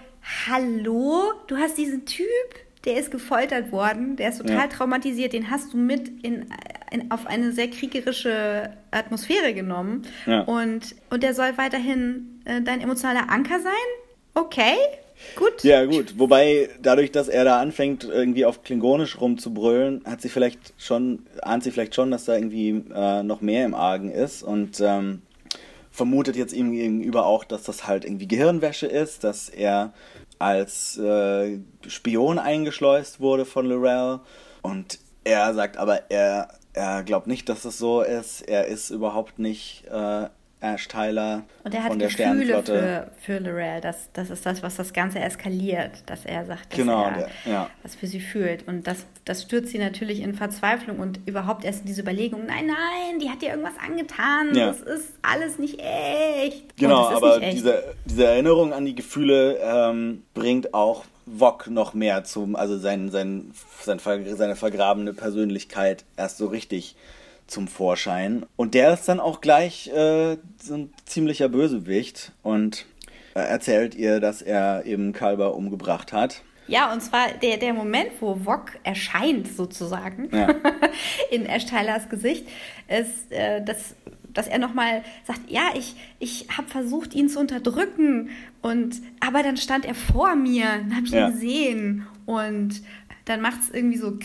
hallo, 0.48 1.32
du 1.48 1.56
hast 1.56 1.78
diesen 1.78 2.06
Typ, 2.06 2.26
der 2.84 2.98
ist 2.98 3.12
gefoltert 3.12 3.72
worden, 3.72 4.18
der 4.18 4.30
ist 4.30 4.40
total 4.40 4.58
ja. 4.58 4.68
traumatisiert, 4.68 5.32
den 5.32 5.50
hast 5.50 5.74
du 5.74 5.78
mit 5.78 6.10
in, 6.22 6.48
in, 6.92 7.12
auf 7.12 7.28
eine 7.28 7.54
sehr 7.54 7.70
kriegerische 7.70 8.72
Atmosphäre 8.92 9.54
genommen. 9.54 10.04
Ja. 10.26 10.42
Und, 10.42 10.96
und 11.10 11.24
der 11.24 11.34
soll 11.34 11.58
weiterhin 11.58 12.42
äh, 12.44 12.62
dein 12.62 12.82
emotionaler 12.82 13.30
Anker 13.30 13.62
sein? 13.62 13.72
Okay, 14.34 14.76
Gut. 15.36 15.64
Ja, 15.64 15.86
gut. 15.86 16.18
Wobei, 16.18 16.70
dadurch, 16.82 17.12
dass 17.12 17.28
er 17.28 17.46
da 17.46 17.60
anfängt, 17.60 18.04
irgendwie 18.04 18.46
auf 18.46 18.64
Klingonisch 18.64 19.20
rumzubrüllen, 19.20 20.04
hat 20.06 20.22
sie 20.22 20.30
vielleicht 20.30 20.74
schon, 20.78 21.26
ahnt 21.42 21.64
sie 21.64 21.72
vielleicht 21.72 21.96
schon, 21.96 22.12
dass 22.12 22.26
da 22.26 22.36
irgendwie 22.36 22.84
äh, 22.94 23.24
noch 23.24 23.42
mehr 23.42 23.66
im 23.66 23.74
Argen 23.74 24.12
ist 24.12 24.44
und 24.44 24.80
ähm, 24.82 25.22
vermutet 25.92 26.36
jetzt 26.36 26.54
ihm 26.54 26.72
gegenüber 26.72 27.26
auch, 27.26 27.44
dass 27.44 27.64
das 27.64 27.88
halt 27.88 28.06
irgendwie 28.06 28.28
Gehirnwäsche 28.28 28.88
ist, 28.88 29.24
dass 29.24 29.50
er 29.50 29.94
als 30.40 30.98
äh, 30.98 31.60
Spion 31.88 32.40
eingeschleust 32.40 33.20
wurde 33.22 33.46
von 33.46 33.66
Lorel 33.66 34.20
und 34.62 35.00
er 35.24 35.54
sagt 35.54 35.78
aber, 35.78 36.12
er, 36.12 36.50
er 36.74 37.04
glaubt 37.04 37.28
nicht, 37.28 37.50
dass 37.50 37.66
es 37.66 37.78
so 37.78 38.02
ist. 38.02 38.42
Er 38.42 38.68
ist 38.68 38.90
überhaupt 38.90 39.40
nicht 39.40 39.86
äh, 39.88 40.28
Ash 40.74 40.88
Tyler 40.88 41.44
und 41.64 41.74
er 41.74 41.84
hat 41.84 41.92
von 41.92 42.00
der 42.00 42.08
Gefühle 42.08 42.46
Sternenflotte. 42.46 43.12
Für, 43.22 43.38
für 43.38 43.40
Lorel. 43.40 43.82
Das, 43.82 44.10
das 44.14 44.30
ist 44.30 44.46
das, 44.46 44.64
was 44.64 44.76
das 44.76 44.94
Ganze 44.94 45.20
eskaliert, 45.20 45.92
dass 46.08 46.26
er 46.26 46.46
sagt, 46.46 46.72
dass 46.72 46.80
genau, 46.80 47.04
er 47.06 47.12
der, 47.14 47.52
ja. 47.52 47.70
was 47.84 47.96
für 47.96 48.08
sie 48.08 48.20
fühlt. 48.20 48.68
Und 48.68 48.88
das, 48.88 49.06
das 49.26 49.44
stürzt 49.44 49.70
sie 49.70 49.78
natürlich 49.78 50.22
in 50.22 50.34
Verzweiflung 50.34 51.00
und 51.00 51.20
überhaupt 51.26 51.66
erst 51.66 51.82
in 51.82 51.88
diese 51.88 52.02
Überlegung, 52.02 52.46
nein, 52.46 52.68
nein, 52.68 53.20
die 53.20 53.30
hat 53.30 53.42
dir 53.42 53.50
irgendwas 53.50 53.76
angetan. 53.86 54.56
Ja. 54.56 54.68
Das 54.68 54.82
ist 54.82 55.14
alles 55.22 55.60
nicht 55.60 55.80
echt. 55.80 56.78
Genau, 56.78 57.10
aber 57.10 57.40
diese, 57.40 57.84
diese 58.06 58.26
Erinnerung 58.26 58.74
an 58.74 58.86
die 58.86 58.96
Gefühle 58.96 59.60
ähm, 59.62 60.24
bringt 60.34 60.74
auch 60.74 61.06
Wok 61.26 61.68
noch 61.68 61.94
mehr 61.94 62.24
zum, 62.24 62.56
also 62.56 62.78
sein, 62.78 63.10
sein, 63.10 63.52
sein, 63.82 64.00
seine 64.36 64.56
vergrabene 64.56 65.14
Persönlichkeit 65.14 66.06
erst 66.18 66.38
so 66.38 66.48
richtig 66.48 66.96
zum 67.48 67.68
Vorschein. 67.68 68.46
Und 68.56 68.74
der 68.74 68.94
ist 68.94 69.08
dann 69.08 69.20
auch 69.20 69.42
gleich 69.42 69.88
äh, 69.88 70.38
so 70.62 70.74
ein 70.74 70.94
ziemlicher 71.06 71.50
Bösewicht 71.50 72.32
und 72.44 72.86
erzählt 73.34 73.96
ihr, 73.96 74.20
dass 74.20 74.42
er 74.42 74.86
eben 74.86 75.14
Kalber 75.14 75.56
umgebracht 75.56 76.14
hat. 76.14 76.42
Ja, 76.68 76.92
und 76.92 77.02
zwar 77.02 77.28
der, 77.44 77.58
der 77.58 77.74
Moment, 77.74 78.10
wo 78.20 78.46
Wok 78.46 78.72
erscheint, 78.84 79.48
sozusagen, 79.48 80.30
ja. 80.36 80.56
in 81.32 81.46
Ash 81.46 81.66
Tylers 81.66 82.10
Gesicht, 82.10 82.48
ist, 82.88 83.32
äh, 83.32 83.64
das 83.64 83.96
dass 84.36 84.48
er 84.48 84.60
nochmal 84.60 85.04
sagt, 85.24 85.50
ja, 85.50 85.70
ich, 85.76 85.96
ich 86.20 86.48
habe 86.56 86.68
versucht, 86.68 87.16
ihn 87.16 87.30
zu 87.30 87.40
unterdrücken. 87.40 88.30
Und, 88.62 89.02
aber 89.22 89.42
dann 89.42 89.58
stand 89.58 89.86
er 89.86 89.96
vor 89.96 90.36
mir, 90.36 90.66
dann 90.66 90.96
habe 90.96 91.06
ich 91.06 91.12
ja. 91.12 91.28
ihn 91.28 91.34
gesehen. 91.34 92.08
Und 92.26 92.82
dann 93.24 93.42
macht 93.42 93.62
es 93.62 93.70
irgendwie 93.70 93.98
so 93.98 94.20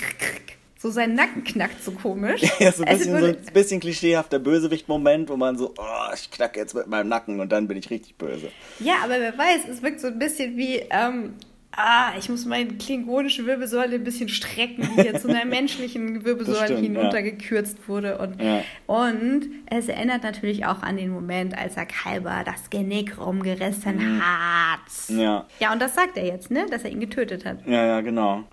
so 0.81 0.91
sein 0.91 1.15
Nacken 1.15 1.45
knackt 1.45 1.85
so 1.85 1.93
komisch. 1.93 2.41
Ja, 2.59 2.73
so 2.73 2.85
ein 2.85 2.97
bisschen, 2.97 3.21
so 3.21 3.27
ein 3.27 3.37
bisschen 3.53 3.81
klischeehafter 3.81 4.39
Bösewicht-Moment, 4.39 5.29
wo 5.29 5.37
man 5.37 5.59
so, 5.59 5.75
oh, 5.77 6.15
ich 6.15 6.31
knacke 6.31 6.59
jetzt 6.59 6.75
mit 6.75 6.87
meinem 6.87 7.09
Nacken 7.09 7.41
und 7.41 7.53
dann 7.53 7.69
bin 7.69 7.77
ich 7.77 7.91
richtig 7.91 8.17
böse. 8.17 8.51
Ja, 8.79 8.95
aber 9.05 9.21
wer 9.21 9.37
weiß, 9.37 9.69
es 9.71 9.83
wirkt 9.83 10.01
so 10.01 10.07
ein 10.07 10.19
bisschen 10.19 10.57
wie, 10.57 10.77
ähm, 10.91 11.35
ah, 11.73 12.13
ich 12.19 12.31
muss 12.31 12.47
meine 12.47 12.75
klingonische 12.75 13.45
Wirbelsäule 13.45 13.97
ein 13.97 14.05
bisschen 14.05 14.31
strecken, 14.31 14.89
die 14.97 15.03
jetzt 15.03 15.23
zu 15.23 15.29
einer 15.29 15.45
menschlichen 15.47 16.25
Wirbelsäule 16.25 16.67
stimmt, 16.67 16.81
hinuntergekürzt 16.81 17.79
ja. 17.79 17.89
wurde. 17.89 18.19
Und, 18.19 18.41
ja. 18.41 18.63
und 18.87 19.51
es 19.67 19.89
erinnert 19.89 20.23
natürlich 20.23 20.65
auch 20.65 20.83
an 20.83 20.97
den 20.97 21.11
Moment, 21.11 21.57
als 21.59 21.77
er 21.77 21.87
Kalber 21.87 22.43
das 22.45 22.71
Genick 22.71 23.19
rumgerissen 23.19 24.17
mhm. 24.17 24.23
hat. 24.23 24.81
Ja. 25.09 25.47
Ja, 25.59 25.73
und 25.75 25.81
das 25.81 25.95
sagt 25.95 26.17
er 26.17 26.25
jetzt, 26.25 26.51
ne? 26.51 26.67
Dass 26.71 26.85
er 26.85 26.91
ihn 26.91 27.01
getötet 27.01 27.45
hat. 27.45 27.67
Ja, 27.67 27.85
ja, 27.85 28.01
genau. 28.01 28.45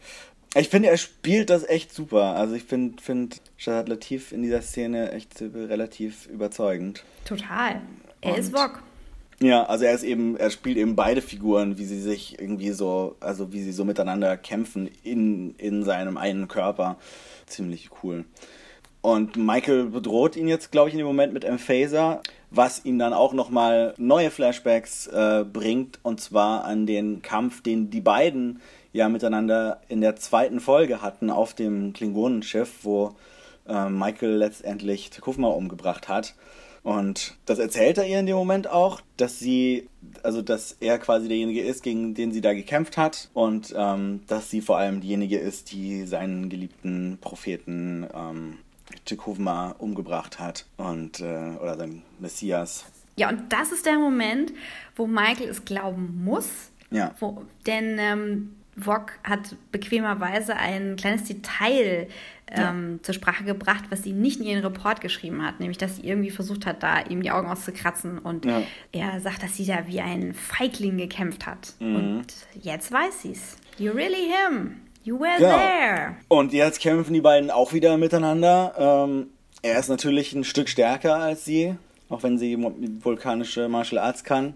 Ich 0.56 0.70
finde, 0.70 0.90
er 0.90 0.98
spielt 0.98 1.50
das 1.50 1.68
echt 1.68 1.94
super. 1.94 2.36
Also 2.36 2.56
ich 2.56 2.64
finde 2.64 3.02
find 3.02 3.42
Shahad 3.58 3.90
Latif 3.90 4.32
in 4.32 4.42
dieser 4.42 4.62
Szene 4.62 5.12
echt 5.12 5.42
relativ 5.42 6.28
überzeugend. 6.28 7.04
Total. 7.26 7.82
Er 8.22 8.34
und 8.34 8.40
ist 8.40 8.54
Wok. 8.54 8.82
Ja, 9.40 9.66
also 9.66 9.86
er 9.86 9.94
ist 9.94 10.04
eben, 10.04 10.36
er 10.36 10.50
spielt 10.50 10.78
eben 10.78 10.96
beide 10.96 11.22
Figuren, 11.22 11.78
wie 11.78 11.86
sie 11.86 12.02
sich 12.02 12.40
irgendwie 12.40 12.72
so, 12.72 13.16
also 13.20 13.54
wie 13.54 13.62
sie 13.62 13.72
so 13.72 13.86
miteinander 13.86 14.36
kämpfen 14.36 14.90
in, 15.04 15.54
in 15.58 15.84
seinem 15.84 16.18
einen 16.18 16.48
Körper. 16.48 16.98
Ziemlich 17.46 17.90
cool. 18.02 18.26
Und 19.02 19.38
Michael 19.38 19.86
bedroht 19.86 20.36
ihn 20.36 20.48
jetzt, 20.48 20.72
glaube 20.72 20.90
ich, 20.90 20.96
in 20.96 20.98
dem 20.98 21.08
Moment 21.08 21.34
mit 21.34 21.46
Emphaser, 21.46 22.22
was 22.50 22.84
ihm 22.84 22.98
dann 22.98 23.14
auch 23.14 23.34
nochmal 23.34 23.94
neue 23.98 24.32
Flashbacks 24.32 25.08
äh, 25.08 25.46
bringt, 25.46 26.00
und 26.02 26.20
zwar 26.20 26.66
an 26.66 26.88
den 26.88 27.22
Kampf, 27.22 27.62
den 27.62 27.92
die 27.92 28.02
beiden 28.02 28.60
ja 28.98 29.10
miteinander 29.10 29.80
in 29.88 30.02
der 30.02 30.16
zweiten 30.16 30.60
Folge 30.60 31.02
hatten 31.02 31.30
auf 31.30 31.54
dem 31.54 31.94
Klingonenschiff, 31.94 32.84
wo 32.84 33.16
äh, 33.68 33.90
Michael 33.90 34.36
letztendlich 34.36 35.12
Tukufma 35.12 35.48
umgebracht 35.48 36.10
hat. 36.10 36.36
Und 36.84 37.36
das 37.46 37.60
erzählt 37.60 37.98
er 37.98 38.08
ihr 38.08 38.20
in 38.20 38.26
dem 38.26 38.38
Moment 38.38 38.70
auch, 38.70 39.02
dass 39.18 39.40
sie, 39.40 39.90
also 40.24 40.42
dass 40.42 40.78
er 40.80 40.98
quasi 41.00 41.28
derjenige 41.28 41.62
ist, 41.62 41.84
gegen 41.84 42.14
den 42.14 42.32
sie 42.32 42.42
da 42.42 42.54
gekämpft 42.54 42.98
hat 42.98 43.30
und 43.34 43.74
ähm, 43.78 44.22
dass 44.28 44.50
sie 44.50 44.62
vor 44.62 44.78
allem 44.78 45.02
diejenige 45.02 45.38
ist, 45.38 45.72
die 45.72 46.06
seinen 46.06 46.50
geliebten 46.50 47.18
Propheten 47.20 48.08
ähm, 48.14 48.60
Tekuvma 49.04 49.76
umgebracht 49.78 50.40
hat 50.40 50.66
und 50.78 51.20
äh, 51.20 51.58
oder 51.62 51.76
sein 51.78 52.04
Messias. 52.20 52.86
Ja, 53.18 53.30
und 53.30 53.52
das 53.52 53.72
ist 53.72 53.86
der 53.86 54.00
Moment, 54.00 54.54
wo 54.96 55.08
Michael 55.08 55.50
es 55.50 55.66
glauben 55.66 56.22
muss. 56.24 56.72
Ja. 56.90 57.14
Wo, 57.20 57.44
denn 57.66 57.98
ähm, 58.00 58.56
Vog 58.78 59.14
hat 59.24 59.56
bequemerweise 59.72 60.56
ein 60.56 60.96
kleines 60.96 61.24
Detail 61.24 62.08
ähm, 62.50 62.94
ja. 62.98 63.04
zur 63.04 63.14
Sprache 63.14 63.44
gebracht, 63.44 63.86
was 63.90 64.04
sie 64.04 64.14
nicht 64.14 64.40
in 64.40 64.46
ihren 64.46 64.64
Report 64.64 65.02
geschrieben 65.02 65.46
hat, 65.46 65.60
nämlich 65.60 65.78
dass 65.78 65.98
sie 65.98 66.04
irgendwie 66.04 66.30
versucht 66.30 66.66
hat, 66.66 66.84
da 66.84 67.02
ihm 67.02 67.22
die 67.22 67.32
Augen 67.32 67.50
auszukratzen 67.50 68.20
und 68.20 68.46
ja. 68.46 68.62
er 68.92 69.20
sagt, 69.20 69.44
dass 69.44 69.58
sie 69.58 69.66
da 69.66 69.88
wie 69.88 70.00
ein 70.00 70.34
Feigling 70.34 70.98
gekämpft 70.98 71.46
hat. 71.46 71.74
Mhm. 71.80 71.96
Und 71.96 72.28
jetzt 72.62 72.92
weiß 72.92 73.24
sie's. 73.24 73.58
You 73.78 73.92
really 73.92 74.32
him. 74.32 74.78
You 75.04 75.20
were 75.20 75.42
ja. 75.42 75.58
there. 75.58 76.16
Und 76.28 76.54
jetzt 76.54 76.80
kämpfen 76.80 77.14
die 77.14 77.22
beiden 77.22 77.50
auch 77.50 77.74
wieder 77.74 77.98
miteinander. 77.98 78.74
Ähm, 78.78 79.28
er 79.62 79.80
ist 79.80 79.90
natürlich 79.90 80.34
ein 80.34 80.44
Stück 80.44 80.70
stärker 80.70 81.16
als 81.16 81.46
sie, 81.46 81.76
auch 82.10 82.24
wenn 82.24 82.38
sie 82.38 82.58
vulkanische 83.02 83.70
Martial 83.70 84.02
Arts 84.02 84.24
kann. 84.24 84.56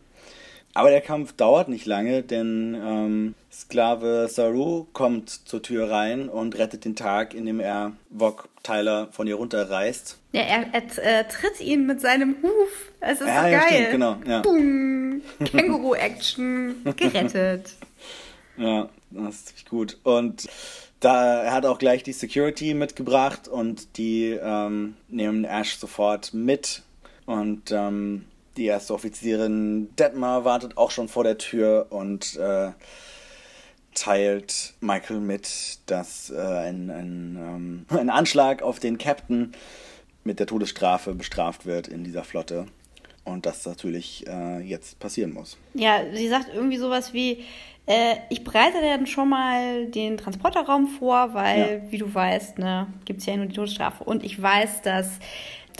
Aber 0.73 0.89
der 0.89 1.01
Kampf 1.01 1.33
dauert 1.33 1.67
nicht 1.67 1.85
lange, 1.85 2.23
denn 2.23 2.75
ähm, 2.81 3.35
Sklave 3.51 4.27
Saru 4.29 4.85
kommt 4.93 5.29
zur 5.29 5.61
Tür 5.61 5.89
rein 5.89 6.29
und 6.29 6.57
rettet 6.57 6.85
den 6.85 6.95
Tag, 6.95 7.33
indem 7.33 7.59
er 7.59 7.93
Vog 8.09 8.47
Tyler 8.63 9.09
von 9.11 9.27
ihr 9.27 9.35
runterreißt. 9.35 10.17
Ja, 10.33 10.41
er, 10.41 10.67
er 10.73 11.19
äh, 11.19 11.27
tritt 11.27 11.59
ihn 11.59 11.85
mit 11.85 11.99
seinem 11.99 12.37
Huf. 12.41 12.91
Es 12.99 13.19
ist 13.19 13.27
ja, 13.27 13.41
so 13.41 13.47
ja, 13.47 13.59
geil. 13.59 13.69
Stimmt, 13.69 13.91
genau. 13.91 14.17
Ja. 14.25 14.41
Boom. 14.41 15.21
Känguru-Action. 15.43 16.75
Gerettet. 16.95 17.71
ja, 18.57 18.87
das 19.09 19.35
ist 19.35 19.47
ziemlich 19.47 19.65
gut. 19.65 19.97
Und 20.03 20.47
da, 21.01 21.43
er 21.43 21.51
hat 21.51 21.65
auch 21.65 21.79
gleich 21.79 22.03
die 22.03 22.13
Security 22.13 22.73
mitgebracht 22.75 23.47
und 23.47 23.97
die 23.97 24.37
ähm, 24.41 24.95
nehmen 25.09 25.43
Ash 25.43 25.77
sofort 25.77 26.33
mit. 26.33 26.83
Und 27.25 27.71
ähm, 27.71 28.25
die 28.57 28.65
erste 28.65 28.93
Offizierin 28.93 29.95
Detmar 29.95 30.45
wartet 30.45 30.77
auch 30.77 30.91
schon 30.91 31.07
vor 31.07 31.23
der 31.23 31.37
Tür 31.37 31.87
und 31.89 32.35
äh, 32.37 32.71
teilt 33.95 34.73
Michael 34.79 35.19
mit, 35.19 35.79
dass 35.85 36.29
äh, 36.29 36.35
ein, 36.37 36.89
ein, 36.89 37.37
ähm, 37.39 37.85
ein 37.97 38.09
Anschlag 38.09 38.61
auf 38.61 38.79
den 38.79 38.97
Captain 38.97 39.53
mit 40.23 40.39
der 40.39 40.47
Todesstrafe 40.47 41.13
bestraft 41.13 41.65
wird 41.65 41.87
in 41.87 42.03
dieser 42.03 42.23
Flotte. 42.23 42.67
Und 43.23 43.45
das 43.45 43.65
natürlich 43.65 44.25
äh, 44.27 44.61
jetzt 44.61 44.99
passieren 44.99 45.33
muss. 45.33 45.57
Ja, 45.75 46.01
sie 46.11 46.27
sagt 46.27 46.49
irgendwie 46.53 46.77
sowas 46.77 47.13
wie, 47.13 47.43
äh, 47.85 48.15
ich 48.29 48.43
bereite 48.43 48.81
dann 48.81 49.05
schon 49.05 49.29
mal 49.29 49.85
den 49.87 50.17
Transporterraum 50.17 50.87
vor, 50.87 51.33
weil, 51.33 51.81
ja. 51.85 51.91
wie 51.91 51.99
du 51.99 52.11
weißt, 52.11 52.57
ne, 52.57 52.87
gibt 53.05 53.19
es 53.19 53.27
ja 53.27 53.37
nur 53.37 53.45
die 53.45 53.53
Todesstrafe. 53.55 54.03
Und 54.03 54.23
ich 54.23 54.41
weiß, 54.41 54.81
dass 54.81 55.19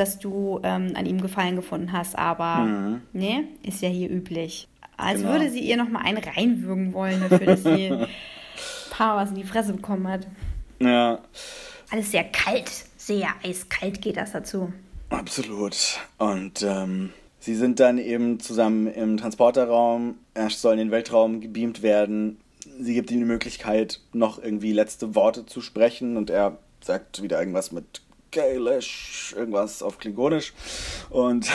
dass 0.02 0.18
du 0.18 0.60
ähm, 0.64 0.94
an 0.96 1.06
ihm 1.06 1.22
Gefallen 1.22 1.56
gefunden 1.56 1.92
hast, 1.92 2.18
aber 2.18 2.66
mhm. 2.66 3.02
ne, 3.14 3.44
ist 3.62 3.84
ja 3.84 3.90
hier 3.90 4.10
üblich. 4.10 4.68
Als 4.98 5.20
genau. 5.20 5.34
würde 5.34 5.52
sie 5.52 5.60
ihr 5.60 5.78
noch 5.78 5.90
mal 5.90 6.02
einen 6.02 6.18
reinwürgen 6.18 6.94
wollen 6.94 7.22
dafür, 7.22 7.46
dass 7.46 7.62
sie 7.62 7.88
ein 7.92 8.08
paar 8.90 9.18
was 9.18 9.30
in 9.30 9.36
die 9.36 9.44
Fresse 9.44 9.74
bekommen 9.74 10.08
hat. 10.08 10.26
Ja. 10.80 11.20
Alles 11.92 12.10
sehr 12.10 12.24
kalt, 12.24 12.72
sehr 12.98 13.30
eiskalt 13.44 14.02
geht 14.02 14.18
das 14.18 14.32
dazu. 14.32 14.74
Absolut. 15.10 16.00
Und 16.18 16.64
ähm, 16.64 17.12
sie 17.40 17.54
sind 17.54 17.80
dann 17.80 18.00
eben 18.00 18.40
zusammen 18.40 18.88
im 18.88 19.18
Transporterraum. 19.18 20.16
Er 20.34 20.50
soll 20.50 20.74
in 20.74 20.80
den 20.80 20.92
Weltraum 20.92 21.42
gebeamt 21.42 21.84
werden. 21.84 22.40
Sie 22.80 22.96
gibt 22.96 23.12
ihm 23.12 23.20
die 23.20 23.26
Möglichkeit, 23.26 24.00
noch 24.14 24.42
irgendwie 24.42 24.72
letzte 24.72 25.14
Worte 25.14 25.46
zu 25.46 25.62
sprechen 25.62 26.18
und 26.18 26.32
er 26.32 26.58
sagt 26.84 27.22
wieder 27.22 27.38
irgendwas 27.38 27.72
mit 27.72 28.02
Gaelish, 28.32 29.34
irgendwas 29.38 29.84
auf 29.84 29.98
Klingonisch. 29.98 30.54
Und 31.10 31.50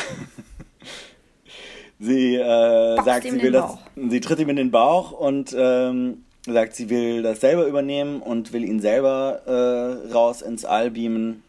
sie 1.99 2.37
äh, 2.37 3.03
sagt, 3.03 3.24
sie 3.24 3.43
will 3.43 3.53
das, 3.53 3.79
sie 3.97 4.20
tritt 4.20 4.39
ihm 4.39 4.51
in 4.51 4.57
den 4.57 4.70
Bauch 4.70 5.12
und 5.12 5.55
ähm, 5.59 6.24
sagt, 6.45 6.77
sie 6.77 6.91
will 6.91 7.22
das 7.22 7.41
selber 7.41 7.66
übernehmen 7.66 8.20
und 8.20 8.53
will 8.53 8.64
ihn 8.64 8.81
selber 8.81 9.43
äh, 9.47 10.12
raus 10.12 10.43
ins 10.43 10.64
All 10.64 10.91
beamen 10.91 11.43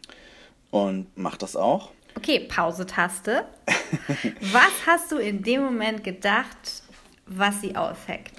und 0.71 1.15
macht 1.17 1.41
das 1.41 1.55
auch. 1.55 1.91
Okay, 2.15 2.39
Pause-Taste. 2.39 3.45
was 4.51 4.71
hast 4.87 5.11
du 5.11 5.17
in 5.17 5.43
dem 5.43 5.61
Moment 5.63 6.03
gedacht, 6.03 6.81
was 7.27 7.61
sie 7.61 7.75
ausheckt? 7.75 8.31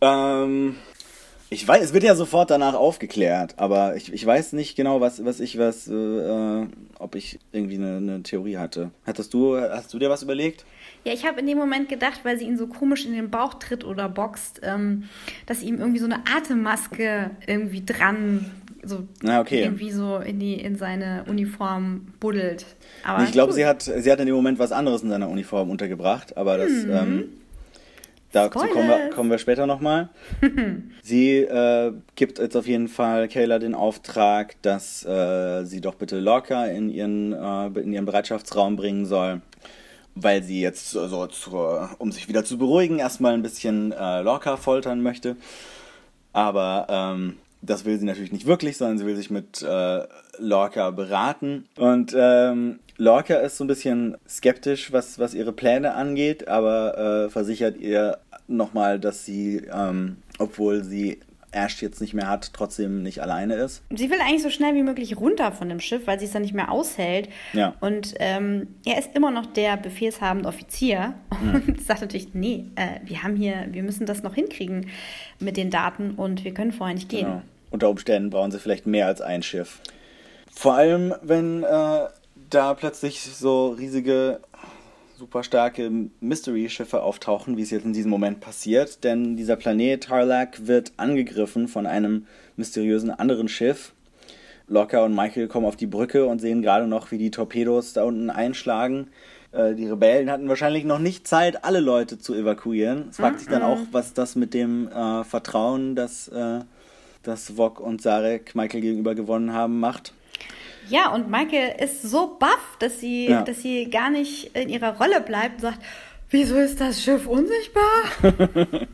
Ähm, 0.00 0.76
ich 1.56 1.66
weiß, 1.66 1.82
es 1.82 1.94
wird 1.94 2.04
ja 2.04 2.14
sofort 2.14 2.50
danach 2.50 2.74
aufgeklärt, 2.74 3.54
aber 3.56 3.96
ich, 3.96 4.12
ich 4.12 4.26
weiß 4.26 4.52
nicht 4.52 4.76
genau, 4.76 5.00
was, 5.00 5.24
was 5.24 5.40
ich 5.40 5.56
was, 5.56 5.88
äh, 5.88 6.66
ob 6.98 7.14
ich 7.14 7.38
irgendwie 7.50 7.76
eine, 7.76 7.96
eine 7.96 8.22
Theorie 8.22 8.58
hatte. 8.58 8.90
Hattest 9.06 9.32
du, 9.32 9.56
hast 9.56 9.94
du 9.94 9.98
dir 9.98 10.10
was 10.10 10.22
überlegt? 10.22 10.66
Ja, 11.04 11.14
ich 11.14 11.24
habe 11.24 11.40
in 11.40 11.46
dem 11.46 11.56
Moment 11.56 11.88
gedacht, 11.88 12.20
weil 12.24 12.38
sie 12.38 12.44
ihn 12.44 12.58
so 12.58 12.66
komisch 12.66 13.06
in 13.06 13.14
den 13.14 13.30
Bauch 13.30 13.54
tritt 13.54 13.84
oder 13.84 14.10
boxt, 14.10 14.60
ähm, 14.64 15.04
dass 15.46 15.62
ihm 15.62 15.78
irgendwie 15.78 15.98
so 15.98 16.04
eine 16.04 16.24
Atemmaske 16.36 17.30
irgendwie 17.46 17.82
dran, 17.86 18.50
so 18.82 19.04
ah, 19.24 19.40
okay. 19.40 19.62
irgendwie 19.62 19.92
so 19.92 20.18
in 20.18 20.38
die 20.38 20.60
in 20.60 20.76
seine 20.76 21.24
Uniform 21.26 22.08
buddelt. 22.20 22.66
Aber 23.02 23.24
ich 23.24 23.32
glaube, 23.32 23.54
sie 23.54 23.64
hat, 23.64 23.80
sie 23.80 24.12
hat 24.12 24.20
in 24.20 24.26
dem 24.26 24.34
Moment 24.34 24.58
was 24.58 24.72
anderes 24.72 25.02
in 25.02 25.08
seiner 25.08 25.30
Uniform 25.30 25.70
untergebracht, 25.70 26.36
aber 26.36 26.58
das. 26.58 26.70
Mhm. 26.70 26.90
Ähm, 26.90 27.24
Dazu 28.36 28.58
kommen 28.66 28.86
wir, 28.86 29.08
kommen 29.08 29.30
wir 29.30 29.38
später 29.38 29.66
nochmal. 29.66 30.10
sie 31.02 31.38
äh, 31.38 31.92
gibt 32.16 32.38
jetzt 32.38 32.54
auf 32.54 32.66
jeden 32.66 32.88
Fall 32.88 33.28
Kayla 33.28 33.58
den 33.58 33.74
Auftrag, 33.74 34.60
dass 34.60 35.06
äh, 35.06 35.64
sie 35.64 35.80
doch 35.80 35.94
bitte 35.94 36.20
Lorca 36.20 36.66
in 36.66 36.90
ihren, 36.90 37.32
äh, 37.32 37.80
in 37.80 37.94
ihren 37.94 38.04
Bereitschaftsraum 38.04 38.76
bringen 38.76 39.06
soll. 39.06 39.40
Weil 40.14 40.42
sie 40.42 40.60
jetzt, 40.60 40.90
so, 40.90 41.26
zur, 41.28 41.88
um 41.96 42.12
sich 42.12 42.28
wieder 42.28 42.44
zu 42.44 42.58
beruhigen, 42.58 42.98
erstmal 42.98 43.32
ein 43.32 43.42
bisschen 43.42 43.92
äh, 43.92 44.20
Lorca 44.20 44.58
foltern 44.58 45.02
möchte. 45.02 45.36
Aber 46.34 46.86
ähm, 46.90 47.38
das 47.62 47.86
will 47.86 47.98
sie 47.98 48.04
natürlich 48.04 48.32
nicht 48.32 48.46
wirklich, 48.46 48.76
sondern 48.76 48.98
sie 48.98 49.06
will 49.06 49.16
sich 49.16 49.30
mit 49.30 49.62
äh, 49.62 50.02
Lorca 50.38 50.90
beraten. 50.90 51.64
Und 51.76 52.14
ähm, 52.14 52.80
Lorca 52.98 53.36
ist 53.36 53.56
so 53.56 53.64
ein 53.64 53.68
bisschen 53.68 54.16
skeptisch, 54.28 54.92
was, 54.92 55.18
was 55.18 55.34
ihre 55.34 55.52
Pläne 55.52 55.94
angeht, 55.94 56.48
aber 56.48 57.26
äh, 57.26 57.30
versichert 57.30 57.76
ihr 57.78 58.18
nochmal, 58.48 58.98
dass 58.98 59.24
sie, 59.24 59.62
ähm, 59.72 60.18
obwohl 60.38 60.84
sie 60.84 61.20
Ash 61.56 61.80
jetzt 61.80 62.00
nicht 62.00 62.14
mehr 62.14 62.28
hat, 62.28 62.52
trotzdem 62.52 63.02
nicht 63.02 63.20
alleine 63.20 63.54
ist. 63.54 63.82
Sie 63.90 64.10
will 64.10 64.20
eigentlich 64.20 64.42
so 64.42 64.50
schnell 64.50 64.74
wie 64.74 64.82
möglich 64.82 65.16
runter 65.16 65.52
von 65.52 65.68
dem 65.68 65.80
Schiff, 65.80 66.06
weil 66.06 66.18
sie 66.18 66.26
es 66.26 66.32
dann 66.32 66.42
nicht 66.42 66.54
mehr 66.54 66.70
aushält. 66.70 67.28
Ja. 67.52 67.74
Und 67.80 68.14
ähm, 68.18 68.68
er 68.84 68.98
ist 68.98 69.14
immer 69.14 69.30
noch 69.30 69.46
der 69.46 69.76
befehlshabende 69.76 70.48
Offizier 70.48 71.14
mhm. 71.40 71.62
und 71.68 71.82
sagt 71.82 72.02
natürlich, 72.02 72.34
nee, 72.34 72.66
äh, 72.76 73.00
wir 73.04 73.22
haben 73.22 73.36
hier, 73.36 73.66
wir 73.70 73.82
müssen 73.82 74.06
das 74.06 74.22
noch 74.22 74.34
hinkriegen 74.34 74.88
mit 75.40 75.56
den 75.56 75.70
Daten 75.70 76.12
und 76.12 76.44
wir 76.44 76.52
können 76.52 76.72
vorher 76.72 76.94
nicht 76.94 77.08
gehen. 77.08 77.26
Genau. 77.26 77.42
Unter 77.70 77.90
Umständen 77.90 78.30
brauchen 78.30 78.50
sie 78.50 78.58
vielleicht 78.60 78.86
mehr 78.86 79.06
als 79.06 79.20
ein 79.20 79.42
Schiff. 79.42 79.80
Vor 80.52 80.74
allem, 80.74 81.14
wenn 81.22 81.64
äh, 81.64 82.06
da 82.50 82.74
plötzlich 82.74 83.20
so 83.20 83.70
riesige 83.70 84.40
super 85.18 85.42
starke 85.42 85.90
Mystery-Schiffe 86.20 87.02
auftauchen, 87.02 87.56
wie 87.56 87.62
es 87.62 87.70
jetzt 87.70 87.86
in 87.86 87.92
diesem 87.92 88.10
Moment 88.10 88.40
passiert. 88.40 89.02
Denn 89.02 89.36
dieser 89.36 89.56
Planet 89.56 90.04
Tarlac 90.04 90.66
wird 90.66 90.92
angegriffen 90.96 91.68
von 91.68 91.86
einem 91.86 92.26
mysteriösen 92.56 93.10
anderen 93.10 93.48
Schiff. 93.48 93.92
Locker 94.68 95.04
und 95.04 95.14
Michael 95.14 95.48
kommen 95.48 95.66
auf 95.66 95.76
die 95.76 95.86
Brücke 95.86 96.26
und 96.26 96.40
sehen 96.40 96.60
gerade 96.60 96.86
noch, 96.86 97.10
wie 97.12 97.18
die 97.18 97.30
Torpedos 97.30 97.92
da 97.92 98.04
unten 98.04 98.30
einschlagen. 98.30 99.08
Äh, 99.52 99.74
die 99.74 99.88
Rebellen 99.88 100.30
hatten 100.30 100.48
wahrscheinlich 100.48 100.84
noch 100.84 100.98
nicht 100.98 101.26
Zeit, 101.26 101.64
alle 101.64 101.80
Leute 101.80 102.18
zu 102.18 102.34
evakuieren. 102.34 103.06
Es 103.10 103.16
fragt 103.16 103.34
mm 103.34 103.36
-mm. 103.36 103.40
sich 103.40 103.48
dann 103.48 103.62
auch, 103.62 103.78
was 103.92 104.12
das 104.12 104.36
mit 104.36 104.54
dem 104.54 104.88
äh, 104.88 105.24
Vertrauen, 105.24 105.94
das, 105.94 106.28
äh, 106.28 106.60
das 107.22 107.56
Vok 107.56 107.80
und 107.80 108.02
Sarek 108.02 108.54
Michael 108.54 108.80
gegenüber 108.80 109.14
gewonnen 109.14 109.52
haben, 109.52 109.78
macht. 109.78 110.12
Ja, 110.88 111.12
und 111.12 111.30
Michael 111.30 111.76
ist 111.82 112.02
so 112.02 112.36
baff, 112.38 112.76
dass 112.78 113.00
sie, 113.00 113.28
ja. 113.28 113.42
dass 113.42 113.62
sie 113.62 113.90
gar 113.90 114.10
nicht 114.10 114.56
in 114.56 114.68
ihrer 114.68 114.96
Rolle 114.96 115.20
bleibt 115.20 115.56
und 115.56 115.60
sagt, 115.62 115.80
wieso 116.30 116.56
ist 116.56 116.80
das 116.80 117.02
Schiff 117.02 117.26
unsichtbar? 117.26 117.82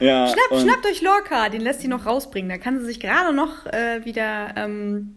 ja, 0.00 0.26
Schnapp, 0.26 0.60
schnappt 0.60 0.86
euch 0.86 1.02
Lorca, 1.02 1.48
den 1.48 1.60
lässt 1.60 1.80
sie 1.80 1.88
noch 1.88 2.06
rausbringen. 2.06 2.48
Da 2.48 2.58
kann 2.58 2.78
sie 2.78 2.86
sich 2.86 3.00
gerade 3.00 3.34
noch 3.34 3.66
äh, 3.66 4.04
wieder 4.04 4.54
ähm, 4.56 5.16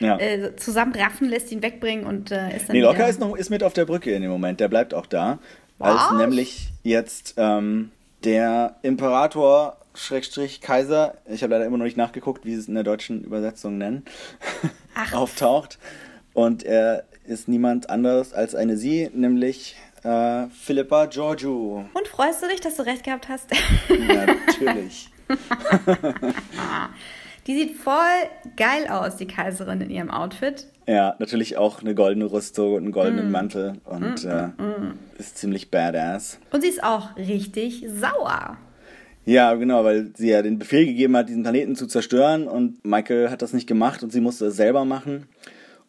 ja. 0.00 0.18
äh, 0.18 0.56
zusammenraffen, 0.56 1.28
lässt 1.28 1.50
ihn 1.52 1.62
wegbringen 1.62 2.06
und 2.06 2.30
äh, 2.30 2.56
ist 2.56 2.68
dann. 2.68 2.76
Nee, 2.76 2.82
Lorca 2.82 3.06
ist, 3.06 3.20
noch, 3.20 3.36
ist 3.36 3.50
mit 3.50 3.62
auf 3.62 3.72
der 3.72 3.84
Brücke 3.84 4.12
in 4.12 4.22
dem 4.22 4.30
Moment, 4.30 4.60
der 4.60 4.68
bleibt 4.68 4.94
auch 4.94 5.06
da. 5.06 5.38
Was? 5.78 6.10
Als 6.10 6.18
nämlich 6.18 6.70
jetzt 6.82 7.34
ähm, 7.36 7.90
der 8.22 8.76
Imperator 8.82 9.76
Schrägstrich 9.94 10.60
Kaiser, 10.60 11.14
ich 11.26 11.42
habe 11.42 11.52
leider 11.52 11.66
immer 11.66 11.78
noch 11.78 11.84
nicht 11.84 11.96
nachgeguckt, 11.96 12.44
wie 12.44 12.54
sie 12.54 12.60
es 12.60 12.68
in 12.68 12.74
der 12.74 12.84
deutschen 12.84 13.22
Übersetzung 13.22 13.78
nennen, 13.78 14.04
auftaucht. 15.12 15.78
Und 16.32 16.64
er 16.64 17.04
ist 17.26 17.48
niemand 17.48 17.90
anderes 17.90 18.32
als 18.32 18.54
eine 18.54 18.76
sie, 18.76 19.08
nämlich 19.14 19.76
äh, 20.02 20.46
Philippa 20.48 21.06
Giorgio. 21.06 21.84
Und 21.94 22.08
freust 22.08 22.42
du 22.42 22.48
dich, 22.48 22.60
dass 22.60 22.76
du 22.76 22.82
recht 22.84 23.04
gehabt 23.04 23.28
hast? 23.28 23.50
Natürlich. 23.88 25.10
die 27.46 27.54
sieht 27.54 27.76
voll 27.76 27.94
geil 28.56 28.88
aus, 28.88 29.16
die 29.16 29.26
Kaiserin 29.26 29.80
in 29.80 29.90
ihrem 29.90 30.10
Outfit. 30.10 30.66
Ja, 30.86 31.16
natürlich 31.18 31.56
auch 31.56 31.80
eine 31.80 31.94
goldene 31.94 32.30
Rüstung 32.30 32.74
und 32.74 32.82
einen 32.82 32.92
goldenen 32.92 33.30
mm. 33.30 33.32
Mantel 33.32 33.80
und 33.84 34.22
mm, 34.22 34.28
äh, 34.28 34.46
mm. 34.48 34.98
ist 35.16 35.38
ziemlich 35.38 35.70
badass. 35.70 36.38
Und 36.50 36.60
sie 36.60 36.68
ist 36.68 36.84
auch 36.84 37.16
richtig 37.16 37.86
sauer. 37.88 38.58
Ja, 39.26 39.54
genau, 39.54 39.84
weil 39.84 40.10
sie 40.14 40.28
ja 40.28 40.42
den 40.42 40.58
Befehl 40.58 40.84
gegeben 40.84 41.16
hat, 41.16 41.30
diesen 41.30 41.42
Planeten 41.42 41.76
zu 41.76 41.86
zerstören 41.86 42.46
und 42.46 42.84
Michael 42.84 43.30
hat 43.30 43.40
das 43.40 43.54
nicht 43.54 43.66
gemacht 43.66 44.02
und 44.02 44.12
sie 44.12 44.20
musste 44.20 44.46
es 44.46 44.56
selber 44.56 44.84
machen. 44.84 45.26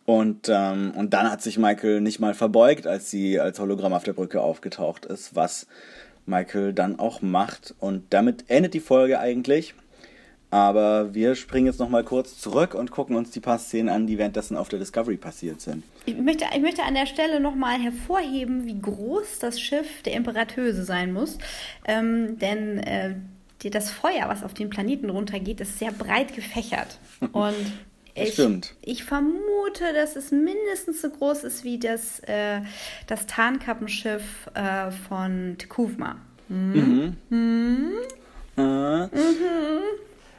Und, 0.06 0.50
ähm, 0.50 0.94
und 0.96 1.14
dann 1.14 1.30
hat 1.30 1.42
sich 1.42 1.58
Michael 1.58 2.00
nicht 2.00 2.20
mal 2.20 2.34
verbeugt, 2.34 2.88
als 2.88 3.10
sie 3.10 3.40
als 3.40 3.60
Hologramm 3.60 3.94
auf 3.94 4.04
der 4.04 4.14
Brücke 4.14 4.40
aufgetaucht 4.40 5.06
ist, 5.06 5.36
was 5.36 5.68
Michael 6.26 6.74
dann 6.74 7.00
auch 7.00 7.22
macht. 7.22 7.74
Und 7.80 8.06
damit 8.12 8.46
endet 8.48 8.74
die 8.74 8.80
Folge 8.80 9.20
eigentlich. 9.20 9.74
Aber 10.56 11.14
wir 11.14 11.36
springen 11.36 11.66
jetzt 11.66 11.82
nochmal 11.82 12.06
kurz 12.06 12.40
zurück 12.40 12.76
und 12.76 12.90
gucken 12.90 13.18
uns 13.18 13.30
die 13.30 13.42
paar 13.42 13.60
Szenen 13.60 13.90
an, 13.90 14.08
die 14.08 14.18
währenddessen 14.18 14.56
auf 14.56 14.70
der 14.70 14.80
Discovery 14.80 15.18
passiert 15.18 15.60
sind. 15.60 15.84
Ich 16.06 16.16
möchte, 16.16 16.46
ich 16.56 16.62
möchte 16.62 16.84
an 16.84 16.94
der 16.94 17.08
Stelle 17.08 17.42
nochmal 17.42 17.78
hervorheben, 17.78 18.66
wie 18.66 18.80
groß 18.80 19.40
das 19.40 19.60
Schiff 19.60 20.02
der 20.04 20.14
Imperatöse 20.14 20.86
sein 20.86 21.12
muss. 21.12 21.40
Ähm, 21.84 22.40
denn 22.40 22.78
äh, 22.78 23.16
die, 23.64 23.70
das 23.70 23.92
Feuer, 23.92 24.30
was 24.30 24.46
auf 24.46 24.54
den 24.54 24.70
Planeten 24.70 25.10
runtergeht, 25.10 25.60
ist 25.60 25.78
sehr 25.78 25.92
breit 25.92 26.34
gefächert. 26.34 27.00
Und 27.34 27.74
ich, 28.14 28.32
Stimmt. 28.32 28.76
ich 28.82 29.04
vermute, 29.04 29.92
dass 29.94 30.16
es 30.16 30.32
mindestens 30.32 31.02
so 31.02 31.10
groß 31.10 31.44
ist 31.44 31.66
wie 31.66 31.80
das, 31.80 32.22
äh, 32.22 32.62
das 33.08 33.28
Tarnkappenschiff 33.28 34.50
äh, 34.54 34.90
von 34.90 35.58
Tekuvma. 35.58 36.16
Mhm. 36.48 37.18
Mhm. 37.30 37.92
Mhm. 38.56 39.10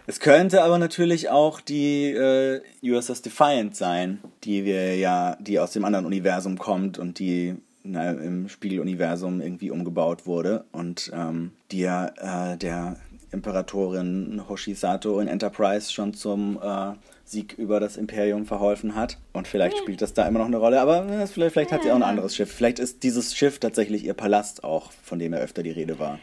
Es 0.08 0.20
könnte 0.20 0.62
aber 0.62 0.78
natürlich 0.78 1.30
auch 1.30 1.60
die 1.60 2.12
äh, 2.12 2.60
USS 2.82 3.22
Defiant 3.22 3.74
sein, 3.74 4.20
die 4.44 4.64
wir 4.64 4.96
ja, 4.96 5.36
die 5.40 5.58
aus 5.58 5.72
dem 5.72 5.84
anderen 5.84 6.06
Universum 6.06 6.58
kommt 6.58 6.98
und 6.98 7.18
die 7.18 7.56
na, 7.82 8.12
im 8.12 8.48
Spiegeluniversum 8.48 9.40
irgendwie 9.40 9.70
umgebaut 9.70 10.26
wurde 10.26 10.64
und 10.70 11.10
ähm, 11.12 11.52
die 11.72 11.80
ja 11.80 12.52
äh, 12.52 12.56
der 12.56 12.96
Imperatorin 13.32 14.42
Hoshisato 14.48 15.18
in 15.18 15.26
Enterprise 15.26 15.92
schon 15.92 16.14
zum 16.14 16.58
äh, 16.62 16.92
Sieg 17.24 17.54
über 17.58 17.80
das 17.80 17.96
Imperium 17.96 18.46
verholfen 18.46 18.94
hat. 18.94 19.18
Und 19.32 19.48
vielleicht 19.48 19.78
spielt 19.78 20.02
das 20.02 20.14
da 20.14 20.26
immer 20.28 20.38
noch 20.38 20.46
eine 20.46 20.58
Rolle, 20.58 20.80
aber 20.80 21.04
äh, 21.08 21.26
vielleicht, 21.26 21.52
vielleicht 21.52 21.72
hat 21.72 21.82
sie 21.82 21.90
auch 21.90 21.96
ein 21.96 22.04
anderes 22.04 22.36
Schiff. 22.36 22.52
Vielleicht 22.52 22.78
ist 22.78 23.02
dieses 23.02 23.36
Schiff 23.36 23.58
tatsächlich 23.58 24.04
ihr 24.04 24.14
Palast 24.14 24.62
auch, 24.62 24.92
von 25.02 25.18
dem 25.18 25.32
ja 25.32 25.40
öfter 25.40 25.64
die 25.64 25.72
Rede 25.72 25.98
war. 25.98 26.20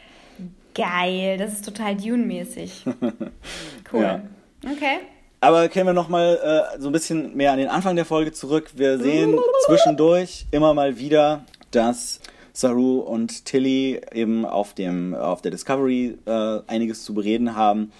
Geil, 0.74 1.38
das 1.38 1.54
ist 1.54 1.64
total 1.64 1.96
Dune-mäßig. 1.96 2.84
Cool. 3.92 4.02
Ja. 4.02 4.22
Okay. 4.64 4.98
Aber 5.40 5.68
kehren 5.68 5.86
wir 5.86 5.92
nochmal 5.92 6.38
äh, 6.42 6.80
so 6.80 6.88
ein 6.88 6.92
bisschen 6.92 7.36
mehr 7.36 7.52
an 7.52 7.58
den 7.58 7.68
Anfang 7.68 7.94
der 7.96 8.06
Folge 8.06 8.32
zurück. 8.32 8.72
Wir 8.74 8.98
sehen 8.98 9.38
zwischendurch 9.66 10.46
immer 10.50 10.72
mal 10.72 10.98
wieder, 10.98 11.44
dass 11.70 12.18
Saru 12.54 13.00
und 13.00 13.44
Tilly 13.44 14.00
eben 14.12 14.46
auf, 14.46 14.72
dem, 14.72 15.14
auf 15.14 15.42
der 15.42 15.50
Discovery 15.50 16.16
äh, 16.24 16.60
einiges 16.66 17.04
zu 17.04 17.12
bereden 17.12 17.54
haben. 17.54 17.92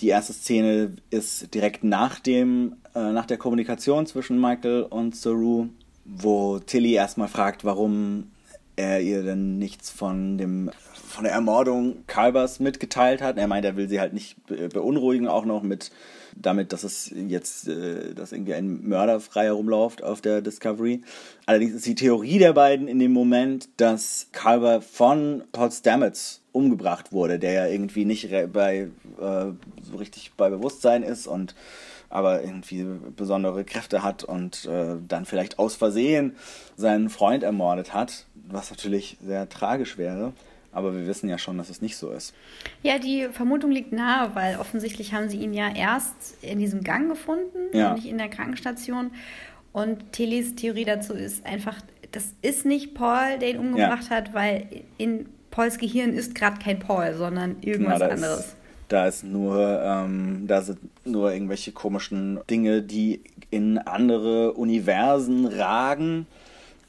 Die 0.00 0.08
erste 0.08 0.32
Szene 0.32 0.96
ist 1.10 1.54
direkt 1.54 1.84
nach, 1.84 2.18
dem, 2.18 2.76
äh, 2.94 3.12
nach 3.12 3.26
der 3.26 3.36
Kommunikation 3.36 4.06
zwischen 4.06 4.40
Michael 4.40 4.82
und 4.82 5.14
Saru, 5.14 5.68
wo 6.04 6.58
Tilly 6.58 6.94
erstmal 6.94 7.28
fragt, 7.28 7.64
warum 7.64 8.30
er 8.76 9.00
ihr 9.00 9.22
denn 9.22 9.58
nichts 9.58 9.90
von 9.90 10.38
dem 10.38 10.70
von 11.08 11.24
der 11.24 11.32
Ermordung 11.32 12.04
Kalbers 12.06 12.60
mitgeteilt 12.60 13.22
hat. 13.22 13.38
Er 13.38 13.46
meint, 13.46 13.64
er 13.64 13.76
will 13.76 13.88
sie 13.88 14.00
halt 14.00 14.12
nicht 14.12 14.36
beunruhigen, 14.46 15.26
auch 15.26 15.44
noch 15.44 15.62
mit 15.62 15.90
damit, 16.40 16.72
dass 16.72 16.84
es 16.84 17.12
jetzt, 17.14 17.68
äh, 17.68 18.14
dass 18.14 18.32
irgendwie 18.32 18.54
ein 18.54 18.86
Mörder 18.88 19.20
frei 19.20 19.44
herumläuft 19.44 20.02
auf 20.02 20.20
der 20.20 20.40
Discovery. 20.40 21.02
Allerdings 21.46 21.74
ist 21.74 21.86
die 21.86 21.94
Theorie 21.94 22.38
der 22.38 22.52
beiden 22.52 22.88
in 22.88 22.98
dem 22.98 23.12
Moment, 23.12 23.68
dass 23.76 24.28
Kalber 24.32 24.80
von 24.80 25.44
Paul 25.52 25.70
umgebracht 26.52 27.12
wurde, 27.12 27.38
der 27.38 27.52
ja 27.52 27.66
irgendwie 27.66 28.04
nicht 28.04 28.30
bei 28.52 28.88
äh, 29.20 29.46
so 29.82 29.96
richtig 29.96 30.32
bei 30.36 30.50
Bewusstsein 30.50 31.02
ist 31.02 31.26
und 31.26 31.54
aber 32.10 32.42
irgendwie 32.42 32.86
besondere 33.16 33.64
Kräfte 33.64 34.02
hat 34.02 34.24
und 34.24 34.64
äh, 34.64 34.96
dann 35.06 35.26
vielleicht 35.26 35.58
aus 35.58 35.74
Versehen 35.74 36.36
seinen 36.76 37.10
Freund 37.10 37.42
ermordet 37.42 37.92
hat, 37.92 38.24
was 38.48 38.70
natürlich 38.70 39.18
sehr 39.22 39.48
tragisch 39.48 39.98
wäre. 39.98 40.32
Aber 40.72 40.94
wir 40.94 41.06
wissen 41.06 41.28
ja 41.28 41.38
schon, 41.38 41.58
dass 41.58 41.70
es 41.70 41.80
nicht 41.80 41.96
so 41.96 42.10
ist. 42.10 42.34
Ja, 42.82 42.98
die 42.98 43.28
Vermutung 43.32 43.70
liegt 43.70 43.92
nahe, 43.92 44.34
weil 44.34 44.56
offensichtlich 44.58 45.14
haben 45.14 45.28
sie 45.28 45.38
ihn 45.38 45.54
ja 45.54 45.74
erst 45.74 46.42
in 46.42 46.58
diesem 46.58 46.84
Gang 46.84 47.08
gefunden, 47.08 47.58
ja. 47.72 47.94
nicht 47.94 48.06
in 48.06 48.18
der 48.18 48.28
Krankenstation. 48.28 49.10
Und 49.72 50.12
Tillys 50.12 50.54
Theorie 50.56 50.84
dazu 50.84 51.14
ist 51.14 51.44
einfach, 51.46 51.76
das 52.12 52.34
ist 52.42 52.66
nicht 52.66 52.94
Paul, 52.94 53.38
der 53.40 53.50
ihn 53.50 53.58
umgebracht 53.58 54.10
ja. 54.10 54.16
hat, 54.16 54.34
weil 54.34 54.66
in 54.98 55.26
Pauls 55.50 55.78
Gehirn 55.78 56.12
ist 56.12 56.34
gerade 56.34 56.58
kein 56.58 56.78
Paul, 56.78 57.14
sondern 57.14 57.56
irgendwas 57.62 58.00
genau, 58.00 58.12
anderes. 58.12 58.40
Ist, 58.40 58.56
da 58.88 59.06
ist 59.06 59.24
nur, 59.24 59.82
ähm, 59.82 60.44
da 60.46 60.62
sind 60.62 60.78
nur 61.06 61.32
irgendwelche 61.32 61.72
komischen 61.72 62.40
Dinge, 62.48 62.82
die 62.82 63.20
in 63.50 63.78
andere 63.78 64.52
Universen 64.52 65.46
ragen 65.46 66.26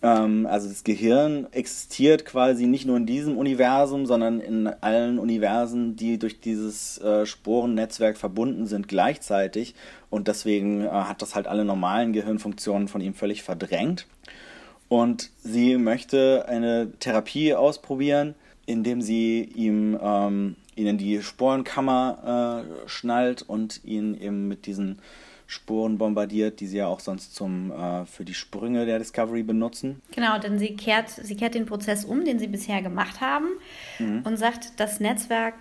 ähm, 0.01 0.47
also 0.49 0.69
das 0.69 0.83
Gehirn 0.83 1.47
existiert 1.51 2.25
quasi 2.25 2.67
nicht 2.67 2.85
nur 2.85 2.97
in 2.97 3.05
diesem 3.05 3.37
Universum, 3.37 4.05
sondern 4.05 4.39
in 4.39 4.67
allen 4.67 5.19
Universen, 5.19 5.95
die 5.95 6.17
durch 6.17 6.39
dieses 6.39 6.99
äh, 6.99 7.25
Sporennetzwerk 7.25 8.17
verbunden 8.17 8.67
sind 8.67 8.87
gleichzeitig. 8.87 9.75
Und 10.09 10.27
deswegen 10.27 10.85
äh, 10.85 10.89
hat 10.89 11.21
das 11.21 11.35
halt 11.35 11.47
alle 11.47 11.65
normalen 11.65 12.13
Gehirnfunktionen 12.13 12.87
von 12.87 13.01
ihm 13.01 13.13
völlig 13.13 13.43
verdrängt. 13.43 14.07
Und 14.87 15.29
sie 15.43 15.77
möchte 15.77 16.45
eine 16.47 16.91
Therapie 16.99 17.53
ausprobieren, 17.53 18.35
indem 18.65 19.01
sie 19.01 19.43
ihm 19.43 19.97
ähm, 20.01 20.55
ihn 20.75 20.87
in 20.87 20.97
die 20.97 21.21
Sporenkammer 21.21 22.63
äh, 22.65 22.89
schnallt 22.89 23.41
und 23.41 23.81
ihn 23.83 24.19
eben 24.19 24.47
mit 24.47 24.65
diesen 24.65 24.99
Spuren 25.49 25.97
bombardiert, 25.97 26.59
die 26.59 26.67
sie 26.67 26.77
ja 26.77 26.87
auch 26.87 26.99
sonst 26.99 27.33
zum, 27.33 27.71
äh, 27.71 28.05
für 28.05 28.23
die 28.23 28.33
Sprünge 28.33 28.85
der 28.85 28.99
Discovery 28.99 29.43
benutzen. 29.43 30.01
Genau, 30.11 30.37
denn 30.37 30.59
sie 30.59 30.75
kehrt, 30.75 31.09
sie 31.09 31.35
kehrt 31.35 31.55
den 31.55 31.65
Prozess 31.65 32.05
um, 32.05 32.23
den 32.23 32.39
sie 32.39 32.47
bisher 32.47 32.81
gemacht 32.81 33.19
haben 33.19 33.47
mhm. 33.97 34.21
und 34.23 34.37
sagt, 34.37 34.79
das 34.79 34.99
Netzwerk 34.99 35.55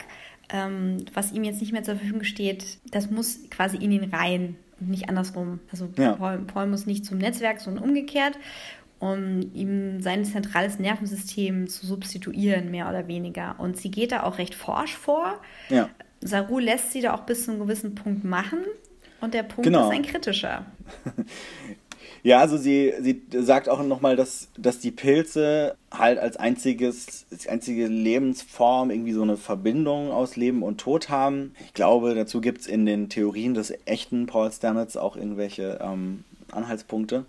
ähm, 0.51 1.05
was 1.13 1.33
ihm 1.33 1.45
jetzt 1.45 1.61
nicht 1.61 1.73
mehr 1.73 1.83
zur 1.83 1.97
Verfügung 1.97 2.25
steht, 2.25 2.79
das 2.91 3.11
muss 3.11 3.51
quasi 3.51 3.77
in 3.77 3.93
ihn 3.93 4.11
rein 4.11 4.57
und 4.81 4.89
nicht 4.89 5.09
andersrum. 5.09 5.61
Also 5.71 5.91
ja. 5.99 6.15
Paul, 6.15 6.39
Paul 6.39 6.69
muss 6.69 6.87
nicht 6.87 7.05
zum 7.05 7.19
Netzwerk, 7.19 7.61
sondern 7.61 7.85
umgekehrt 7.85 8.39
um 9.01 9.51
ihm 9.55 10.01
sein 10.01 10.25
zentrales 10.25 10.79
Nervensystem 10.79 11.69
zu 11.69 11.87
substituieren, 11.87 12.71
mehr 12.71 12.89
oder 12.89 13.07
weniger. 13.07 13.55
Und 13.59 13.77
sie 13.77 13.91
geht 13.91 14.13
da 14.13 14.25
auch 14.25 14.39
recht 14.39 14.55
forsch 14.55 14.97
vor. 14.97 15.41
Ja. 15.69 15.89
Saru 16.21 16.59
lässt 16.59 16.93
sie 16.93 17.01
da 17.01 17.15
auch 17.15 17.21
bis 17.21 17.45
zu 17.45 17.53
einem 17.53 17.61
gewissen 17.61 17.95
Punkt 17.95 18.25
machen. 18.25 18.59
Und 19.21 19.35
der 19.35 19.43
Punkt 19.43 19.65
genau. 19.65 19.89
ist 19.89 19.95
ein 19.95 20.03
kritischer. 20.03 20.67
Ja, 22.23 22.41
also 22.41 22.57
sie, 22.57 22.93
sie 23.01 23.23
sagt 23.31 23.69
auch 23.69 23.83
nochmal, 23.83 24.17
dass, 24.17 24.49
dass 24.57 24.81
die 24.81 24.91
Pilze 24.91 25.77
halt 25.91 26.19
als 26.19 26.37
einziges, 26.37 27.27
als 27.31 27.47
einzige 27.47 27.87
Lebensform 27.87 28.91
irgendwie 28.91 29.13
so 29.13 29.23
eine 29.23 29.37
Verbindung 29.37 30.11
aus 30.11 30.37
Leben 30.37 30.63
und 30.63 30.79
Tod 30.79 31.09
haben. 31.09 31.55
Ich 31.65 31.75
glaube, 31.75 32.15
dazu 32.15 32.41
gibt 32.41 32.63
es 32.63 32.67
in 32.67 32.87
den 32.87 33.09
Theorien 33.09 33.55
des 33.55 33.73
echten 33.87 34.27
Paul 34.27 34.51
Stamets 34.51 34.97
auch 34.97 35.17
irgendwelche 35.17 35.79
ähm, 35.81 36.25
Anhaltspunkte. 36.51 37.25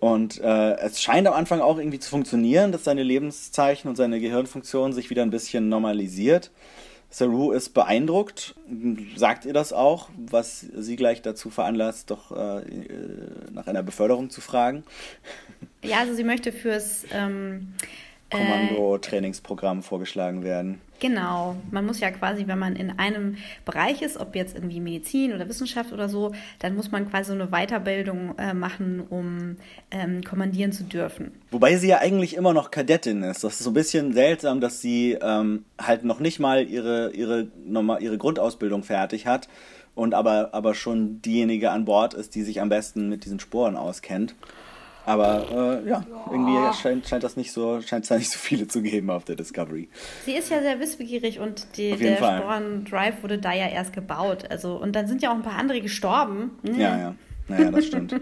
Und 0.00 0.40
äh, 0.40 0.76
es 0.78 1.02
scheint 1.02 1.26
am 1.26 1.34
Anfang 1.34 1.60
auch 1.60 1.78
irgendwie 1.78 1.98
zu 1.98 2.10
funktionieren, 2.10 2.72
dass 2.72 2.84
seine 2.84 3.02
Lebenszeichen 3.02 3.88
und 3.88 3.96
seine 3.96 4.20
Gehirnfunktion 4.20 4.92
sich 4.92 5.10
wieder 5.10 5.22
ein 5.22 5.30
bisschen 5.30 5.68
normalisiert. 5.68 6.50
Saru 7.10 7.50
ist 7.50 7.70
beeindruckt, 7.70 8.54
sagt 9.16 9.44
ihr 9.44 9.52
das 9.52 9.72
auch, 9.72 10.08
was 10.16 10.60
sie 10.60 10.94
gleich 10.94 11.22
dazu 11.22 11.50
veranlasst, 11.50 12.10
doch 12.10 12.30
äh, 12.30 12.62
nach 13.52 13.66
einer 13.66 13.82
Beförderung 13.82 14.30
zu 14.30 14.40
fragen. 14.40 14.84
Ja, 15.82 15.98
also 15.98 16.14
sie 16.14 16.24
möchte 16.24 16.52
fürs 16.52 17.04
ähm, 17.10 17.74
Kommando-Trainingsprogramm 18.30 19.82
vorgeschlagen 19.82 20.44
werden. 20.44 20.80
Genau. 21.00 21.56
Man 21.70 21.86
muss 21.86 21.98
ja 22.00 22.10
quasi, 22.10 22.46
wenn 22.46 22.58
man 22.58 22.76
in 22.76 22.98
einem 22.98 23.38
Bereich 23.64 24.02
ist, 24.02 24.18
ob 24.18 24.36
jetzt 24.36 24.54
irgendwie 24.54 24.80
Medizin 24.80 25.32
oder 25.32 25.48
Wissenschaft 25.48 25.92
oder 25.92 26.08
so, 26.08 26.32
dann 26.58 26.76
muss 26.76 26.90
man 26.90 27.10
quasi 27.10 27.28
so 27.28 27.34
eine 27.34 27.48
Weiterbildung 27.48 28.36
äh, 28.38 28.52
machen, 28.54 29.02
um 29.08 29.56
ähm, 29.90 30.22
kommandieren 30.22 30.72
zu 30.72 30.84
dürfen. 30.84 31.32
Wobei 31.50 31.76
sie 31.76 31.88
ja 31.88 31.98
eigentlich 31.98 32.36
immer 32.36 32.52
noch 32.52 32.70
Kadettin 32.70 33.22
ist. 33.22 33.42
Das 33.42 33.54
ist 33.54 33.64
so 33.64 33.70
ein 33.70 33.74
bisschen 33.74 34.12
seltsam, 34.12 34.60
dass 34.60 34.80
sie 34.80 35.16
ähm, 35.20 35.64
halt 35.80 36.04
noch 36.04 36.20
nicht 36.20 36.38
mal 36.38 36.66
ihre, 36.66 37.12
ihre, 37.12 37.48
nochmal 37.64 38.02
ihre 38.02 38.18
Grundausbildung 38.18 38.82
fertig 38.84 39.26
hat 39.26 39.48
und 39.94 40.14
aber, 40.14 40.50
aber 40.52 40.74
schon 40.74 41.22
diejenige 41.22 41.70
an 41.70 41.86
Bord 41.86 42.14
ist, 42.14 42.34
die 42.34 42.42
sich 42.42 42.60
am 42.60 42.68
besten 42.68 43.08
mit 43.08 43.24
diesen 43.24 43.40
Sporen 43.40 43.76
auskennt. 43.76 44.34
Aber 45.06 45.80
äh, 45.84 45.88
ja, 45.88 46.04
irgendwie 46.30 46.78
scheint, 46.80 47.06
scheint 47.08 47.24
das 47.24 47.36
nicht 47.36 47.52
so, 47.52 47.80
scheint 47.80 48.04
es 48.04 48.08
da 48.08 48.16
nicht 48.16 48.30
so 48.30 48.38
viele 48.38 48.68
zu 48.68 48.82
geben 48.82 49.10
auf 49.10 49.24
der 49.24 49.36
Discovery. 49.36 49.88
Sie 50.24 50.32
ist 50.32 50.50
ja 50.50 50.60
sehr 50.60 50.78
wissbegierig 50.78 51.40
und 51.40 51.76
die, 51.76 51.96
der 51.96 52.16
Sporen-Drive 52.16 53.22
wurde 53.22 53.38
da 53.38 53.52
ja 53.52 53.68
erst 53.68 53.92
gebaut. 53.92 54.44
Also, 54.50 54.76
und 54.76 54.92
dann 54.92 55.06
sind 55.06 55.22
ja 55.22 55.30
auch 55.30 55.36
ein 55.36 55.42
paar 55.42 55.58
andere 55.58 55.80
gestorben. 55.80 56.52
Mhm. 56.62 56.80
Ja, 56.80 56.98
ja. 56.98 57.14
Naja, 57.48 57.70
das 57.70 57.86
stimmt. 57.86 58.14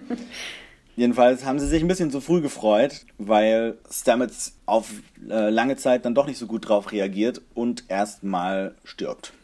Jedenfalls 0.96 1.44
haben 1.44 1.60
sie 1.60 1.68
sich 1.68 1.80
ein 1.80 1.86
bisschen 1.86 2.10
zu 2.10 2.20
früh 2.20 2.40
gefreut, 2.40 3.06
weil 3.18 3.78
Stamets 3.88 4.56
auf 4.66 4.90
äh, 5.30 5.48
lange 5.48 5.76
Zeit 5.76 6.04
dann 6.04 6.14
doch 6.14 6.26
nicht 6.26 6.38
so 6.38 6.48
gut 6.48 6.68
drauf 6.68 6.90
reagiert 6.90 7.40
und 7.54 7.84
erstmal 7.88 8.74
stirbt. 8.84 9.32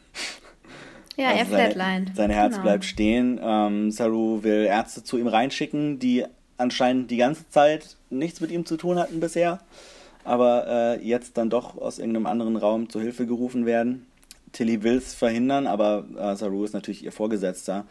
Ja, 1.16 1.28
also 1.28 1.55
er 1.55 1.70
flatlined. 1.70 2.16
Sein 2.16 2.30
Herz 2.30 2.55
genau. 2.55 2.64
bleibt 2.64 2.85
stehen. 2.85 3.39
Ähm, 3.41 3.93
Saru 3.93 4.43
will 4.43 4.64
Ärzte 4.64 5.05
zu 5.05 5.16
ihm 5.16 5.28
reinschicken, 5.28 6.01
die 6.01 6.24
anscheinend 6.64 7.10
die 7.10 7.16
ganze 7.16 7.48
Zeit 7.48 7.96
nichts 8.10 8.40
mit 8.40 8.50
ihm 8.50 8.66
zu 8.66 8.76
tun 8.76 8.98
hatten 8.98 9.20
bisher, 9.20 9.60
aber 10.24 10.66
äh, 10.66 11.06
jetzt 11.06 11.36
dann 11.38 11.50
doch 11.50 11.78
aus 11.78 11.98
irgendeinem 11.98 12.26
anderen 12.26 12.56
Raum 12.56 12.88
zu 12.88 13.00
Hilfe 13.00 13.26
gerufen 13.26 13.66
werden. 13.66 14.06
Tilly 14.52 14.82
will 14.82 14.96
es 14.96 15.14
verhindern, 15.14 15.66
aber 15.66 16.04
äh, 16.18 16.34
Saru 16.36 16.64
ist 16.64 16.74
natürlich 16.74 17.04
ihr 17.04 17.12
Vorgesetzter 17.12 17.86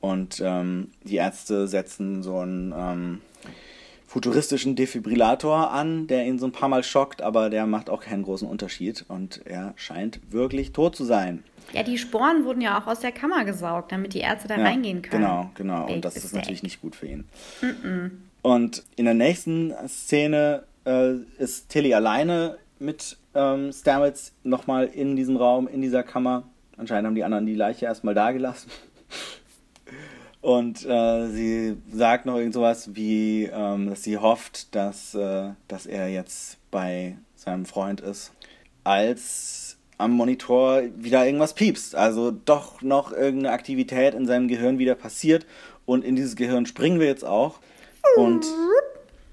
und 0.00 0.40
ähm, 0.44 0.90
die 1.02 1.16
Ärzte 1.16 1.66
setzen 1.66 2.22
so 2.22 2.38
einen 2.38 2.74
ähm, 2.76 3.20
futuristischen 4.06 4.76
Defibrillator 4.76 5.70
an, 5.70 6.06
der 6.06 6.26
ihn 6.26 6.38
so 6.38 6.46
ein 6.46 6.52
paar 6.52 6.68
Mal 6.68 6.84
schockt, 6.84 7.22
aber 7.22 7.50
der 7.50 7.66
macht 7.66 7.90
auch 7.90 8.02
keinen 8.02 8.22
großen 8.22 8.46
Unterschied 8.46 9.04
und 9.08 9.40
er 9.44 9.72
scheint 9.76 10.20
wirklich 10.30 10.72
tot 10.72 10.94
zu 10.94 11.04
sein. 11.04 11.42
Ja, 11.72 11.82
die 11.82 11.98
Sporen 11.98 12.44
wurden 12.44 12.60
ja 12.60 12.80
auch 12.80 12.86
aus 12.86 13.00
der 13.00 13.12
Kammer 13.12 13.44
gesaugt, 13.44 13.90
damit 13.92 14.14
die 14.14 14.20
Ärzte 14.20 14.48
da 14.48 14.56
ja, 14.56 14.64
reingehen 14.64 15.02
können. 15.02 15.22
Genau, 15.22 15.50
genau. 15.54 15.86
Big 15.86 15.96
und 15.96 16.04
das 16.04 16.16
ist 16.16 16.34
natürlich 16.34 16.62
nicht 16.62 16.80
gut 16.80 16.94
für 16.94 17.06
ihn. 17.06 17.24
Mm 17.60 17.66
-mm. 17.66 18.10
Und 18.42 18.84
in 18.96 19.06
der 19.06 19.14
nächsten 19.14 19.72
Szene 19.88 20.64
äh, 20.84 21.14
ist 21.38 21.70
Tilly 21.70 21.94
alleine 21.94 22.58
mit 22.78 23.16
ähm, 23.34 23.72
Stamets 23.72 24.32
nochmal 24.42 24.86
in 24.86 25.16
diesem 25.16 25.36
Raum, 25.36 25.66
in 25.66 25.80
dieser 25.80 26.02
Kammer. 26.02 26.44
Anscheinend 26.76 27.06
haben 27.06 27.14
die 27.14 27.24
anderen 27.24 27.46
die 27.46 27.54
Leiche 27.54 27.86
erstmal 27.86 28.14
da 28.14 28.32
gelassen. 28.32 28.70
Und 30.40 30.84
äh, 30.84 31.28
sie 31.28 31.78
sagt 31.90 32.26
noch 32.26 32.36
irgend 32.36 32.52
sowas 32.52 32.94
wie, 32.94 33.44
ähm, 33.44 33.88
dass 33.88 34.02
sie 34.02 34.18
hofft, 34.18 34.74
dass, 34.74 35.14
äh, 35.14 35.52
dass 35.68 35.86
er 35.86 36.10
jetzt 36.10 36.58
bei 36.70 37.16
seinem 37.34 37.64
Freund 37.64 38.02
ist. 38.02 38.30
Als 38.82 39.63
am 39.98 40.12
Monitor 40.12 40.82
wieder 40.96 41.24
irgendwas 41.24 41.54
piepst. 41.54 41.94
Also 41.94 42.30
doch 42.30 42.82
noch 42.82 43.12
irgendeine 43.12 43.52
Aktivität 43.52 44.14
in 44.14 44.26
seinem 44.26 44.48
Gehirn 44.48 44.78
wieder 44.78 44.94
passiert. 44.94 45.46
Und 45.86 46.04
in 46.04 46.16
dieses 46.16 46.36
Gehirn 46.36 46.66
springen 46.66 47.00
wir 47.00 47.06
jetzt 47.06 47.24
auch. 47.24 47.58
Und 48.16 48.46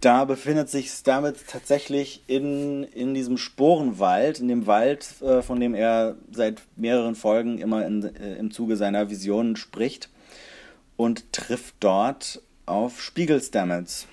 da 0.02 0.26
befindet 0.26 0.70
sich 0.70 0.90
Stamets 0.90 1.46
tatsächlich 1.48 2.24
in, 2.28 2.84
in 2.84 3.14
diesem 3.14 3.38
Sporenwald, 3.38 4.40
in 4.40 4.48
dem 4.48 4.66
Wald, 4.66 5.22
äh, 5.22 5.42
von 5.42 5.60
dem 5.60 5.76
er 5.76 6.16
seit 6.32 6.62
mehreren 6.76 7.16
Folgen 7.16 7.60
immer 7.60 7.86
in, 7.86 8.04
äh, 8.04 8.36
im 8.36 8.52
Zuge 8.52 8.78
seiner 8.78 9.10
Visionen 9.10 9.56
spricht. 9.56 10.10
Und 10.98 11.34
trifft 11.34 11.76
dort 11.80 12.42
auf 12.66 13.02
Spiegel 13.02 13.42
Stamets, 13.42 14.08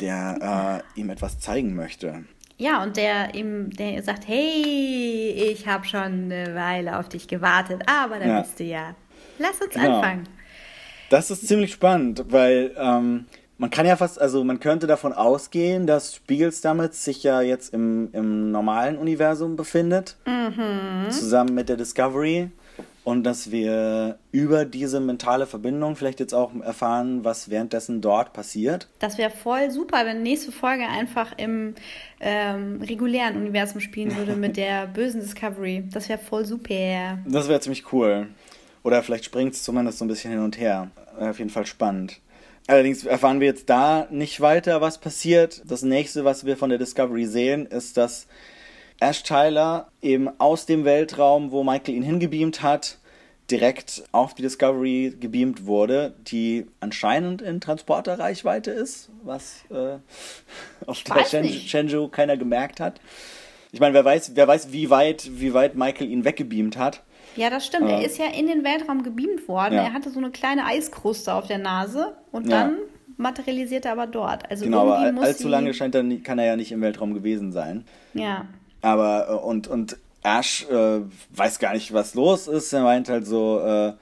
der 0.00 0.82
äh, 0.96 1.00
ihm 1.00 1.10
etwas 1.10 1.40
zeigen 1.40 1.74
möchte. 1.74 2.24
Ja, 2.58 2.82
und 2.82 2.96
der 2.96 3.34
ihm, 3.34 3.70
der 3.70 4.02
sagt, 4.02 4.26
hey, 4.26 5.50
ich 5.52 5.66
habe 5.66 5.84
schon 5.86 6.30
eine 6.32 6.54
Weile 6.54 6.98
auf 6.98 7.08
dich 7.08 7.28
gewartet, 7.28 7.82
aber 7.86 8.18
da 8.18 8.26
ja. 8.26 8.40
bist 8.40 8.58
du 8.58 8.64
ja. 8.64 8.94
Lass 9.38 9.60
uns 9.60 9.74
genau. 9.74 9.96
anfangen. 9.96 10.28
Das 11.10 11.30
ist 11.30 11.46
ziemlich 11.46 11.72
spannend, 11.72 12.24
weil 12.30 12.74
ähm, 12.78 13.26
man 13.58 13.70
kann 13.70 13.86
ja 13.86 13.96
fast, 13.96 14.20
also 14.20 14.42
man 14.42 14.58
könnte 14.58 14.86
davon 14.86 15.12
ausgehen, 15.12 15.86
dass 15.86 16.14
Spiegelstamets 16.14 17.04
sich 17.04 17.22
ja 17.22 17.42
jetzt 17.42 17.72
im, 17.72 18.08
im 18.12 18.50
normalen 18.50 18.98
Universum 18.98 19.56
befindet, 19.56 20.16
mhm. 20.26 21.10
zusammen 21.10 21.54
mit 21.54 21.68
der 21.68 21.76
Discovery 21.76 22.50
und 23.06 23.22
dass 23.22 23.52
wir 23.52 24.18
über 24.32 24.64
diese 24.64 24.98
mentale 24.98 25.46
Verbindung 25.46 25.94
vielleicht 25.94 26.18
jetzt 26.18 26.34
auch 26.34 26.50
erfahren, 26.60 27.24
was 27.24 27.48
währenddessen 27.50 28.00
dort 28.00 28.32
passiert. 28.32 28.88
Das 28.98 29.16
wäre 29.16 29.30
voll 29.30 29.70
super, 29.70 30.04
wenn 30.04 30.24
nächste 30.24 30.50
Folge 30.50 30.88
einfach 30.88 31.32
im 31.36 31.76
ähm, 32.18 32.82
regulären 32.82 33.36
Universum 33.36 33.80
spielen 33.80 34.16
würde 34.16 34.34
mit 34.34 34.56
der 34.56 34.88
bösen 34.88 35.20
Discovery. 35.20 35.84
Das 35.92 36.08
wäre 36.08 36.18
voll 36.18 36.44
super. 36.44 37.18
Das 37.28 37.48
wäre 37.48 37.60
ziemlich 37.60 37.92
cool. 37.92 38.26
Oder 38.82 39.04
vielleicht 39.04 39.26
springt 39.26 39.54
es 39.54 39.62
zumindest 39.62 39.98
so 39.98 40.04
ein 40.04 40.08
bisschen 40.08 40.32
hin 40.32 40.40
und 40.40 40.58
her. 40.58 40.90
Auf 41.16 41.38
jeden 41.38 41.50
Fall 41.50 41.64
spannend. 41.64 42.20
Allerdings 42.66 43.06
erfahren 43.06 43.38
wir 43.38 43.46
jetzt 43.46 43.70
da 43.70 44.08
nicht 44.10 44.40
weiter, 44.40 44.80
was 44.80 44.98
passiert. 44.98 45.62
Das 45.64 45.82
nächste, 45.82 46.24
was 46.24 46.44
wir 46.44 46.56
von 46.56 46.70
der 46.70 46.80
Discovery 46.80 47.26
sehen, 47.26 47.66
ist, 47.66 47.98
dass 47.98 48.26
Ash 49.00 49.22
Tyler 49.22 49.88
eben 50.02 50.28
aus 50.38 50.66
dem 50.66 50.84
Weltraum, 50.84 51.50
wo 51.50 51.62
Michael 51.64 51.94
ihn 51.94 52.02
hingebeamt 52.02 52.62
hat, 52.62 52.98
direkt 53.50 54.04
auf 54.12 54.34
die 54.34 54.42
Discovery 54.42 55.16
gebeamt 55.20 55.66
wurde, 55.66 56.14
die 56.26 56.66
anscheinend 56.80 57.42
in 57.42 57.60
Transporterreichweite 57.60 58.70
ist, 58.70 59.10
was 59.22 59.64
äh, 59.70 59.98
auf 60.86 61.02
der 61.02 61.24
Shenzhou 61.24 62.08
keiner 62.08 62.36
gemerkt 62.36 62.80
hat. 62.80 63.00
Ich 63.72 63.80
meine, 63.80 63.94
wer 63.94 64.04
weiß, 64.04 64.32
wer 64.34 64.48
weiß, 64.48 64.72
wie 64.72 64.90
weit, 64.90 65.28
wie 65.32 65.52
weit 65.54 65.76
Michael 65.76 66.10
ihn 66.10 66.24
weggebeamt 66.24 66.76
hat. 66.76 67.02
Ja, 67.36 67.50
das 67.50 67.66
stimmt. 67.66 67.90
er 67.90 68.02
ist 68.02 68.18
ja 68.18 68.26
in 68.26 68.46
den 68.46 68.64
Weltraum 68.64 69.02
gebeamt 69.02 69.46
worden. 69.46 69.74
Ja. 69.74 69.82
Er 69.84 69.92
hatte 69.92 70.10
so 70.10 70.18
eine 70.18 70.30
kleine 70.30 70.64
Eiskruste 70.64 71.34
auf 71.34 71.46
der 71.46 71.58
Nase 71.58 72.16
und 72.32 72.48
ja. 72.48 72.62
dann 72.62 72.78
materialisiert 73.18 73.84
er 73.84 73.92
aber 73.92 74.06
dort. 74.06 74.48
Also 74.50 74.64
genau, 74.64 74.90
aber 74.90 75.22
allzu 75.22 75.48
lange 75.48 75.74
scheint 75.74 75.94
er, 75.94 76.04
kann 76.20 76.38
er 76.38 76.46
ja 76.46 76.56
nicht 76.56 76.72
im 76.72 76.80
Weltraum 76.80 77.14
gewesen 77.14 77.52
sein. 77.52 77.84
Ja. 78.14 78.46
Aber 78.86 79.28
äh, 79.28 79.32
und, 79.32 79.66
und 79.66 79.96
Ash 80.22 80.64
äh, 80.70 81.00
weiß 81.30 81.58
gar 81.58 81.74
nicht, 81.74 81.92
was 81.92 82.14
los 82.14 82.46
ist. 82.46 82.72
Er 82.72 82.84
meint 82.84 83.08
halt 83.08 83.26
so, 83.26 83.58
äh, 83.58 83.94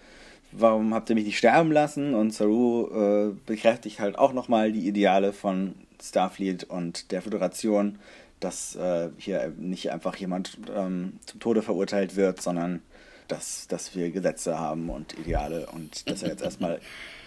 warum 0.53 0.93
habt 0.93 1.09
ihr 1.09 1.15
mich 1.15 1.25
nicht 1.25 1.39
sterben 1.39 1.73
lassen? 1.73 2.15
Und 2.15 2.35
Saru 2.35 2.89
äh, 2.89 3.33
bekräftigt 3.47 3.99
halt 3.99 4.19
auch 4.19 4.35
nochmal 4.35 4.73
die 4.73 4.87
Ideale 4.87 5.33
von 5.33 5.75
Starfleet 6.03 6.65
und 6.65 7.13
der 7.13 7.23
Föderation, 7.23 7.99
dass 8.41 8.77
äh, 8.77 9.09
hier 9.17 9.55
nicht 9.57 9.91
einfach 9.91 10.17
jemand 10.17 10.59
ähm, 10.77 11.15
zum 11.25 11.41
Tode 11.41 11.63
verurteilt 11.63 12.15
wird, 12.15 12.43
sondern 12.43 12.83
dass, 13.29 13.67
dass 13.69 13.97
wir 13.97 14.11
Gesetze 14.11 14.59
haben 14.59 14.91
und 14.91 15.19
Ideale 15.19 15.67
und 15.73 16.11
dass 16.11 16.23
er 16.23 16.29
jetzt 16.29 16.43
erstmal 16.43 16.79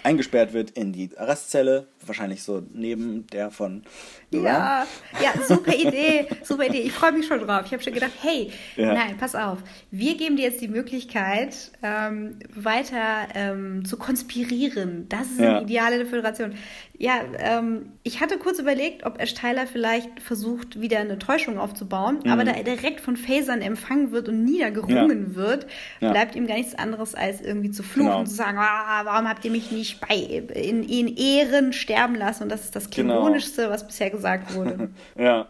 eingesperrt 0.04 0.54
wird 0.54 0.70
in 0.70 0.94
die 0.94 1.10
Arrestzelle, 1.18 1.88
wahrscheinlich 2.08 2.44
so 2.44 2.64
neben 2.74 3.28
der 3.28 3.52
von 3.52 3.84
Ja, 4.32 4.86
ja, 5.22 5.42
super 5.46 5.74
Idee, 5.76 6.28
super 6.44 6.66
Idee. 6.66 6.82
Ich 6.82 6.94
freue 6.94 7.12
mich 7.12 7.28
schon 7.28 7.40
drauf. 7.40 7.64
Ich 7.66 7.74
habe 7.74 7.84
schon 7.84 7.94
gedacht, 7.94 8.14
hey, 8.22 8.52
ja. 8.76 8.94
nein, 8.94 9.18
pass 9.18 9.36
auf, 9.36 9.60
wir 9.92 10.18
geben 10.18 10.38
dir 10.38 10.44
jetzt 10.44 10.62
die 10.62 10.68
Möglichkeit, 10.68 11.72
ähm, 11.84 12.40
weiter 12.56 13.28
ähm, 13.36 13.86
zu 13.86 13.98
konspirieren. 13.98 15.08
Das 15.10 15.28
ist 15.28 15.40
ja. 15.40 15.58
eine 15.58 15.66
ideale 15.66 16.06
Föderation. 16.06 16.56
Ja, 17.00 17.22
ähm, 17.38 17.92
ich 18.02 18.22
hatte 18.22 18.40
kurz 18.40 18.58
überlegt, 18.58 19.06
ob 19.06 19.22
Ash 19.22 19.36
Tyler 19.36 19.68
vielleicht 19.68 20.20
versucht, 20.20 20.82
wieder 20.82 20.98
eine 20.98 21.20
Täuschung 21.20 21.60
aufzubauen, 21.60 22.20
mhm. 22.24 22.32
aber 22.32 22.44
da 22.44 22.54
er 22.54 22.64
direkt 22.64 23.02
von 23.02 23.16
Phasern 23.18 23.62
empfangen 23.62 24.12
wird 24.12 24.30
und 24.30 24.44
niedergerungen 24.44 25.32
ja. 25.32 25.36
wird, 25.36 25.68
bleibt 26.00 26.36
ihm 26.36 26.48
gar 26.48 26.56
nichts 26.56 26.74
anderes, 26.74 27.14
als 27.14 27.42
irgendwie 27.42 27.70
zu 27.70 27.84
fluchen 27.84 28.08
genau. 28.08 28.20
und 28.20 28.28
zu 28.28 28.34
sagen, 28.34 28.58
ah, 28.60 29.02
warum 29.04 29.30
habt 29.30 29.46
ihr 29.46 29.52
mich 29.52 29.72
nicht 29.72 30.02
bei, 30.02 30.16
in, 30.16 30.84
in 30.84 31.16
Ehren 31.16 31.72
sterben 31.72 31.97
lassen? 32.16 32.44
Und 32.44 32.50
das 32.50 32.66
ist 32.66 32.76
das. 32.76 32.90
Klingonischste, 32.90 33.64
genau. 33.64 33.74
was 33.74 33.86
bisher 33.86 34.10
gesagt 34.10 34.54
wurde. 34.56 34.90
ja. 35.18 35.48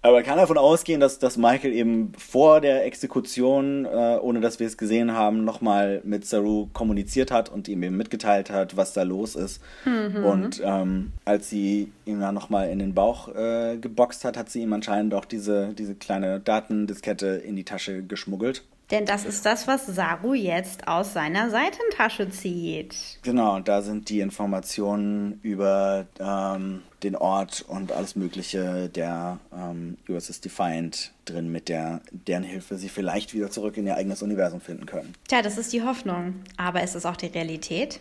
Aber 0.00 0.22
kann 0.22 0.38
davon 0.38 0.58
ausgehen, 0.58 1.00
dass, 1.00 1.18
dass 1.18 1.36
Michael 1.36 1.72
eben 1.72 2.12
vor 2.16 2.60
der 2.60 2.86
Exekution, 2.86 3.84
äh, 3.84 4.18
ohne 4.20 4.40
dass 4.40 4.60
wir 4.60 4.66
es 4.66 4.76
gesehen 4.76 5.12
haben, 5.12 5.44
nochmal 5.44 6.00
mit 6.04 6.24
Saru 6.24 6.68
kommuniziert 6.72 7.32
hat 7.32 7.48
und 7.48 7.66
ihm 7.66 7.82
eben 7.82 7.96
mitgeteilt 7.96 8.50
hat, 8.50 8.76
was 8.76 8.92
da 8.92 9.02
los 9.02 9.34
ist. 9.34 9.60
Mhm. 9.84 10.24
Und 10.24 10.62
ähm, 10.64 11.12
als 11.24 11.50
sie 11.50 11.90
ihm 12.04 12.20
dann 12.20 12.34
nochmal 12.34 12.70
in 12.70 12.78
den 12.78 12.94
Bauch 12.94 13.34
äh, 13.34 13.76
geboxt 13.76 14.24
hat, 14.24 14.36
hat 14.36 14.50
sie 14.50 14.62
ihm 14.62 14.72
anscheinend 14.72 15.14
auch 15.14 15.24
diese, 15.24 15.74
diese 15.74 15.96
kleine 15.96 16.38
Datendiskette 16.38 17.26
in 17.26 17.56
die 17.56 17.64
Tasche 17.64 18.04
geschmuggelt. 18.04 18.62
Denn 18.90 19.04
das 19.04 19.26
ist 19.26 19.44
das, 19.44 19.66
was 19.66 19.86
Saru 19.86 20.32
jetzt 20.32 20.88
aus 20.88 21.12
seiner 21.12 21.50
Seitentasche 21.50 22.30
zieht. 22.30 22.94
Genau, 23.22 23.56
und 23.56 23.68
da 23.68 23.82
sind 23.82 24.08
die 24.08 24.20
Informationen 24.20 25.40
über 25.42 26.06
ähm, 26.18 26.82
den 27.02 27.14
Ort 27.14 27.64
und 27.68 27.92
alles 27.92 28.16
Mögliche 28.16 28.88
der 28.88 29.40
ähm, 29.54 29.98
USS 30.08 30.40
Defiant 30.40 31.12
drin, 31.26 31.52
mit 31.52 31.68
der, 31.68 32.00
deren 32.10 32.42
Hilfe 32.42 32.76
sie 32.76 32.88
vielleicht 32.88 33.34
wieder 33.34 33.50
zurück 33.50 33.76
in 33.76 33.86
ihr 33.86 33.96
eigenes 33.96 34.22
Universum 34.22 34.60
finden 34.62 34.86
können. 34.86 35.14
Tja, 35.28 35.42
das 35.42 35.58
ist 35.58 35.72
die 35.72 35.82
Hoffnung. 35.82 36.36
Aber 36.56 36.82
ist 36.82 36.94
es 36.94 37.04
auch 37.04 37.16
die 37.16 37.26
Realität? 37.26 38.00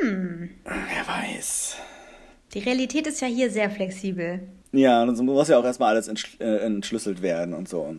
Hm. 0.00 0.50
Wer 0.64 1.08
weiß. 1.08 1.76
Die 2.52 2.58
Realität 2.58 3.06
ist 3.06 3.20
ja 3.22 3.28
hier 3.28 3.50
sehr 3.50 3.70
flexibel. 3.70 4.40
Ja, 4.72 5.02
und 5.02 5.16
so 5.16 5.22
muss 5.22 5.48
ja 5.48 5.58
auch 5.58 5.64
erstmal 5.64 5.90
alles 5.90 6.08
entschl 6.08 6.42
äh, 6.42 6.58
entschlüsselt 6.58 7.22
werden 7.22 7.54
und 7.54 7.68
so. 7.68 7.96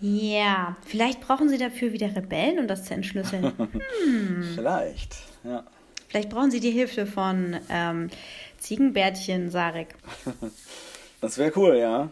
Ja, 0.00 0.76
vielleicht 0.86 1.20
brauchen 1.20 1.48
sie 1.48 1.58
dafür 1.58 1.92
wieder 1.92 2.14
Rebellen, 2.14 2.58
um 2.58 2.68
das 2.68 2.84
zu 2.84 2.94
entschlüsseln. 2.94 3.52
Hm. 4.04 4.52
Vielleicht, 4.54 5.16
ja. 5.44 5.64
Vielleicht 6.08 6.30
brauchen 6.30 6.50
sie 6.50 6.60
die 6.60 6.70
Hilfe 6.70 7.06
von 7.06 7.56
ähm, 7.68 8.08
Ziegenbärtchen 8.58 9.50
Sarek. 9.50 9.94
Das 11.20 11.36
wäre 11.36 11.50
cool, 11.56 11.76
ja. 11.76 12.10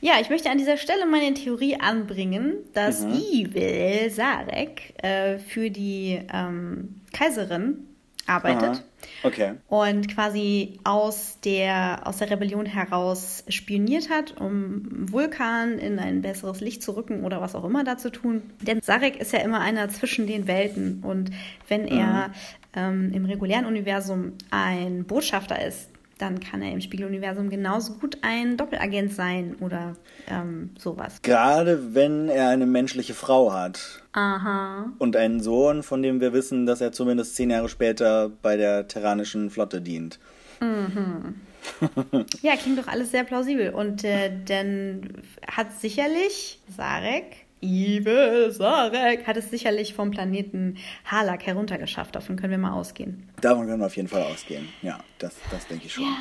Ja, 0.00 0.14
ich 0.20 0.28
möchte 0.28 0.50
an 0.50 0.58
dieser 0.58 0.76
Stelle 0.76 1.06
meine 1.06 1.34
Theorie 1.34 1.76
anbringen, 1.76 2.56
dass 2.74 3.02
mhm. 3.02 3.12
Evil 3.12 4.10
Sarek 4.10 4.92
äh, 5.04 5.38
für 5.38 5.70
die 5.70 6.20
ähm, 6.32 7.00
Kaiserin 7.12 7.86
arbeitet. 8.30 8.62
Aha. 8.62 8.80
Okay. 9.22 9.52
Und 9.68 10.14
quasi 10.14 10.78
aus 10.84 11.38
der, 11.44 12.02
aus 12.04 12.18
der 12.18 12.30
Rebellion 12.30 12.66
heraus 12.66 13.44
spioniert 13.48 14.08
hat, 14.08 14.40
um 14.40 14.82
Vulkan 15.10 15.78
in 15.78 15.98
ein 15.98 16.22
besseres 16.22 16.60
Licht 16.60 16.82
zu 16.82 16.96
rücken 16.96 17.24
oder 17.24 17.40
was 17.40 17.54
auch 17.54 17.64
immer 17.64 17.84
da 17.84 17.98
zu 17.98 18.10
tun. 18.10 18.42
Denn 18.60 18.80
Sarek 18.80 19.20
ist 19.20 19.32
ja 19.32 19.40
immer 19.40 19.60
einer 19.60 19.88
zwischen 19.88 20.26
den 20.26 20.46
Welten. 20.46 21.02
Und 21.02 21.30
wenn 21.68 21.86
er 21.86 22.28
mhm. 22.28 22.32
ähm, 22.74 23.12
im 23.12 23.24
regulären 23.24 23.66
Universum 23.66 24.32
ein 24.50 25.04
Botschafter 25.04 25.64
ist, 25.64 25.88
dann 26.20 26.40
kann 26.40 26.62
er 26.62 26.72
im 26.72 26.80
Spiegeluniversum 26.80 27.50
genauso 27.50 27.94
gut 27.94 28.18
ein 28.22 28.56
Doppelagent 28.56 29.12
sein 29.12 29.56
oder 29.60 29.96
ähm, 30.28 30.70
sowas. 30.78 31.22
Gerade 31.22 31.94
wenn 31.94 32.28
er 32.28 32.48
eine 32.48 32.66
menschliche 32.66 33.14
Frau 33.14 33.52
hat. 33.52 34.02
Aha. 34.12 34.92
Und 34.98 35.16
einen 35.16 35.40
Sohn, 35.40 35.82
von 35.82 36.02
dem 36.02 36.20
wir 36.20 36.32
wissen, 36.32 36.66
dass 36.66 36.80
er 36.80 36.92
zumindest 36.92 37.36
zehn 37.36 37.50
Jahre 37.50 37.68
später 37.68 38.30
bei 38.42 38.56
der 38.56 38.88
terranischen 38.88 39.50
Flotte 39.50 39.80
dient. 39.80 40.18
Mhm. 40.60 41.36
ja, 42.42 42.56
klingt 42.56 42.78
doch 42.78 42.88
alles 42.88 43.10
sehr 43.10 43.24
plausibel. 43.24 43.70
Und 43.70 44.04
äh, 44.04 44.30
dann 44.46 45.22
hat 45.46 45.80
sicherlich 45.80 46.60
Sarek 46.76 47.46
Evil 47.62 48.50
Sarek 48.50 49.26
hat 49.26 49.36
es 49.36 49.50
sicherlich 49.50 49.94
vom 49.94 50.10
Planeten 50.10 50.78
Halak 51.04 51.46
heruntergeschafft. 51.46 52.14
Davon 52.16 52.36
können 52.36 52.52
wir 52.52 52.58
mal 52.58 52.72
ausgehen. 52.72 53.28
Davon 53.40 53.66
können 53.66 53.80
wir 53.80 53.86
auf 53.86 53.96
jeden 53.96 54.08
Fall 54.08 54.22
ausgehen. 54.22 54.68
Ja, 54.82 54.98
das, 55.18 55.34
das 55.50 55.66
denke 55.66 55.86
ich 55.86 55.92
schon. 55.92 56.04
Ja. 56.04 56.16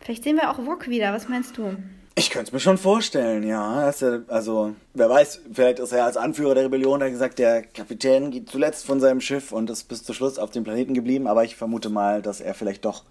Vielleicht 0.00 0.24
sehen 0.24 0.36
wir 0.36 0.50
auch 0.50 0.58
Wok 0.58 0.88
wieder. 0.88 1.12
Was 1.12 1.28
meinst 1.28 1.56
du? 1.56 1.76
Ich 2.16 2.30
könnte 2.30 2.48
es 2.48 2.52
mir 2.52 2.60
schon 2.60 2.78
vorstellen, 2.78 3.42
ja. 3.42 3.90
Also, 4.28 4.74
wer 4.92 5.10
weiß, 5.10 5.40
vielleicht 5.52 5.80
ist 5.80 5.90
er 5.90 6.04
als 6.04 6.16
Anführer 6.16 6.54
der 6.54 6.66
Rebellion, 6.66 7.02
hat 7.02 7.10
gesagt, 7.10 7.40
der 7.40 7.62
Kapitän 7.62 8.30
geht 8.30 8.48
zuletzt 8.48 8.86
von 8.86 9.00
seinem 9.00 9.20
Schiff 9.20 9.50
und 9.50 9.68
ist 9.68 9.88
bis 9.88 10.04
zum 10.04 10.14
Schluss 10.14 10.38
auf 10.38 10.50
dem 10.50 10.62
Planeten 10.62 10.94
geblieben. 10.94 11.26
Aber 11.26 11.42
ich 11.42 11.56
vermute 11.56 11.88
mal, 11.88 12.22
dass 12.22 12.40
er 12.40 12.54
vielleicht 12.54 12.84
doch 12.84 13.02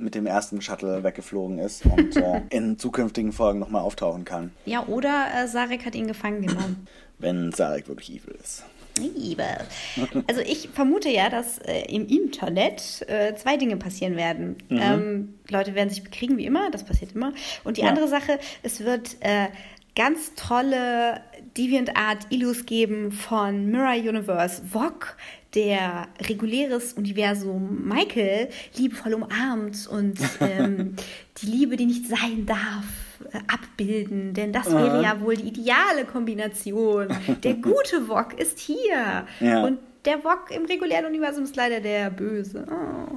mit 0.00 0.14
dem 0.14 0.26
ersten 0.26 0.60
Shuttle 0.60 1.02
weggeflogen 1.04 1.58
ist 1.58 1.84
und 1.86 2.16
äh, 2.16 2.42
in 2.50 2.78
zukünftigen 2.78 3.32
Folgen 3.32 3.58
nochmal 3.58 3.82
auftauchen 3.82 4.24
kann. 4.24 4.52
Ja, 4.64 4.86
oder 4.86 5.26
äh, 5.34 5.46
Sarek 5.46 5.84
hat 5.84 5.94
ihn 5.94 6.06
gefangen 6.06 6.42
genommen. 6.42 6.86
Wenn 7.18 7.52
Sarek 7.52 7.88
wirklich 7.88 8.10
evil 8.10 8.36
ist. 8.42 8.64
Evil. 8.98 9.46
Also 10.26 10.40
ich 10.42 10.68
vermute 10.72 11.08
ja, 11.08 11.28
dass 11.28 11.58
äh, 11.58 11.82
im 11.88 12.06
Internet 12.06 13.04
äh, 13.08 13.34
zwei 13.34 13.56
Dinge 13.56 13.76
passieren 13.76 14.16
werden. 14.16 14.56
Mhm. 14.68 14.80
Ähm, 14.80 15.34
Leute 15.48 15.74
werden 15.74 15.90
sich 15.90 16.02
bekriegen 16.02 16.36
wie 16.36 16.44
immer, 16.44 16.70
das 16.70 16.84
passiert 16.84 17.12
immer. 17.12 17.32
Und 17.64 17.76
die 17.76 17.82
ja. 17.82 17.88
andere 17.88 18.08
Sache, 18.08 18.38
es 18.62 18.80
wird 18.80 19.16
äh, 19.20 19.48
ganz 19.96 20.34
tolle 20.34 21.20
DeviantArt-Illus 21.56 22.66
geben 22.66 23.12
von 23.12 23.70
Mirror 23.70 23.94
Universe. 23.94 24.62
Vok 24.72 25.16
der 25.54 26.08
reguläres 26.28 26.92
Universum 26.92 27.88
Michael 27.88 28.48
liebevoll 28.76 29.14
umarmt 29.14 29.88
und 29.88 30.18
ähm, 30.40 30.94
die 31.38 31.46
Liebe, 31.46 31.76
die 31.76 31.86
nicht 31.86 32.06
sein 32.08 32.46
darf, 32.46 32.84
äh, 33.32 33.38
abbilden. 33.48 34.34
Denn 34.34 34.52
das 34.52 34.70
wäre 34.70 35.02
ja 35.02 35.20
wohl 35.20 35.36
die 35.36 35.48
ideale 35.48 36.04
Kombination. 36.04 37.08
Der 37.42 37.54
gute 37.54 38.08
Wok 38.08 38.38
ist 38.38 38.58
hier. 38.58 39.26
Ja. 39.40 39.64
Und 39.64 39.78
der 40.04 40.24
Wok 40.24 40.50
im 40.50 40.64
regulären 40.64 41.06
Universum 41.06 41.44
ist 41.44 41.56
leider 41.56 41.80
der 41.80 42.10
Böse. 42.10 42.66
Oh. 42.70 43.16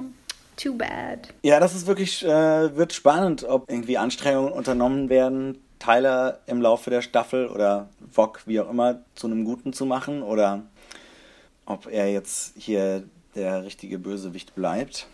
Too 0.56 0.74
bad. 0.74 1.34
Ja, 1.42 1.58
das 1.58 1.74
ist 1.74 1.86
wirklich, 1.86 2.24
äh, 2.24 2.76
wird 2.76 2.92
spannend, 2.92 3.44
ob 3.44 3.68
irgendwie 3.68 3.98
Anstrengungen 3.98 4.52
unternommen 4.52 5.08
werden, 5.08 5.58
Tyler 5.84 6.38
im 6.46 6.62
Laufe 6.62 6.90
der 6.90 7.02
Staffel 7.02 7.48
oder 7.48 7.88
Wok, 8.00 8.42
wie 8.46 8.60
auch 8.60 8.70
immer, 8.70 9.00
zu 9.14 9.26
einem 9.26 9.44
Guten 9.44 9.72
zu 9.72 9.84
machen 9.84 10.22
oder 10.22 10.62
ob 11.66 11.86
er 11.86 12.10
jetzt 12.10 12.54
hier 12.56 13.04
der 13.34 13.64
richtige 13.64 13.98
Bösewicht 13.98 14.54
bleibt. 14.54 15.06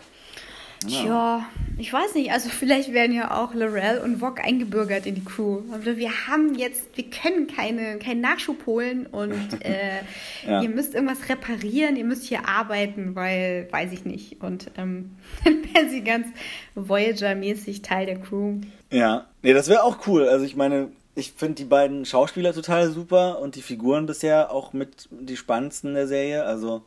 Ja. 0.87 1.03
Tja, 1.03 1.47
ich 1.79 1.93
weiß 1.93 2.15
nicht. 2.15 2.33
Also 2.33 2.49
vielleicht 2.49 2.93
werden 2.93 3.15
ja 3.15 3.39
auch 3.39 3.55
Lorel 3.55 4.01
und 4.03 4.21
Vog 4.21 4.41
eingebürgert 4.41 5.07
in 5.07 5.15
die 5.15 5.25
Crew. 5.25 5.61
Also 5.73 5.97
wir 5.97 6.11
haben 6.27 6.55
jetzt, 6.55 6.97
wir 6.97 7.05
können 7.05 7.47
keine, 7.47 7.99
keinen 7.99 8.21
Nachschub 8.21 8.67
holen 8.67 9.07
und 9.07 9.49
äh, 9.65 10.01
ja. 10.47 10.63
ihr 10.63 10.69
müsst 10.69 10.95
irgendwas 10.95 11.29
reparieren, 11.29 11.97
ihr 11.97 12.05
müsst 12.05 12.25
hier 12.25 12.49
arbeiten, 12.49 13.15
weil, 13.15 13.69
weiß 13.71 13.93
ich 13.93 14.05
nicht. 14.05 14.43
Und 14.43 14.71
ähm, 14.79 15.17
dann 15.45 15.63
wären 15.73 15.91
sie 15.91 16.03
ganz 16.03 16.27
Voyager-mäßig 16.75 17.83
Teil 17.83 18.07
der 18.07 18.21
Crew. 18.21 18.61
Ja, 18.91 19.27
nee, 19.43 19.53
das 19.53 19.69
wäre 19.69 19.85
auch 19.85 20.07
cool. 20.07 20.29
Also 20.29 20.45
ich 20.45 20.57
meine, 20.57 20.89
ich 21.15 21.33
finde 21.33 21.57
die 21.57 21.65
beiden 21.65 22.05
Schauspieler 22.07 22.55
total 22.55 22.91
super 22.91 23.41
und 23.41 23.55
die 23.55 23.63
Figuren 23.63 24.07
bisher 24.07 24.51
auch 24.51 24.73
mit 24.73 25.09
die 25.11 25.37
spannendsten 25.37 25.95
der 25.95 26.07
Serie. 26.07 26.45
Also 26.45 26.83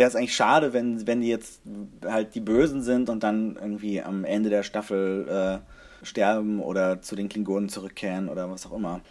wäre 0.00 0.08
es 0.08 0.16
eigentlich 0.16 0.34
schade, 0.34 0.72
wenn, 0.72 1.06
wenn 1.06 1.20
die 1.20 1.28
jetzt 1.28 1.60
halt 2.06 2.34
die 2.34 2.40
Bösen 2.40 2.82
sind 2.82 3.10
und 3.10 3.22
dann 3.22 3.58
irgendwie 3.60 4.00
am 4.00 4.24
Ende 4.24 4.48
der 4.48 4.62
Staffel 4.62 5.28
äh, 5.28 6.06
sterben 6.06 6.60
oder 6.60 7.02
zu 7.02 7.16
den 7.16 7.28
Klingonen 7.28 7.68
zurückkehren 7.68 8.30
oder 8.30 8.50
was 8.50 8.64
auch 8.64 8.72
immer. 8.72 9.02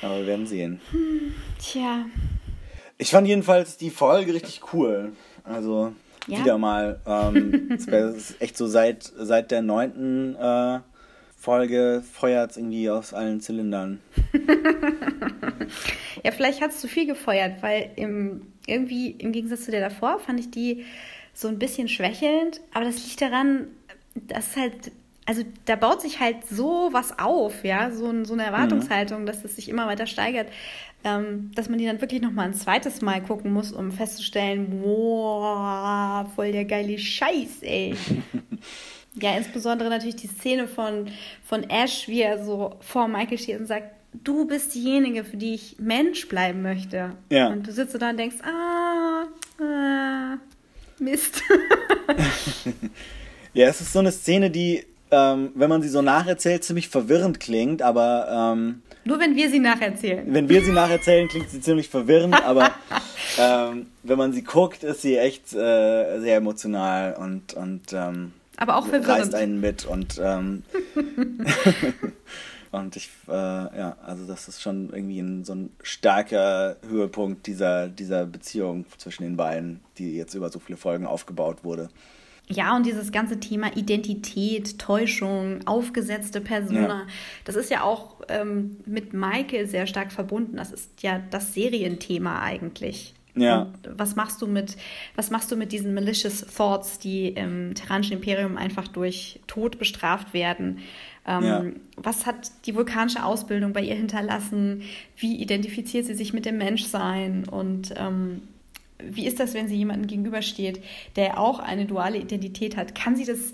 Aber 0.00 0.16
wir 0.16 0.26
werden 0.26 0.46
sehen. 0.46 0.80
Hm, 0.92 1.34
tja. 1.58 2.06
Ich 2.96 3.10
fand 3.10 3.28
jedenfalls 3.28 3.76
die 3.76 3.90
Folge 3.90 4.32
richtig 4.32 4.62
cool. 4.72 5.12
Also 5.44 5.92
ja? 6.26 6.38
wieder 6.38 6.56
mal. 6.56 7.00
Ähm, 7.04 7.72
es 7.74 7.86
ist 7.86 8.40
echt 8.40 8.56
so 8.56 8.66
seit, 8.66 9.12
seit 9.18 9.50
der 9.50 9.60
neunten 9.60 10.36
äh, 10.36 10.78
Folge 11.40 12.02
feuert 12.12 12.50
es 12.50 12.56
irgendwie 12.58 12.90
aus 12.90 13.14
allen 13.14 13.40
Zylindern. 13.40 14.00
ja, 16.22 16.32
vielleicht 16.32 16.60
hat 16.60 16.70
es 16.70 16.80
zu 16.80 16.86
viel 16.86 17.06
gefeuert, 17.06 17.62
weil 17.62 17.90
im, 17.96 18.52
irgendwie 18.66 19.12
im 19.12 19.32
Gegensatz 19.32 19.64
zu 19.64 19.70
der 19.70 19.80
davor 19.80 20.18
fand 20.18 20.38
ich 20.38 20.50
die 20.50 20.84
so 21.32 21.48
ein 21.48 21.58
bisschen 21.58 21.88
schwächelnd. 21.88 22.60
Aber 22.74 22.84
das 22.84 23.02
liegt 23.02 23.22
daran, 23.22 23.68
dass 24.14 24.54
halt 24.54 24.92
also 25.24 25.44
da 25.64 25.76
baut 25.76 26.02
sich 26.02 26.18
halt 26.18 26.44
so 26.46 26.88
was 26.92 27.18
auf, 27.18 27.64
ja, 27.64 27.90
so, 27.92 28.24
so 28.24 28.32
eine 28.32 28.42
Erwartungshaltung, 28.42 29.22
mhm. 29.22 29.26
dass 29.26 29.44
es 29.44 29.54
sich 29.54 29.68
immer 29.68 29.86
weiter 29.86 30.06
steigert, 30.06 30.48
ähm, 31.04 31.52
dass 31.54 31.68
man 31.68 31.78
die 31.78 31.86
dann 31.86 32.00
wirklich 32.00 32.20
nochmal 32.20 32.46
ein 32.46 32.54
zweites 32.54 33.00
Mal 33.00 33.22
gucken 33.22 33.52
muss, 33.52 33.70
um 33.70 33.92
festzustellen, 33.92 34.82
boah, 34.82 36.28
voll 36.34 36.52
der 36.52 36.64
geile 36.64 36.98
Scheiß, 36.98 37.62
ey. 37.62 37.94
ja, 39.14 39.36
insbesondere 39.36 39.88
natürlich 39.88 40.16
die 40.16 40.28
Szene 40.28 40.68
von, 40.68 41.08
von 41.44 41.68
Ash, 41.68 42.08
wie 42.08 42.22
er 42.22 42.44
so 42.44 42.76
vor 42.80 43.08
Michael 43.08 43.38
steht 43.38 43.60
und 43.60 43.66
sagt, 43.66 43.90
du 44.12 44.46
bist 44.46 44.74
diejenige, 44.74 45.24
für 45.24 45.36
die 45.36 45.54
ich 45.54 45.76
Mensch 45.78 46.28
bleiben 46.28 46.62
möchte. 46.62 47.12
Ja. 47.30 47.48
Und 47.48 47.66
du 47.66 47.72
sitzt 47.72 48.00
da 48.00 48.10
und 48.10 48.16
denkst, 48.16 48.36
ah, 48.42 49.26
ah 49.62 50.38
Mist. 50.98 51.42
ja, 53.54 53.68
es 53.68 53.80
ist 53.80 53.92
so 53.92 54.00
eine 54.00 54.12
Szene, 54.12 54.50
die 54.50 54.84
ähm, 55.10 55.50
wenn 55.54 55.68
man 55.68 55.82
sie 55.82 55.88
so 55.88 56.02
nacherzählt, 56.02 56.64
ziemlich 56.64 56.88
verwirrend 56.88 57.40
klingt, 57.40 57.82
aber. 57.82 58.52
Ähm, 58.54 58.82
Nur 59.04 59.18
wenn 59.18 59.34
wir 59.34 59.50
sie 59.50 59.58
nacherzählen. 59.58 60.24
Wenn 60.32 60.48
wir 60.48 60.62
sie 60.62 60.72
nacherzählen, 60.72 61.28
klingt 61.28 61.50
sie 61.50 61.60
ziemlich 61.60 61.88
verwirrend, 61.88 62.34
aber 62.44 62.70
ähm, 63.38 63.86
wenn 64.02 64.18
man 64.18 64.32
sie 64.32 64.42
guckt, 64.42 64.84
ist 64.84 65.02
sie 65.02 65.16
echt 65.16 65.52
äh, 65.52 66.20
sehr 66.20 66.36
emotional 66.36 67.14
und. 67.14 67.54
und 67.54 67.92
ähm, 67.92 68.32
aber 68.60 68.76
auch 68.76 68.86
verwirrend. 68.86 69.08
Reißt 69.08 69.34
einen 69.34 69.58
mit 69.60 69.84
und. 69.86 70.20
Ähm, 70.22 70.62
und 72.70 72.94
ich, 72.94 73.10
äh, 73.26 73.32
ja, 73.32 73.96
also 74.04 74.26
das 74.26 74.46
ist 74.48 74.62
schon 74.62 74.90
irgendwie 74.92 75.18
ein, 75.18 75.44
so 75.44 75.54
ein 75.54 75.70
starker 75.82 76.76
Höhepunkt 76.88 77.46
dieser, 77.46 77.88
dieser 77.88 78.26
Beziehung 78.26 78.84
zwischen 78.98 79.24
den 79.24 79.36
beiden, 79.36 79.80
die 79.98 80.14
jetzt 80.14 80.34
über 80.34 80.50
so 80.50 80.60
viele 80.60 80.76
Folgen 80.76 81.06
aufgebaut 81.06 81.64
wurde. 81.64 81.88
Ja, 82.48 82.76
und 82.76 82.84
dieses 82.84 83.12
ganze 83.12 83.38
Thema 83.38 83.76
Identität, 83.76 84.78
Täuschung, 84.78 85.60
aufgesetzte 85.66 86.40
Persona, 86.40 87.00
ja. 87.00 87.06
das 87.44 87.54
ist 87.54 87.70
ja 87.70 87.82
auch 87.82 88.16
ähm, 88.28 88.76
mit 88.86 89.12
Michael 89.14 89.68
sehr 89.68 89.86
stark 89.86 90.12
verbunden. 90.12 90.56
Das 90.56 90.72
ist 90.72 91.02
ja 91.02 91.20
das 91.30 91.54
Serienthema 91.54 92.40
eigentlich. 92.42 93.14
Ja. 93.34 93.62
Und 93.62 93.98
was 93.98 94.16
machst 94.16 94.42
du 94.42 94.46
mit, 94.46 94.76
was 95.16 95.30
machst 95.30 95.50
du 95.50 95.56
mit 95.56 95.72
diesen 95.72 95.94
malicious 95.94 96.46
thoughts, 96.46 96.98
die 96.98 97.28
im 97.28 97.74
Terranischen 97.74 98.14
Imperium 98.14 98.56
einfach 98.56 98.88
durch 98.88 99.40
Tod 99.46 99.78
bestraft 99.78 100.34
werden? 100.34 100.78
Ähm, 101.26 101.44
ja. 101.44 101.64
Was 101.96 102.26
hat 102.26 102.50
die 102.66 102.74
vulkanische 102.74 103.24
Ausbildung 103.24 103.72
bei 103.72 103.82
ihr 103.82 103.94
hinterlassen? 103.94 104.82
Wie 105.16 105.36
identifiziert 105.36 106.06
sie 106.06 106.14
sich 106.14 106.32
mit 106.32 106.46
dem 106.46 106.58
Menschsein? 106.58 107.48
Und 107.48 107.94
ähm, 107.96 108.42
wie 108.98 109.26
ist 109.26 109.40
das, 109.40 109.54
wenn 109.54 109.68
sie 109.68 109.76
jemandem 109.76 110.06
gegenübersteht, 110.06 110.82
der 111.16 111.38
auch 111.38 111.58
eine 111.58 111.86
duale 111.86 112.18
Identität 112.18 112.76
hat? 112.76 112.94
Kann 112.94 113.16
sie 113.16 113.24
das, 113.24 113.52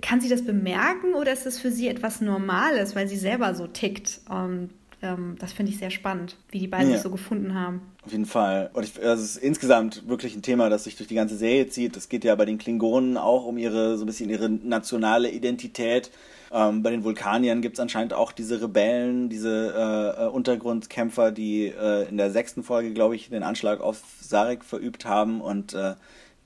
kann 0.00 0.20
sie 0.20 0.28
das 0.28 0.44
bemerken 0.44 1.14
oder 1.14 1.32
ist 1.32 1.46
das 1.46 1.58
für 1.58 1.70
sie 1.70 1.88
etwas 1.88 2.20
Normales, 2.20 2.94
weil 2.94 3.08
sie 3.08 3.16
selber 3.16 3.54
so 3.54 3.66
tickt? 3.66 4.20
Und 4.28 4.70
ähm, 5.02 5.36
das 5.38 5.52
finde 5.52 5.72
ich 5.72 5.78
sehr 5.78 5.90
spannend, 5.90 6.36
wie 6.50 6.58
die 6.58 6.68
beiden 6.68 6.88
ja. 6.88 6.94
sich 6.94 7.02
so 7.02 7.10
gefunden 7.10 7.54
haben. 7.54 7.82
Auf 8.04 8.12
jeden 8.12 8.26
Fall. 8.26 8.70
Und 8.72 8.84
ich, 8.84 8.94
das 8.94 9.20
ist 9.20 9.36
insgesamt 9.36 10.08
wirklich 10.08 10.34
ein 10.34 10.42
Thema, 10.42 10.70
das 10.70 10.84
sich 10.84 10.96
durch 10.96 11.08
die 11.08 11.14
ganze 11.14 11.36
Serie 11.36 11.68
zieht. 11.68 11.96
Es 11.96 12.08
geht 12.08 12.24
ja 12.24 12.34
bei 12.34 12.44
den 12.44 12.58
Klingonen 12.58 13.16
auch 13.16 13.44
um 13.44 13.58
ihre, 13.58 13.96
so 13.98 14.04
ein 14.04 14.06
bisschen 14.06 14.30
ihre 14.30 14.48
nationale 14.48 15.30
Identität 15.30 16.10
ähm, 16.52 16.82
bei 16.82 16.90
den 16.90 17.02
Vulkaniern 17.02 17.62
gibt 17.62 17.76
es 17.76 17.80
anscheinend 17.80 18.12
auch 18.12 18.30
diese 18.30 18.60
Rebellen, 18.60 19.30
diese 19.30 19.72
äh, 19.74 20.24
äh, 20.24 20.28
Untergrundkämpfer, 20.28 21.32
die 21.32 21.68
äh, 21.68 22.06
in 22.08 22.18
der 22.18 22.30
sechsten 22.30 22.62
Folge, 22.62 22.92
glaube 22.92 23.16
ich, 23.16 23.30
den 23.30 23.42
Anschlag 23.42 23.80
auf 23.80 24.02
Sarek 24.20 24.62
verübt 24.62 25.06
haben 25.06 25.40
und 25.40 25.72
äh, 25.72 25.94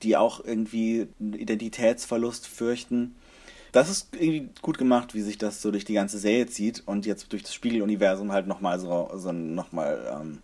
die 0.03 0.15
auch 0.15 0.43
irgendwie 0.43 1.07
einen 1.19 1.33
Identitätsverlust 1.33 2.47
fürchten. 2.47 3.15
Das 3.77 3.89
ist 3.89 4.07
irgendwie 4.15 4.49
gut 4.63 4.79
gemacht, 4.79 5.13
wie 5.13 5.21
sich 5.21 5.37
das 5.37 5.61
so 5.61 5.69
durch 5.69 5.85
die 5.85 5.93
ganze 5.93 6.17
Serie 6.17 6.47
zieht 6.47 6.81
und 6.87 7.05
jetzt 7.05 7.31
durch 7.31 7.43
das 7.43 7.53
Spiegeluniversum 7.53 8.31
halt 8.31 8.47
nochmal 8.47 8.79
so, 8.79 9.11
so 9.13 9.31
nochmal 9.31 10.19
ähm, 10.19 10.39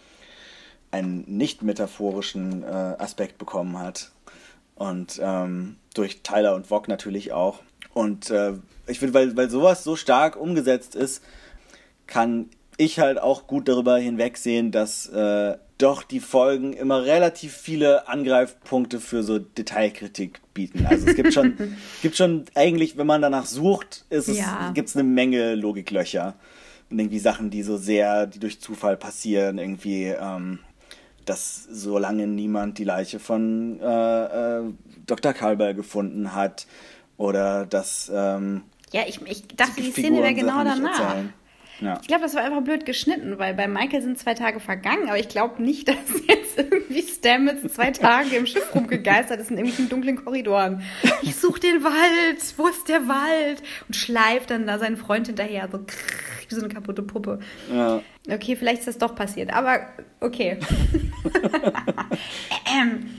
einen 0.91 1.23
nicht 1.25 1.63
metaphorischen 1.63 2.61
äh, 2.61 2.67
Aspekt 2.67 3.39
bekommen 3.39 3.79
hat. 3.79 4.11
Und 4.75 5.19
ähm, 5.19 5.77
durch 5.95 6.21
Tyler 6.21 6.53
und 6.53 6.67
Vog 6.67 6.87
natürlich 6.87 7.33
auch. 7.33 7.63
Und 7.95 8.29
äh, 8.29 8.53
ich 8.85 8.99
finde, 8.99 9.15
weil, 9.15 9.35
weil 9.35 9.49
sowas 9.49 9.83
so 9.83 9.95
stark 9.95 10.35
umgesetzt 10.35 10.93
ist, 10.93 11.23
kann 12.05 12.51
ich 12.77 12.99
halt 12.99 13.19
auch 13.19 13.47
gut 13.47 13.67
darüber 13.67 13.97
hinwegsehen, 13.97 14.71
dass 14.71 15.07
äh, 15.09 15.57
doch 15.83 16.03
die 16.03 16.19
Folgen 16.19 16.73
immer 16.73 17.03
relativ 17.03 17.53
viele 17.53 18.07
Angreifpunkte 18.07 18.99
für 18.99 19.21
so 19.21 19.39
Detailkritik 19.39 20.39
bieten. 20.53 20.85
Also 20.85 21.07
es 21.07 21.15
gibt 21.15 21.33
schon, 21.33 21.57
gibt 22.01 22.15
schon 22.15 22.45
eigentlich, 22.55 22.97
wenn 22.97 23.07
man 23.07 23.21
danach 23.21 23.45
sucht, 23.45 24.05
ist 24.09 24.29
es, 24.29 24.37
ja. 24.37 24.71
gibt 24.73 24.89
es 24.89 24.95
eine 24.95 25.03
Menge 25.03 25.55
Logiklöcher. 25.55 26.35
Und 26.89 26.99
irgendwie 26.99 27.19
Sachen, 27.19 27.49
die 27.49 27.63
so 27.63 27.77
sehr, 27.77 28.27
die 28.27 28.39
durch 28.39 28.61
Zufall 28.61 28.95
passieren, 28.95 29.57
irgendwie, 29.57 30.05
ähm, 30.05 30.59
dass 31.25 31.67
solange 31.69 32.27
niemand 32.27 32.77
die 32.77 32.83
Leiche 32.85 33.19
von 33.19 33.79
äh, 33.81 34.59
äh, 34.59 34.63
Dr. 35.05 35.33
Kalber 35.33 35.73
gefunden 35.73 36.33
hat, 36.33 36.65
oder 37.17 37.65
dass 37.65 38.11
ähm, 38.13 38.63
ja, 38.91 39.01
ich, 39.07 39.21
ich 39.23 39.47
dachte, 39.47 39.81
die, 39.81 39.83
die 39.83 39.91
Szene 39.91 40.21
wäre 40.21 40.33
genau 40.33 40.63
danach. 40.63 41.15
Ja. 41.81 41.99
Ich 42.01 42.07
glaube, 42.07 42.23
das 42.23 42.35
war 42.35 42.43
einfach 42.43 42.61
blöd 42.61 42.85
geschnitten, 42.85 43.39
weil 43.39 43.53
bei 43.53 43.67
Michael 43.67 44.01
sind 44.01 44.19
zwei 44.19 44.33
Tage 44.33 44.59
vergangen, 44.59 45.07
aber 45.07 45.17
ich 45.17 45.27
glaube 45.27 45.61
nicht, 45.61 45.87
dass 45.87 45.95
jetzt 46.27 46.57
irgendwie 46.57 47.01
Stamets 47.01 47.73
zwei 47.73 47.91
Tage 47.91 48.35
im 48.35 48.45
Schiff 48.45 48.73
rumgegeistert 48.73 49.39
ist 49.39 49.51
in 49.51 49.57
irgendwelchen 49.57 49.89
dunklen 49.89 50.23
Korridoren. 50.23 50.83
Ich 51.21 51.35
suche 51.35 51.59
den 51.59 51.83
Wald, 51.83 52.41
wo 52.57 52.67
ist 52.67 52.87
der 52.87 53.07
Wald? 53.07 53.61
Und 53.87 53.95
schleift 53.95 54.51
dann 54.51 54.67
da 54.67 54.79
seinen 54.79 54.97
Freund 54.97 55.27
hinterher, 55.27 55.67
so 55.71 55.79
wie 55.79 56.55
so 56.55 56.61
eine 56.61 56.73
kaputte 56.73 57.03
Puppe. 57.03 57.39
Ja. 57.71 58.01
Okay, 58.31 58.55
vielleicht 58.55 58.79
ist 58.79 58.87
das 58.87 58.97
doch 58.97 59.15
passiert, 59.15 59.53
aber 59.53 59.81
okay. 60.19 60.59
ähm. 62.79 63.09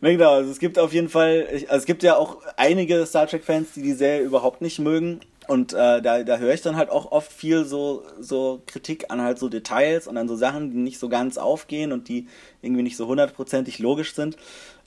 Ne, 0.00 0.12
genau, 0.12 0.34
also 0.34 0.50
es 0.50 0.58
gibt 0.58 0.78
auf 0.78 0.92
jeden 0.92 1.08
Fall, 1.08 1.46
also 1.50 1.76
es 1.76 1.84
gibt 1.84 2.02
ja 2.02 2.16
auch 2.16 2.38
einige 2.56 3.04
Star 3.04 3.26
Trek-Fans, 3.26 3.72
die 3.74 3.82
die 3.82 3.92
Serie 3.92 4.22
überhaupt 4.22 4.62
nicht 4.62 4.78
mögen. 4.78 5.20
Und 5.50 5.72
äh, 5.72 6.00
da, 6.00 6.22
da 6.22 6.36
höre 6.36 6.54
ich 6.54 6.62
dann 6.62 6.76
halt 6.76 6.90
auch 6.90 7.10
oft 7.10 7.32
viel 7.32 7.64
so, 7.64 8.04
so 8.20 8.62
Kritik 8.66 9.10
an 9.10 9.20
halt 9.20 9.40
so 9.40 9.48
Details 9.48 10.06
und 10.06 10.16
an 10.16 10.28
so 10.28 10.36
Sachen, 10.36 10.70
die 10.70 10.76
nicht 10.76 11.00
so 11.00 11.08
ganz 11.08 11.38
aufgehen 11.38 11.90
und 11.90 12.06
die 12.06 12.28
irgendwie 12.62 12.84
nicht 12.84 12.96
so 12.96 13.08
hundertprozentig 13.08 13.80
logisch 13.80 14.14
sind. 14.14 14.36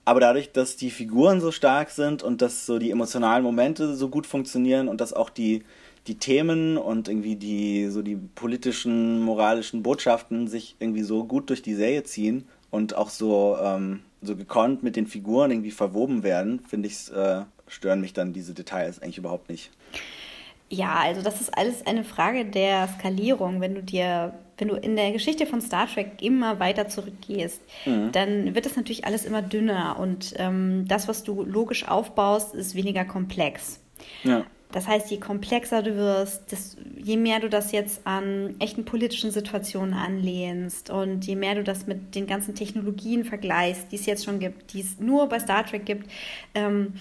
Aber 0.06 0.22
dadurch, 0.22 0.54
dass 0.54 0.78
die 0.78 0.90
Figuren 0.90 1.42
so 1.42 1.52
stark 1.52 1.90
sind 1.90 2.24
und 2.24 2.42
dass 2.42 2.66
so 2.66 2.80
die 2.80 2.92
emotionalen 2.92 3.44
Momente 3.44 3.94
so 3.94 4.08
gut 4.08 4.26
funktionieren 4.26 4.88
und 4.88 5.02
dass 5.02 5.12
auch 5.12 5.30
die, 5.30 5.64
die 6.08 6.16
Themen 6.16 6.78
und 6.78 7.10
irgendwie 7.10 7.36
die 7.36 7.90
so 7.90 8.02
die 8.02 8.16
politischen, 8.16 9.20
moralischen 9.20 9.84
Botschaften 9.84 10.48
sich 10.48 10.78
irgendwie 10.80 11.04
so 11.04 11.26
gut 11.26 11.50
durch 11.50 11.62
die 11.62 11.76
Serie 11.76 12.04
ziehen 12.04 12.48
und 12.72 12.96
auch 12.96 13.10
so 13.10 13.58
ähm, 13.62 14.00
so 14.22 14.38
gekonnt 14.38 14.82
mit 14.82 14.96
den 14.96 15.08
Figuren 15.08 15.52
irgendwie 15.52 15.72
verwoben 15.72 16.24
werden, 16.24 16.62
finde 16.62 16.88
ich, 16.88 17.12
äh, 17.12 17.42
stören 17.68 18.00
mich 18.00 18.14
dann 18.14 18.32
diese 18.32 18.54
Details 18.54 19.02
eigentlich 19.02 19.18
überhaupt 19.18 19.50
nicht. 19.50 19.70
Ja, 20.74 20.96
also 20.96 21.22
das 21.22 21.40
ist 21.40 21.56
alles 21.56 21.86
eine 21.86 22.04
Frage 22.04 22.46
der 22.46 22.88
Skalierung. 22.88 23.62
Wenn 23.62 23.76
du 23.76 23.84
dir, 23.84 24.34
wenn 24.58 24.70
du 24.70 24.76
in 24.76 24.96
der 24.96 25.12
Geschichte 25.12 25.46
von 25.46 25.62
Star 25.62 25.88
Trek 25.88 26.14
immer 26.22 26.60
weiter 26.60 26.88
zurückgehst, 26.88 27.62
mhm. 27.86 28.12
dann 28.12 28.56
wird 28.56 28.66
das 28.66 28.76
natürlich 28.76 29.06
alles 29.06 29.24
immer 29.24 29.44
dünner 29.44 30.00
und 30.00 30.34
ähm, 30.38 30.86
das, 30.88 31.08
was 31.08 31.24
du 31.24 31.44
logisch 31.44 31.88
aufbaust, 31.88 32.56
ist 32.56 32.74
weniger 32.74 33.06
komplex. 33.06 33.80
Ja. 34.24 34.46
Das 34.72 34.88
heißt, 34.88 35.12
je 35.12 35.20
komplexer 35.20 35.84
du 35.84 35.96
wirst, 35.96 36.52
das, 36.52 36.76
je 36.98 37.18
mehr 37.18 37.40
du 37.40 37.48
das 37.48 37.72
jetzt 37.72 38.08
an 38.08 38.56
echten 38.58 38.84
politischen 38.84 39.30
Situationen 39.30 39.94
anlehnst 39.94 40.90
und 40.90 41.28
je 41.28 41.36
mehr 41.36 41.54
du 41.54 41.64
das 41.64 41.86
mit 41.86 42.16
den 42.16 42.26
ganzen 42.26 42.56
Technologien 42.56 43.24
vergleichst, 43.26 43.92
die 43.92 43.98
es 43.98 44.08
jetzt 44.08 44.26
schon 44.26 44.40
gibt, 44.40 44.74
die 44.74 44.82
es 44.82 45.00
nur 45.00 45.30
bei 45.30 45.40
Star 45.40 45.64
Trek 45.64 45.86
gibt, 45.86 46.10
ähm, 46.56 46.94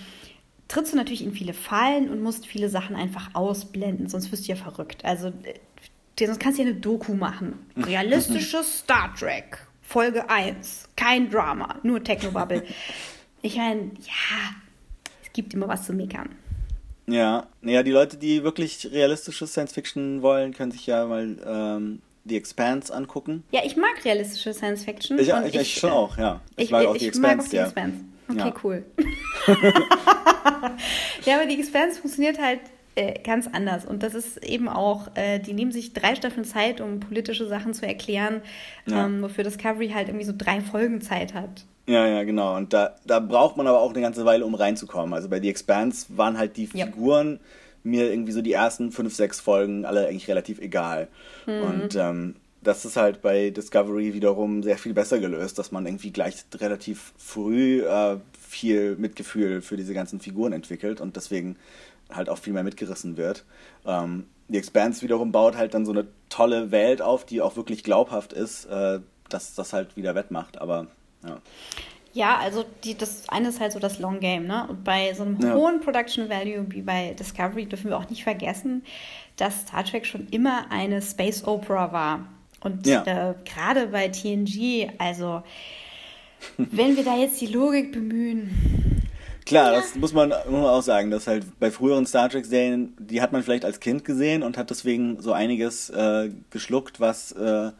trittst 0.72 0.92
du 0.92 0.96
natürlich 0.96 1.22
in 1.22 1.32
viele 1.32 1.52
Fallen 1.52 2.08
und 2.08 2.22
musst 2.22 2.46
viele 2.46 2.68
Sachen 2.68 2.96
einfach 2.96 3.34
ausblenden, 3.34 4.08
sonst 4.08 4.32
wirst 4.32 4.48
du 4.48 4.52
ja 4.52 4.56
verrückt. 4.56 5.04
Also, 5.04 5.28
äh, 5.28 6.24
sonst 6.24 6.40
kannst 6.40 6.58
du 6.58 6.62
ja 6.62 6.70
eine 6.70 6.78
Doku 6.78 7.14
machen. 7.14 7.58
Realistisches 7.76 8.78
Star 8.78 9.14
Trek, 9.14 9.58
Folge 9.82 10.28
1, 10.30 10.88
kein 10.96 11.30
Drama, 11.30 11.76
nur 11.82 12.02
Technobubble. 12.02 12.64
ich 13.42 13.56
meine, 13.56 13.82
ja, 14.00 14.54
es 15.22 15.32
gibt 15.32 15.52
immer 15.52 15.68
was 15.68 15.84
zu 15.84 15.92
meckern. 15.92 16.30
Ja, 17.06 17.48
ja, 17.62 17.82
die 17.82 17.90
Leute, 17.90 18.16
die 18.16 18.42
wirklich 18.42 18.88
realistische 18.90 19.46
Science 19.46 19.72
Fiction 19.72 20.22
wollen, 20.22 20.54
können 20.54 20.72
sich 20.72 20.86
ja 20.86 21.04
mal 21.04 21.36
ähm, 21.44 22.00
The 22.24 22.36
Expanse 22.36 22.94
angucken. 22.94 23.42
Ja, 23.50 23.60
ich 23.64 23.76
mag 23.76 24.02
realistische 24.04 24.54
Science 24.54 24.84
Fiction. 24.84 25.18
Ich, 25.18 25.28
ich, 25.28 25.54
ich 25.54 25.74
schon 25.74 25.90
auch, 25.90 26.16
ja. 26.16 26.40
Ich, 26.56 26.66
ich 26.66 26.70
mag 26.70 26.86
auch 26.86 26.96
The 26.96 27.08
Expanse. 27.08 27.36
Mag 27.36 27.46
auch 27.46 27.50
The 27.50 27.56
ja. 27.56 27.92
Okay, 28.28 28.38
ja. 28.38 28.54
cool. 28.62 28.84
ja, 31.24 31.36
aber 31.36 31.48
The 31.48 31.58
Expanse 31.58 32.00
funktioniert 32.00 32.40
halt 32.40 32.60
äh, 32.94 33.18
ganz 33.22 33.48
anders. 33.50 33.84
Und 33.84 34.02
das 34.02 34.14
ist 34.14 34.44
eben 34.44 34.68
auch, 34.68 35.08
äh, 35.14 35.38
die 35.38 35.54
nehmen 35.54 35.72
sich 35.72 35.92
drei 35.92 36.14
Staffeln 36.14 36.44
Zeit, 36.44 36.80
um 36.80 37.00
politische 37.00 37.46
Sachen 37.46 37.74
zu 37.74 37.86
erklären, 37.86 38.42
ja. 38.86 39.06
ähm, 39.06 39.22
wofür 39.22 39.44
Discovery 39.44 39.90
halt 39.90 40.08
irgendwie 40.08 40.26
so 40.26 40.34
drei 40.36 40.60
Folgen 40.60 41.00
Zeit 41.00 41.34
hat. 41.34 41.64
Ja, 41.86 42.06
ja, 42.06 42.22
genau. 42.22 42.56
Und 42.56 42.72
da, 42.72 42.96
da 43.06 43.18
braucht 43.18 43.56
man 43.56 43.66
aber 43.66 43.80
auch 43.80 43.90
eine 43.90 44.02
ganze 44.02 44.24
Weile, 44.24 44.44
um 44.44 44.54
reinzukommen. 44.54 45.14
Also 45.14 45.28
bei 45.28 45.40
The 45.40 45.48
Expanse 45.48 46.06
waren 46.10 46.38
halt 46.38 46.56
die 46.56 46.66
Figuren 46.66 47.40
mir 47.82 48.10
irgendwie 48.10 48.32
so 48.32 48.42
die 48.42 48.52
ersten 48.52 48.92
fünf, 48.92 49.14
sechs 49.14 49.40
Folgen 49.40 49.84
alle 49.84 50.06
eigentlich 50.06 50.28
relativ 50.28 50.60
egal. 50.60 51.08
Mhm. 51.46 51.62
Und 51.62 51.96
ähm, 51.96 52.36
das 52.62 52.84
ist 52.84 52.96
halt 52.96 53.22
bei 53.22 53.50
Discovery 53.50 54.14
wiederum 54.14 54.62
sehr 54.62 54.78
viel 54.78 54.94
besser 54.94 55.18
gelöst, 55.18 55.58
dass 55.58 55.72
man 55.72 55.86
irgendwie 55.86 56.12
gleich 56.12 56.44
relativ 56.54 57.12
früh 57.18 57.82
äh, 57.82 58.18
viel 58.40 58.96
Mitgefühl 58.96 59.62
für 59.62 59.76
diese 59.76 59.94
ganzen 59.94 60.20
Figuren 60.20 60.52
entwickelt 60.52 61.00
und 61.00 61.16
deswegen 61.16 61.56
halt 62.10 62.28
auch 62.28 62.38
viel 62.38 62.52
mehr 62.52 62.62
mitgerissen 62.62 63.16
wird. 63.16 63.44
Ähm, 63.86 64.26
die 64.48 64.58
Expanse 64.58 65.02
wiederum 65.02 65.32
baut 65.32 65.56
halt 65.56 65.74
dann 65.74 65.86
so 65.86 65.92
eine 65.92 66.06
tolle 66.28 66.70
Welt 66.70 67.02
auf, 67.02 67.24
die 67.24 67.40
auch 67.40 67.56
wirklich 67.56 67.82
glaubhaft 67.84 68.32
ist, 68.32 68.66
äh, 68.66 69.00
dass 69.28 69.54
das 69.54 69.72
halt 69.72 69.96
wieder 69.96 70.14
wettmacht, 70.14 70.60
aber 70.60 70.88
ja. 71.26 71.40
Ja, 72.14 72.36
also 72.36 72.64
die, 72.84 72.96
das 72.96 73.26
eine 73.30 73.48
ist 73.48 73.58
halt 73.58 73.72
so 73.72 73.78
das 73.78 73.98
Long 73.98 74.20
Game, 74.20 74.46
ne? 74.46 74.66
Und 74.68 74.84
bei 74.84 75.14
so 75.14 75.22
einem 75.22 75.40
ja. 75.40 75.54
hohen 75.54 75.80
Production 75.80 76.28
Value 76.28 76.66
wie 76.68 76.82
bei 76.82 77.14
Discovery 77.18 77.64
dürfen 77.64 77.88
wir 77.88 77.96
auch 77.96 78.10
nicht 78.10 78.22
vergessen, 78.22 78.84
dass 79.36 79.62
Star 79.62 79.82
Trek 79.82 80.04
schon 80.04 80.28
immer 80.28 80.66
eine 80.70 81.00
Space 81.00 81.44
Opera 81.46 81.90
war. 81.92 82.26
Und 82.64 82.86
ja. 82.86 83.02
äh, 83.04 83.34
gerade 83.44 83.88
bei 83.88 84.08
TNG, 84.08 84.90
also 84.98 85.42
wenn 86.56 86.96
wir 86.96 87.04
da 87.04 87.16
jetzt 87.16 87.40
die 87.40 87.46
Logik 87.46 87.92
bemühen. 87.92 89.02
Klar, 89.44 89.72
ja. 89.72 89.80
das 89.80 89.94
muss 89.96 90.12
man 90.12 90.32
auch 90.32 90.82
sagen, 90.82 91.10
dass 91.10 91.26
halt 91.26 91.44
bei 91.58 91.70
früheren 91.70 92.06
Star 92.06 92.28
Trek-Serien, 92.28 92.94
die 92.98 93.20
hat 93.20 93.32
man 93.32 93.42
vielleicht 93.42 93.64
als 93.64 93.80
Kind 93.80 94.04
gesehen 94.04 94.42
und 94.42 94.56
hat 94.56 94.70
deswegen 94.70 95.20
so 95.20 95.32
einiges 95.32 95.90
äh, 95.90 96.30
geschluckt, 96.50 97.00
was 97.00 97.32
äh, 97.32 97.72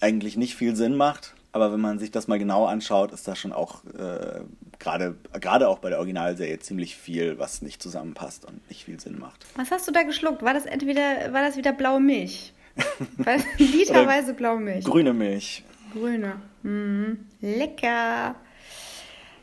eigentlich 0.00 0.36
nicht 0.36 0.54
viel 0.54 0.76
Sinn 0.76 0.96
macht. 0.96 1.34
Aber 1.52 1.72
wenn 1.72 1.80
man 1.80 1.98
sich 1.98 2.10
das 2.10 2.28
mal 2.28 2.38
genau 2.38 2.66
anschaut, 2.66 3.10
ist 3.10 3.26
da 3.26 3.34
schon 3.34 3.52
auch 3.52 3.82
äh, 3.84 4.40
gerade 4.78 5.16
gerade 5.32 5.68
auch 5.68 5.78
bei 5.78 5.88
der 5.88 5.98
Originalserie 5.98 6.58
ziemlich 6.58 6.96
viel, 6.96 7.38
was 7.38 7.62
nicht 7.62 7.82
zusammenpasst 7.82 8.44
und 8.44 8.68
nicht 8.68 8.84
viel 8.84 9.00
Sinn 9.00 9.18
macht. 9.18 9.46
Was 9.56 9.70
hast 9.70 9.88
du 9.88 9.92
da 9.92 10.02
geschluckt? 10.02 10.42
War 10.42 10.52
das 10.52 10.66
entweder 10.66 11.32
war 11.32 11.42
das 11.42 11.56
wieder 11.56 11.72
blaue 11.72 12.00
Milch? 12.00 12.52
Literweise 13.58 14.34
blaue 14.34 14.60
Milch. 14.60 14.84
Grüne 14.84 15.12
Milch. 15.12 15.64
Grüne. 15.92 16.40
Mhm. 16.62 17.26
Lecker. 17.40 18.34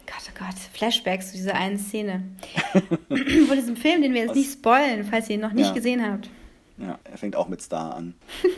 Gott, 0.06 0.30
oh 0.30 0.40
Gott, 0.40 0.56
Flashbacks 0.74 1.32
zu 1.32 1.38
dieser 1.38 1.56
einen 1.56 1.78
Szene. 1.80 2.24
Von 3.08 3.56
diesem 3.56 3.76
Film, 3.76 4.02
den 4.02 4.14
wir 4.14 4.22
jetzt 4.22 4.32
Was? 4.32 4.38
nicht 4.38 4.54
spoilen, 4.54 5.04
falls 5.04 5.30
ihr 5.30 5.36
ihn 5.36 5.42
noch 5.42 5.54
nicht 5.54 5.68
ja. 5.68 5.74
gesehen 5.74 6.06
habt. 6.06 6.30
Ja, 6.78 7.00
er 7.04 7.18
fängt 7.18 7.36
auch 7.36 7.48
mit 7.48 7.62
Star 7.62 7.96
an. 7.96 8.14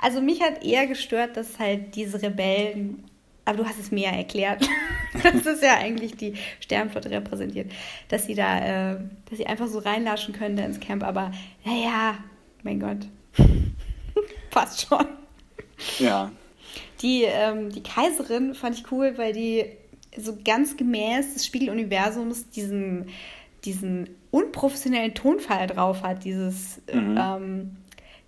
also 0.00 0.20
mich 0.22 0.40
hat 0.40 0.64
eher 0.64 0.86
gestört, 0.86 1.36
dass 1.36 1.58
halt 1.58 1.94
diese 1.94 2.22
Rebellen, 2.22 3.04
aber 3.46 3.58
du 3.58 3.64
hast 3.64 3.78
es 3.78 3.90
mir 3.90 4.10
ja 4.10 4.16
erklärt, 4.16 4.68
das 5.22 5.46
ist 5.46 5.62
ja 5.62 5.78
eigentlich 5.78 6.16
die 6.16 6.34
Sternflotte 6.60 7.10
repräsentiert, 7.10 7.72
dass 8.08 8.26
sie 8.26 8.34
da, 8.34 8.92
äh, 8.92 8.98
dass 9.30 9.38
sie 9.38 9.46
einfach 9.46 9.68
so 9.68 9.78
reinlaschen 9.78 10.34
können 10.34 10.56
da 10.56 10.64
ins 10.64 10.80
Camp, 10.80 11.02
aber 11.02 11.30
naja, 11.64 12.18
mein 12.62 12.80
Gott, 12.80 13.06
passt 14.50 14.86
schon. 14.86 15.06
Ja. 15.98 16.30
Die, 17.02 17.22
ähm, 17.24 17.70
die 17.70 17.82
Kaiserin 17.82 18.54
fand 18.54 18.76
ich 18.76 18.90
cool, 18.90 19.16
weil 19.16 19.32
die 19.32 19.66
so 20.16 20.36
ganz 20.44 20.76
gemäß 20.76 21.34
des 21.34 21.46
Spiegeluniversums 21.46 22.50
diesen, 22.50 23.10
diesen 23.64 24.10
unprofessionellen 24.30 25.14
Tonfall 25.14 25.66
drauf 25.66 26.02
hat, 26.02 26.24
dieses, 26.24 26.80
mhm. 26.92 27.18
ähm, 27.20 27.76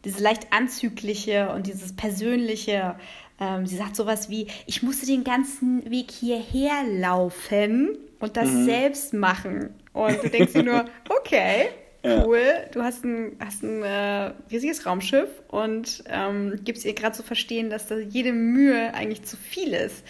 diese 0.05 0.23
leicht 0.23 0.53
anzügliche 0.53 1.51
und 1.51 1.67
dieses 1.67 1.97
persönliche. 1.97 2.97
Ähm, 3.41 3.67
sie 3.67 3.77
sagt 3.77 3.97
sowas 3.97 4.29
wie, 4.31 4.49
ich 4.67 4.83
musste 4.83 5.07
den 5.07 5.25
ganzen 5.25 5.89
Weg 5.91 6.11
hierher 6.11 6.85
laufen 6.85 7.97
und 8.19 8.37
das 8.37 8.49
mhm. 8.49 8.65
selbst 8.65 9.15
machen. 9.15 9.71
Und 9.93 10.23
du 10.23 10.29
denkst 10.29 10.53
dir 10.53 10.63
nur, 10.63 10.85
okay, 11.09 11.69
cool. 12.05 12.39
Ja. 12.39 12.69
Du 12.73 12.83
hast 12.83 13.05
ein, 13.05 13.37
hast 13.39 13.63
ein 13.63 13.83
äh, 13.83 14.33
riesiges 14.51 14.87
Raumschiff 14.87 15.29
und 15.49 16.03
ähm, 16.09 16.61
gibst 16.65 16.85
ihr 16.85 16.95
gerade 16.95 17.17
zu 17.17 17.23
verstehen, 17.23 17.71
dass 17.71 17.87
da 17.87 17.97
jede 17.97 18.33
Mühe 18.33 18.93
eigentlich 18.95 19.23
zu 19.23 19.37
viel 19.37 19.73
ist, 19.73 20.05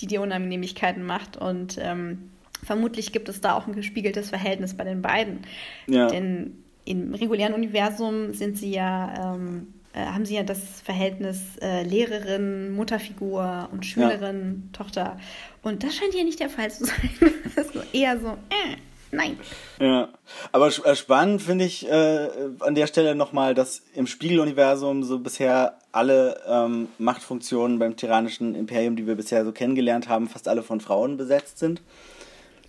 die 0.00 0.06
dir 0.06 0.20
Unannehmlichkeiten 0.20 1.04
macht. 1.04 1.36
Und 1.36 1.78
ähm, 1.80 2.30
vermutlich 2.64 3.12
gibt 3.12 3.28
es 3.28 3.40
da 3.40 3.54
auch 3.54 3.66
ein 3.66 3.74
gespiegeltes 3.74 4.30
Verhältnis 4.30 4.76
bei 4.76 4.84
den 4.84 5.02
beiden. 5.02 5.40
Ja. 5.86 6.08
Denn 6.08 6.64
im 6.84 7.14
regulären 7.14 7.54
Universum 7.54 8.32
sind 8.32 8.58
sie 8.58 8.72
ja. 8.72 9.34
Ähm, 9.34 9.74
äh, 9.92 10.04
haben 10.04 10.24
sie 10.24 10.34
ja 10.34 10.42
das 10.42 10.58
Verhältnis 10.84 11.56
äh, 11.60 11.82
Lehrerin, 11.82 12.72
Mutterfigur 12.72 13.68
und 13.72 13.86
Schülerin, 13.86 14.70
ja. 14.72 14.78
Tochter. 14.78 15.18
Und 15.62 15.82
das 15.84 15.94
scheint 15.94 16.14
hier 16.14 16.24
nicht 16.24 16.40
der 16.40 16.50
Fall 16.50 16.70
zu 16.70 16.84
sein. 16.86 17.10
das 17.54 17.66
ist 17.66 17.94
eher 17.94 18.18
so, 18.18 18.28
äh, 18.50 18.76
Nein. 19.14 19.38
Ja, 19.78 20.08
aber 20.52 20.68
äh, 20.68 20.96
spannend 20.96 21.42
finde 21.42 21.66
ich 21.66 21.86
äh, 21.86 22.28
an 22.60 22.74
der 22.74 22.86
Stelle 22.86 23.14
nochmal, 23.14 23.52
dass 23.54 23.82
im 23.94 24.06
Spiegeluniversum 24.06 25.04
so 25.04 25.18
bisher 25.18 25.76
alle 25.92 26.40
ähm, 26.48 26.88
Machtfunktionen 26.96 27.78
beim 27.78 27.96
tyrannischen 27.96 28.54
Imperium, 28.54 28.96
die 28.96 29.06
wir 29.06 29.14
bisher 29.14 29.44
so 29.44 29.52
kennengelernt 29.52 30.08
haben, 30.08 30.28
fast 30.28 30.48
alle 30.48 30.62
von 30.62 30.80
Frauen 30.80 31.18
besetzt 31.18 31.58
sind. 31.58 31.82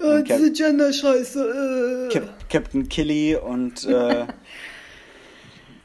Oh, 0.02 0.20
diese 0.22 0.52
Gender-Scheiße. 0.52 2.10
Äh. 2.10 2.14
Cap 2.14 2.50
Captain 2.50 2.90
Killy 2.90 3.38
und 3.38 3.86
äh, 3.86 4.26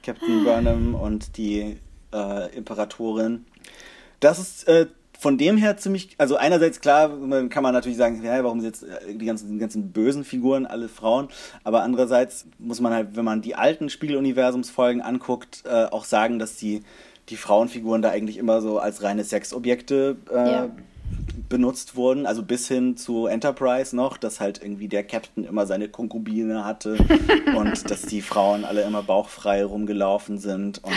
Captain 0.03 0.45
Burnham 0.45 0.95
und 0.95 1.37
die 1.37 1.79
äh, 2.13 2.57
Imperatorin. 2.57 3.45
Das 4.21 4.39
ist 4.39 4.67
äh, 4.69 4.87
von 5.19 5.37
dem 5.37 5.57
her 5.57 5.77
ziemlich, 5.77 6.15
also 6.19 6.37
einerseits 6.37 6.81
klar, 6.81 7.09
kann 7.49 7.63
man 7.63 7.75
natürlich 7.75 7.99
sagen, 7.99 8.23
ja, 8.23 8.43
warum 8.45 8.61
sind 8.61 8.69
jetzt 8.69 8.83
äh, 8.85 9.15
die 9.15 9.27
ganzen, 9.27 9.53
die 9.53 9.59
ganzen 9.59 9.91
bösen 9.91 10.25
Figuren 10.25 10.65
alle 10.65 10.89
Frauen, 10.89 11.29
aber 11.65 11.83
andererseits 11.83 12.47
muss 12.59 12.81
man 12.81 12.93
halt, 12.93 13.17
wenn 13.17 13.25
man 13.25 13.43
die 13.43 13.57
alten 13.57 13.91
Spiegeluniversumsfolgen 13.91 15.03
anguckt, 15.03 15.65
äh, 15.67 15.87
auch 15.87 16.05
sagen, 16.05 16.39
dass 16.39 16.57
die, 16.57 16.83
die 17.29 17.37
Frauenfiguren 17.37 18.01
da 18.01 18.11
eigentlich 18.11 18.39
immer 18.39 18.61
so 18.61 18.79
als 18.79 19.03
reine 19.03 19.25
Sexobjekte 19.25 20.17
äh, 20.31 20.35
ja 20.35 20.71
benutzt 21.49 21.97
wurden, 21.97 22.27
also 22.27 22.43
bis 22.43 22.69
hin 22.69 22.97
zu 22.97 23.27
Enterprise 23.27 23.97
noch, 23.97 24.17
dass 24.17 24.41
halt 24.41 24.63
irgendwie 24.63 24.89
der 24.89 25.05
Captain 25.05 25.45
immer 25.45 25.67
seine 25.67 25.89
Konkubine 25.89 26.65
hatte 26.65 26.97
und 27.57 27.91
dass 27.91 28.03
die 28.03 28.21
Frauen 28.21 28.65
alle 28.65 28.83
immer 28.83 29.03
bauchfrei 29.03 29.65
rumgelaufen 29.65 30.39
sind 30.39 30.83
und 30.85 30.95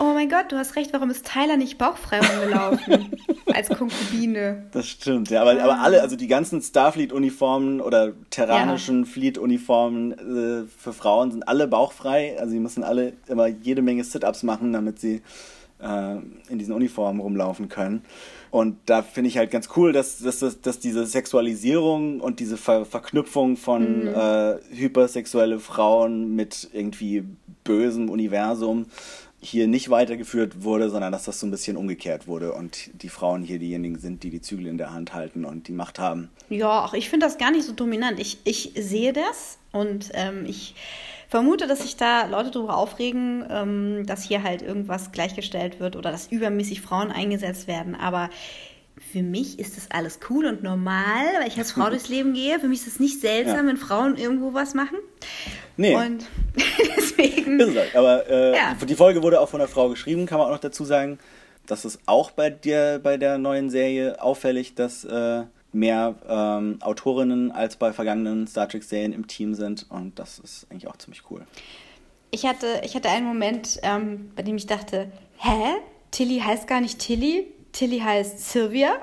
Oh 0.00 0.12
mein 0.14 0.28
Gott, 0.28 0.52
du 0.52 0.56
hast 0.56 0.76
recht, 0.76 0.92
warum 0.92 1.10
ist 1.10 1.26
Tyler 1.26 1.56
nicht 1.56 1.76
bauchfrei 1.76 2.20
rumgelaufen 2.20 3.10
als 3.52 3.68
Konkubine? 3.68 4.66
Das 4.70 4.86
stimmt, 4.86 5.30
ja, 5.30 5.42
aber, 5.42 5.60
aber 5.60 5.80
alle, 5.80 6.02
also 6.02 6.14
die 6.14 6.28
ganzen 6.28 6.62
Starfleet-Uniformen 6.62 7.80
oder 7.80 8.12
terranischen 8.30 9.00
ja. 9.00 9.10
Fleet-Uniformen 9.10 10.12
äh, 10.12 10.68
für 10.68 10.92
Frauen 10.92 11.32
sind 11.32 11.48
alle 11.48 11.66
bauchfrei, 11.66 12.38
also 12.38 12.52
sie 12.52 12.60
müssen 12.60 12.84
alle 12.84 13.14
immer 13.26 13.48
jede 13.48 13.82
Menge 13.82 14.04
Sit-Ups 14.04 14.44
machen, 14.44 14.72
damit 14.72 15.00
sie 15.00 15.22
äh, 15.82 16.16
in 16.48 16.58
diesen 16.58 16.74
Uniformen 16.74 17.20
rumlaufen 17.20 17.68
können. 17.68 18.04
Und 18.50 18.76
da 18.86 19.02
finde 19.02 19.28
ich 19.28 19.38
halt 19.38 19.50
ganz 19.50 19.68
cool, 19.76 19.92
dass, 19.92 20.18
dass, 20.18 20.38
dass, 20.38 20.60
dass 20.60 20.78
diese 20.78 21.06
Sexualisierung 21.06 22.20
und 22.20 22.40
diese 22.40 22.56
Ver 22.56 22.84
Verknüpfung 22.84 23.56
von 23.56 24.02
mhm. 24.02 24.08
äh, 24.08 24.56
hypersexuelle 24.74 25.58
Frauen 25.58 26.34
mit 26.34 26.68
irgendwie 26.72 27.24
bösem 27.64 28.08
Universum 28.08 28.86
hier 29.40 29.68
nicht 29.68 29.88
weitergeführt 29.88 30.64
wurde, 30.64 30.90
sondern 30.90 31.12
dass 31.12 31.24
das 31.24 31.38
so 31.38 31.46
ein 31.46 31.50
bisschen 31.50 31.76
umgekehrt 31.76 32.26
wurde 32.26 32.52
und 32.52 32.90
die 33.02 33.08
Frauen 33.08 33.42
hier 33.42 33.58
diejenigen 33.58 33.98
sind, 33.98 34.24
die 34.24 34.30
die 34.30 34.40
Zügel 34.40 34.66
in 34.66 34.78
der 34.78 34.92
Hand 34.92 35.14
halten 35.14 35.44
und 35.44 35.68
die 35.68 35.72
Macht 35.72 36.00
haben. 36.00 36.30
Ja, 36.48 36.84
auch 36.84 36.94
ich 36.94 37.08
finde 37.08 37.26
das 37.26 37.38
gar 37.38 37.52
nicht 37.52 37.64
so 37.64 37.72
dominant. 37.72 38.18
Ich, 38.18 38.38
ich 38.44 38.72
sehe 38.74 39.12
das 39.12 39.58
und 39.70 40.10
ähm, 40.14 40.44
ich 40.46 40.74
vermute, 41.28 41.66
dass 41.66 41.80
sich 41.80 41.96
da 41.96 42.26
Leute 42.26 42.50
darüber 42.50 42.76
aufregen, 42.76 43.46
ähm, 43.50 44.06
dass 44.06 44.22
hier 44.22 44.42
halt 44.42 44.62
irgendwas 44.62 45.12
gleichgestellt 45.12 45.78
wird 45.78 45.94
oder 45.94 46.10
dass 46.10 46.32
übermäßig 46.32 46.80
Frauen 46.80 47.12
eingesetzt 47.12 47.68
werden. 47.68 47.94
Aber 47.94 48.30
für 49.12 49.22
mich 49.22 49.58
ist 49.58 49.76
das 49.76 49.90
alles 49.90 50.18
cool 50.28 50.46
und 50.46 50.62
normal, 50.62 51.24
weil 51.38 51.48
ich 51.48 51.58
als 51.58 51.72
Frau 51.72 51.90
durchs 51.90 52.08
Leben 52.08 52.32
gehe. 52.32 52.58
Für 52.58 52.68
mich 52.68 52.80
ist 52.80 52.88
es 52.88 53.00
nicht 53.00 53.20
seltsam, 53.20 53.66
ja. 53.66 53.66
wenn 53.66 53.76
Frauen 53.76 54.16
irgendwo 54.16 54.54
was 54.54 54.74
machen. 54.74 54.98
Nee. 55.76 55.94
Und 55.94 56.26
deswegen. 56.96 57.60
Ist 57.60 57.94
Aber 57.94 58.28
äh, 58.28 58.56
ja. 58.56 58.74
die 58.74 58.94
Folge 58.94 59.22
wurde 59.22 59.40
auch 59.40 59.48
von 59.48 59.60
einer 59.60 59.68
Frau 59.68 59.88
geschrieben, 59.90 60.26
kann 60.26 60.38
man 60.38 60.48
auch 60.48 60.52
noch 60.52 60.58
dazu 60.58 60.84
sagen. 60.84 61.18
Das 61.66 61.84
ist 61.84 62.00
auch 62.06 62.30
bei 62.30 62.48
dir 62.48 62.98
bei 63.02 63.18
der 63.18 63.36
neuen 63.36 63.68
Serie 63.68 64.22
auffällig, 64.22 64.74
dass 64.74 65.04
äh, 65.04 65.44
mehr 65.72 66.16
ähm, 66.28 66.78
Autorinnen 66.80 67.52
als 67.52 67.76
bei 67.76 67.92
vergangenen 67.92 68.46
Star 68.46 68.68
Trek-Serien 68.68 69.12
im 69.12 69.26
Team 69.26 69.54
sind 69.54 69.86
und 69.90 70.18
das 70.18 70.38
ist 70.38 70.66
eigentlich 70.70 70.88
auch 70.88 70.96
ziemlich 70.96 71.22
cool. 71.30 71.46
Ich 72.30 72.46
hatte, 72.46 72.82
ich 72.84 72.94
hatte 72.94 73.08
einen 73.08 73.26
Moment, 73.26 73.78
ähm, 73.82 74.30
bei 74.36 74.42
dem 74.42 74.56
ich 74.56 74.66
dachte, 74.66 75.10
hä? 75.38 75.76
Tilly 76.10 76.40
heißt 76.40 76.66
gar 76.66 76.80
nicht 76.80 76.98
Tilly, 76.98 77.46
Tilly 77.72 78.00
heißt 78.00 78.50
Sylvia. 78.50 78.98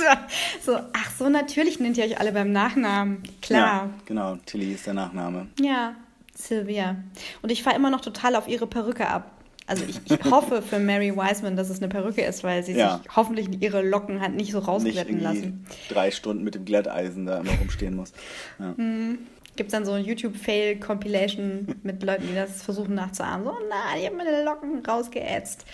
so, 0.64 0.76
ach 0.92 1.10
so, 1.18 1.28
natürlich 1.28 1.80
nennt 1.80 1.96
ihr 1.98 2.04
euch 2.04 2.18
alle 2.18 2.32
beim 2.32 2.52
Nachnamen. 2.52 3.22
Klar. 3.42 3.60
Ja, 3.60 3.90
genau, 4.06 4.36
Tilly 4.46 4.72
ist 4.72 4.86
der 4.86 4.94
Nachname. 4.94 5.48
Ja, 5.60 5.94
Sylvia. 6.34 6.96
Und 7.42 7.50
ich 7.50 7.62
fahre 7.62 7.76
immer 7.76 7.90
noch 7.90 8.00
total 8.00 8.36
auf 8.36 8.48
ihre 8.48 8.66
Perücke 8.66 9.08
ab. 9.08 9.30
Also 9.70 9.84
ich, 9.88 10.00
ich 10.04 10.30
hoffe 10.32 10.62
für 10.62 10.80
Mary 10.80 11.14
Wiseman, 11.14 11.54
dass 11.54 11.70
es 11.70 11.78
eine 11.78 11.86
Perücke 11.86 12.22
ist, 12.22 12.42
weil 12.42 12.64
sie 12.64 12.72
ja. 12.72 12.98
sich 12.98 13.14
hoffentlich 13.14 13.62
ihre 13.62 13.82
Locken 13.82 14.20
hat 14.20 14.32
nicht 14.32 14.50
so 14.50 14.58
rausglätten 14.58 15.14
nicht 15.14 15.22
lassen. 15.22 15.64
Drei 15.88 16.10
Stunden 16.10 16.42
mit 16.42 16.56
dem 16.56 16.64
Glätteisen 16.64 17.24
da 17.24 17.38
immer 17.38 17.52
rumstehen 17.52 17.94
muss. 17.94 18.12
Ja. 18.58 18.74
Hm. 18.76 19.18
Gibt 19.54 19.68
es 19.68 19.72
dann 19.72 19.84
so 19.84 19.92
ein 19.92 20.04
YouTube-Fail-Compilation 20.04 21.76
mit 21.84 22.02
Leuten, 22.02 22.26
die 22.26 22.34
das 22.34 22.62
versuchen 22.64 22.96
nachzuahmen. 22.96 23.44
So, 23.46 23.52
na, 23.68 23.96
ich 23.96 24.06
habe 24.06 24.16
meine 24.16 24.42
Locken 24.42 24.84
rausgeätzt. 24.84 25.64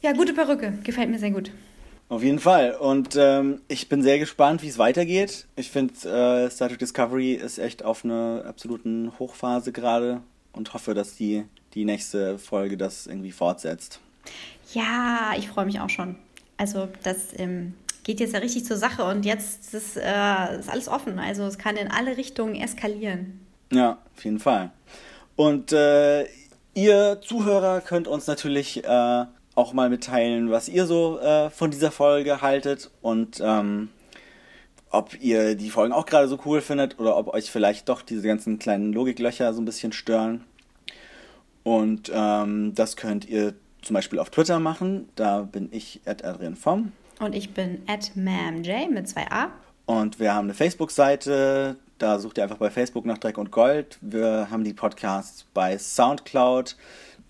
Ja, 0.00 0.12
gute 0.12 0.32
Perücke. 0.32 0.72
Gefällt 0.82 1.10
mir 1.10 1.18
sehr 1.18 1.30
gut. 1.30 1.50
Auf 2.08 2.22
jeden 2.22 2.38
Fall. 2.38 2.74
Und 2.74 3.16
ähm, 3.18 3.60
ich 3.68 3.90
bin 3.90 4.02
sehr 4.02 4.18
gespannt, 4.18 4.62
wie 4.62 4.68
es 4.68 4.78
weitergeht. 4.78 5.46
Ich 5.56 5.70
finde, 5.70 5.92
äh, 6.08 6.50
Star 6.50 6.70
Trek 6.70 6.78
Discovery 6.78 7.34
ist 7.34 7.58
echt 7.58 7.84
auf 7.84 8.02
einer 8.02 8.44
absoluten 8.46 9.12
Hochphase 9.18 9.72
gerade 9.72 10.22
und 10.52 10.72
hoffe, 10.72 10.94
dass 10.94 11.16
die, 11.16 11.44
die 11.74 11.84
nächste 11.84 12.38
Folge 12.38 12.76
das 12.76 13.06
irgendwie 13.06 13.32
fortsetzt. 13.32 14.00
Ja, 14.72 15.32
ich 15.36 15.48
freue 15.48 15.66
mich 15.66 15.80
auch 15.80 15.90
schon. 15.90 16.16
Also, 16.56 16.88
das 17.02 17.38
ähm, 17.38 17.74
geht 18.04 18.20
jetzt 18.20 18.34
ja 18.34 18.40
richtig 18.40 18.64
zur 18.64 18.76
Sache 18.76 19.04
und 19.04 19.24
jetzt 19.24 19.74
ist, 19.74 19.96
äh, 19.96 20.58
ist 20.58 20.70
alles 20.70 20.88
offen. 20.88 21.18
Also, 21.18 21.44
es 21.44 21.58
kann 21.58 21.76
in 21.76 21.88
alle 21.88 22.16
Richtungen 22.16 22.54
eskalieren. 22.54 23.40
Ja, 23.72 23.98
auf 24.14 24.24
jeden 24.24 24.38
Fall. 24.38 24.70
Und 25.36 25.72
äh, 25.72 26.26
ihr 26.74 27.20
Zuhörer 27.22 27.80
könnt 27.80 28.06
uns 28.06 28.26
natürlich 28.26 28.84
äh, 28.84 29.24
auch 29.54 29.72
mal 29.72 29.90
mitteilen, 29.90 30.50
was 30.50 30.68
ihr 30.68 30.86
so 30.86 31.18
äh, 31.20 31.50
von 31.50 31.70
dieser 31.70 31.90
Folge 31.90 32.40
haltet 32.40 32.90
und 33.00 33.40
ähm, 33.42 33.88
ob 34.90 35.18
ihr 35.20 35.54
die 35.54 35.70
Folgen 35.70 35.92
auch 35.92 36.06
gerade 36.06 36.28
so 36.28 36.38
cool 36.44 36.60
findet 36.60 36.98
oder 36.98 37.16
ob 37.16 37.32
euch 37.32 37.50
vielleicht 37.50 37.88
doch 37.88 38.02
diese 38.02 38.26
ganzen 38.26 38.58
kleinen 38.58 38.92
Logiklöcher 38.92 39.52
so 39.54 39.60
ein 39.60 39.64
bisschen 39.64 39.92
stören. 39.92 40.44
Und 41.64 42.10
ähm, 42.12 42.74
das 42.74 42.96
könnt 42.96 43.28
ihr 43.28 43.54
zum 43.82 43.94
Beispiel 43.94 44.18
auf 44.18 44.30
Twitter 44.30 44.58
machen. 44.60 45.08
Da 45.16 45.42
bin 45.42 45.68
ich 45.72 46.00
at 46.04 46.24
Adrian 46.24 46.56
Vom. 46.56 46.92
Und 47.20 47.34
ich 47.34 47.54
bin 47.54 47.82
at 47.86 48.12
MamJ 48.16 48.88
mit 48.90 49.08
zwei 49.08 49.30
A. 49.30 49.50
Und 49.86 50.18
wir 50.18 50.34
haben 50.34 50.46
eine 50.46 50.54
Facebook-Seite. 50.54 51.76
Da 51.98 52.18
sucht 52.18 52.38
ihr 52.38 52.44
einfach 52.44 52.56
bei 52.56 52.70
Facebook 52.70 53.04
nach 53.04 53.18
Dreck 53.18 53.38
und 53.38 53.50
Gold. 53.50 53.98
Wir 54.00 54.48
haben 54.50 54.64
die 54.64 54.72
Podcasts 54.72 55.46
bei 55.54 55.78
Soundcloud. 55.78 56.76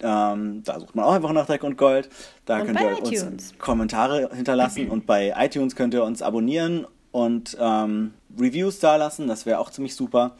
Ähm, 0.00 0.62
da 0.64 0.80
sucht 0.80 0.94
man 0.94 1.04
auch 1.04 1.12
einfach 1.12 1.32
nach 1.32 1.46
Dreck 1.46 1.62
und 1.62 1.76
Gold. 1.76 2.08
Da 2.46 2.60
und 2.60 2.66
könnt 2.66 2.80
ihr 2.80 2.92
iTunes. 2.92 3.22
uns 3.22 3.58
Kommentare 3.58 4.30
hinterlassen 4.34 4.88
und 4.88 5.06
bei 5.06 5.34
iTunes 5.36 5.76
könnt 5.76 5.94
ihr 5.94 6.04
uns 6.04 6.22
abonnieren 6.22 6.86
und 7.12 7.56
ähm, 7.60 8.14
Reviews 8.38 8.78
da 8.80 8.96
lassen. 8.96 9.28
Das 9.28 9.46
wäre 9.46 9.58
auch 9.58 9.70
ziemlich 9.70 9.94
super. 9.94 10.36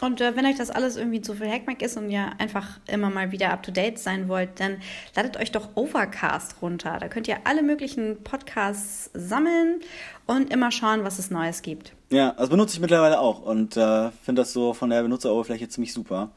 Und 0.00 0.20
äh, 0.20 0.36
wenn 0.36 0.46
euch 0.46 0.56
das 0.56 0.70
alles 0.70 0.96
irgendwie 0.96 1.20
zu 1.20 1.34
viel 1.34 1.48
Hackmack 1.48 1.82
ist 1.82 1.96
und 1.96 2.10
ihr 2.10 2.32
einfach 2.38 2.80
immer 2.86 3.10
mal 3.10 3.32
wieder 3.32 3.50
up 3.50 3.62
to 3.62 3.70
date 3.70 3.98
sein 3.98 4.28
wollt, 4.28 4.60
dann 4.60 4.78
ladet 5.14 5.36
euch 5.36 5.52
doch 5.52 5.70
Overcast 5.74 6.56
runter. 6.62 6.98
Da 7.00 7.08
könnt 7.08 7.28
ihr 7.28 7.38
alle 7.44 7.62
möglichen 7.62 8.22
Podcasts 8.22 9.10
sammeln 9.14 9.80
und 10.26 10.50
immer 10.52 10.70
schauen, 10.70 11.04
was 11.04 11.18
es 11.18 11.30
Neues 11.30 11.62
gibt. 11.62 11.92
Ja, 12.10 12.32
das 12.32 12.48
benutze 12.48 12.74
ich 12.74 12.80
mittlerweile 12.80 13.18
auch 13.18 13.42
und 13.42 13.76
äh, 13.76 14.10
finde 14.24 14.42
das 14.42 14.52
so 14.52 14.74
von 14.74 14.90
der 14.90 15.02
Benutzeroberfläche 15.02 15.68
ziemlich 15.68 15.92
super. 15.92 16.30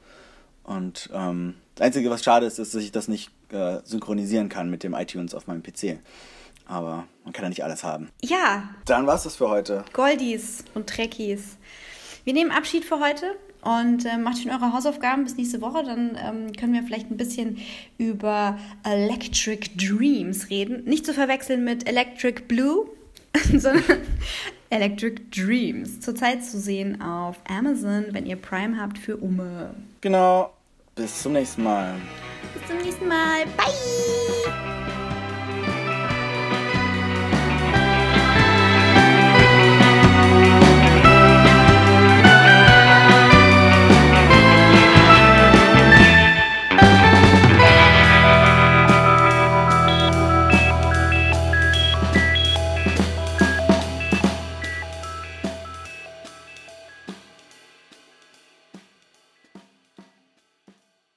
Und 0.63 1.09
ähm, 1.13 1.55
das 1.75 1.85
Einzige, 1.85 2.09
was 2.09 2.23
schade 2.23 2.45
ist, 2.45 2.59
ist, 2.59 2.75
dass 2.75 2.83
ich 2.83 2.91
das 2.91 3.07
nicht 3.07 3.31
äh, 3.51 3.79
synchronisieren 3.83 4.49
kann 4.49 4.69
mit 4.69 4.83
dem 4.83 4.93
iTunes 4.93 5.33
auf 5.33 5.47
meinem 5.47 5.63
PC. 5.63 5.99
Aber 6.65 7.05
man 7.23 7.31
kann 7.31 7.43
ja 7.43 7.49
nicht 7.49 7.63
alles 7.63 7.85
haben. 7.85 8.09
Ja. 8.21 8.69
Dann 8.85 9.07
war's 9.07 9.23
das 9.23 9.37
für 9.37 9.47
heute. 9.47 9.85
Goldies 9.93 10.65
und 10.73 10.87
Trekkies. 10.87 11.57
Wir 12.27 12.33
nehmen 12.33 12.51
Abschied 12.51 12.83
für 12.83 12.99
heute 12.99 13.37
und 13.61 14.03
äh, 14.03 14.17
macht 14.17 14.39
schon 14.39 14.51
eure 14.51 14.73
Hausaufgaben 14.73 15.23
bis 15.23 15.37
nächste 15.37 15.61
Woche. 15.61 15.81
Dann 15.81 16.17
ähm, 16.21 16.51
können 16.51 16.73
wir 16.73 16.83
vielleicht 16.83 17.09
ein 17.09 17.15
bisschen 17.15 17.57
über 17.97 18.59
Electric 18.83 19.69
Dreams 19.77 20.49
reden. 20.49 20.83
Nicht 20.83 21.05
zu 21.05 21.13
verwechseln 21.13 21.63
mit 21.63 21.87
Electric 21.87 22.41
Blue, 22.49 22.89
sondern 23.57 24.01
Electric 24.69 25.21
Dreams. 25.33 26.01
Zurzeit 26.01 26.43
zu 26.43 26.59
sehen 26.59 27.01
auf 27.01 27.37
Amazon, 27.47 28.07
wenn 28.11 28.25
ihr 28.25 28.35
Prime 28.35 28.77
habt 28.77 28.97
für 28.97 29.15
Umme. 29.15 29.73
Genau. 30.01 30.51
Bis 30.95 31.21
zum 31.21 31.31
nächsten 31.31 31.63
Mal. 31.63 31.95
Bis 32.59 32.67
zum 32.67 32.77
nächsten 32.85 33.07
Mal. 33.07 33.45
Bye. 33.55 34.76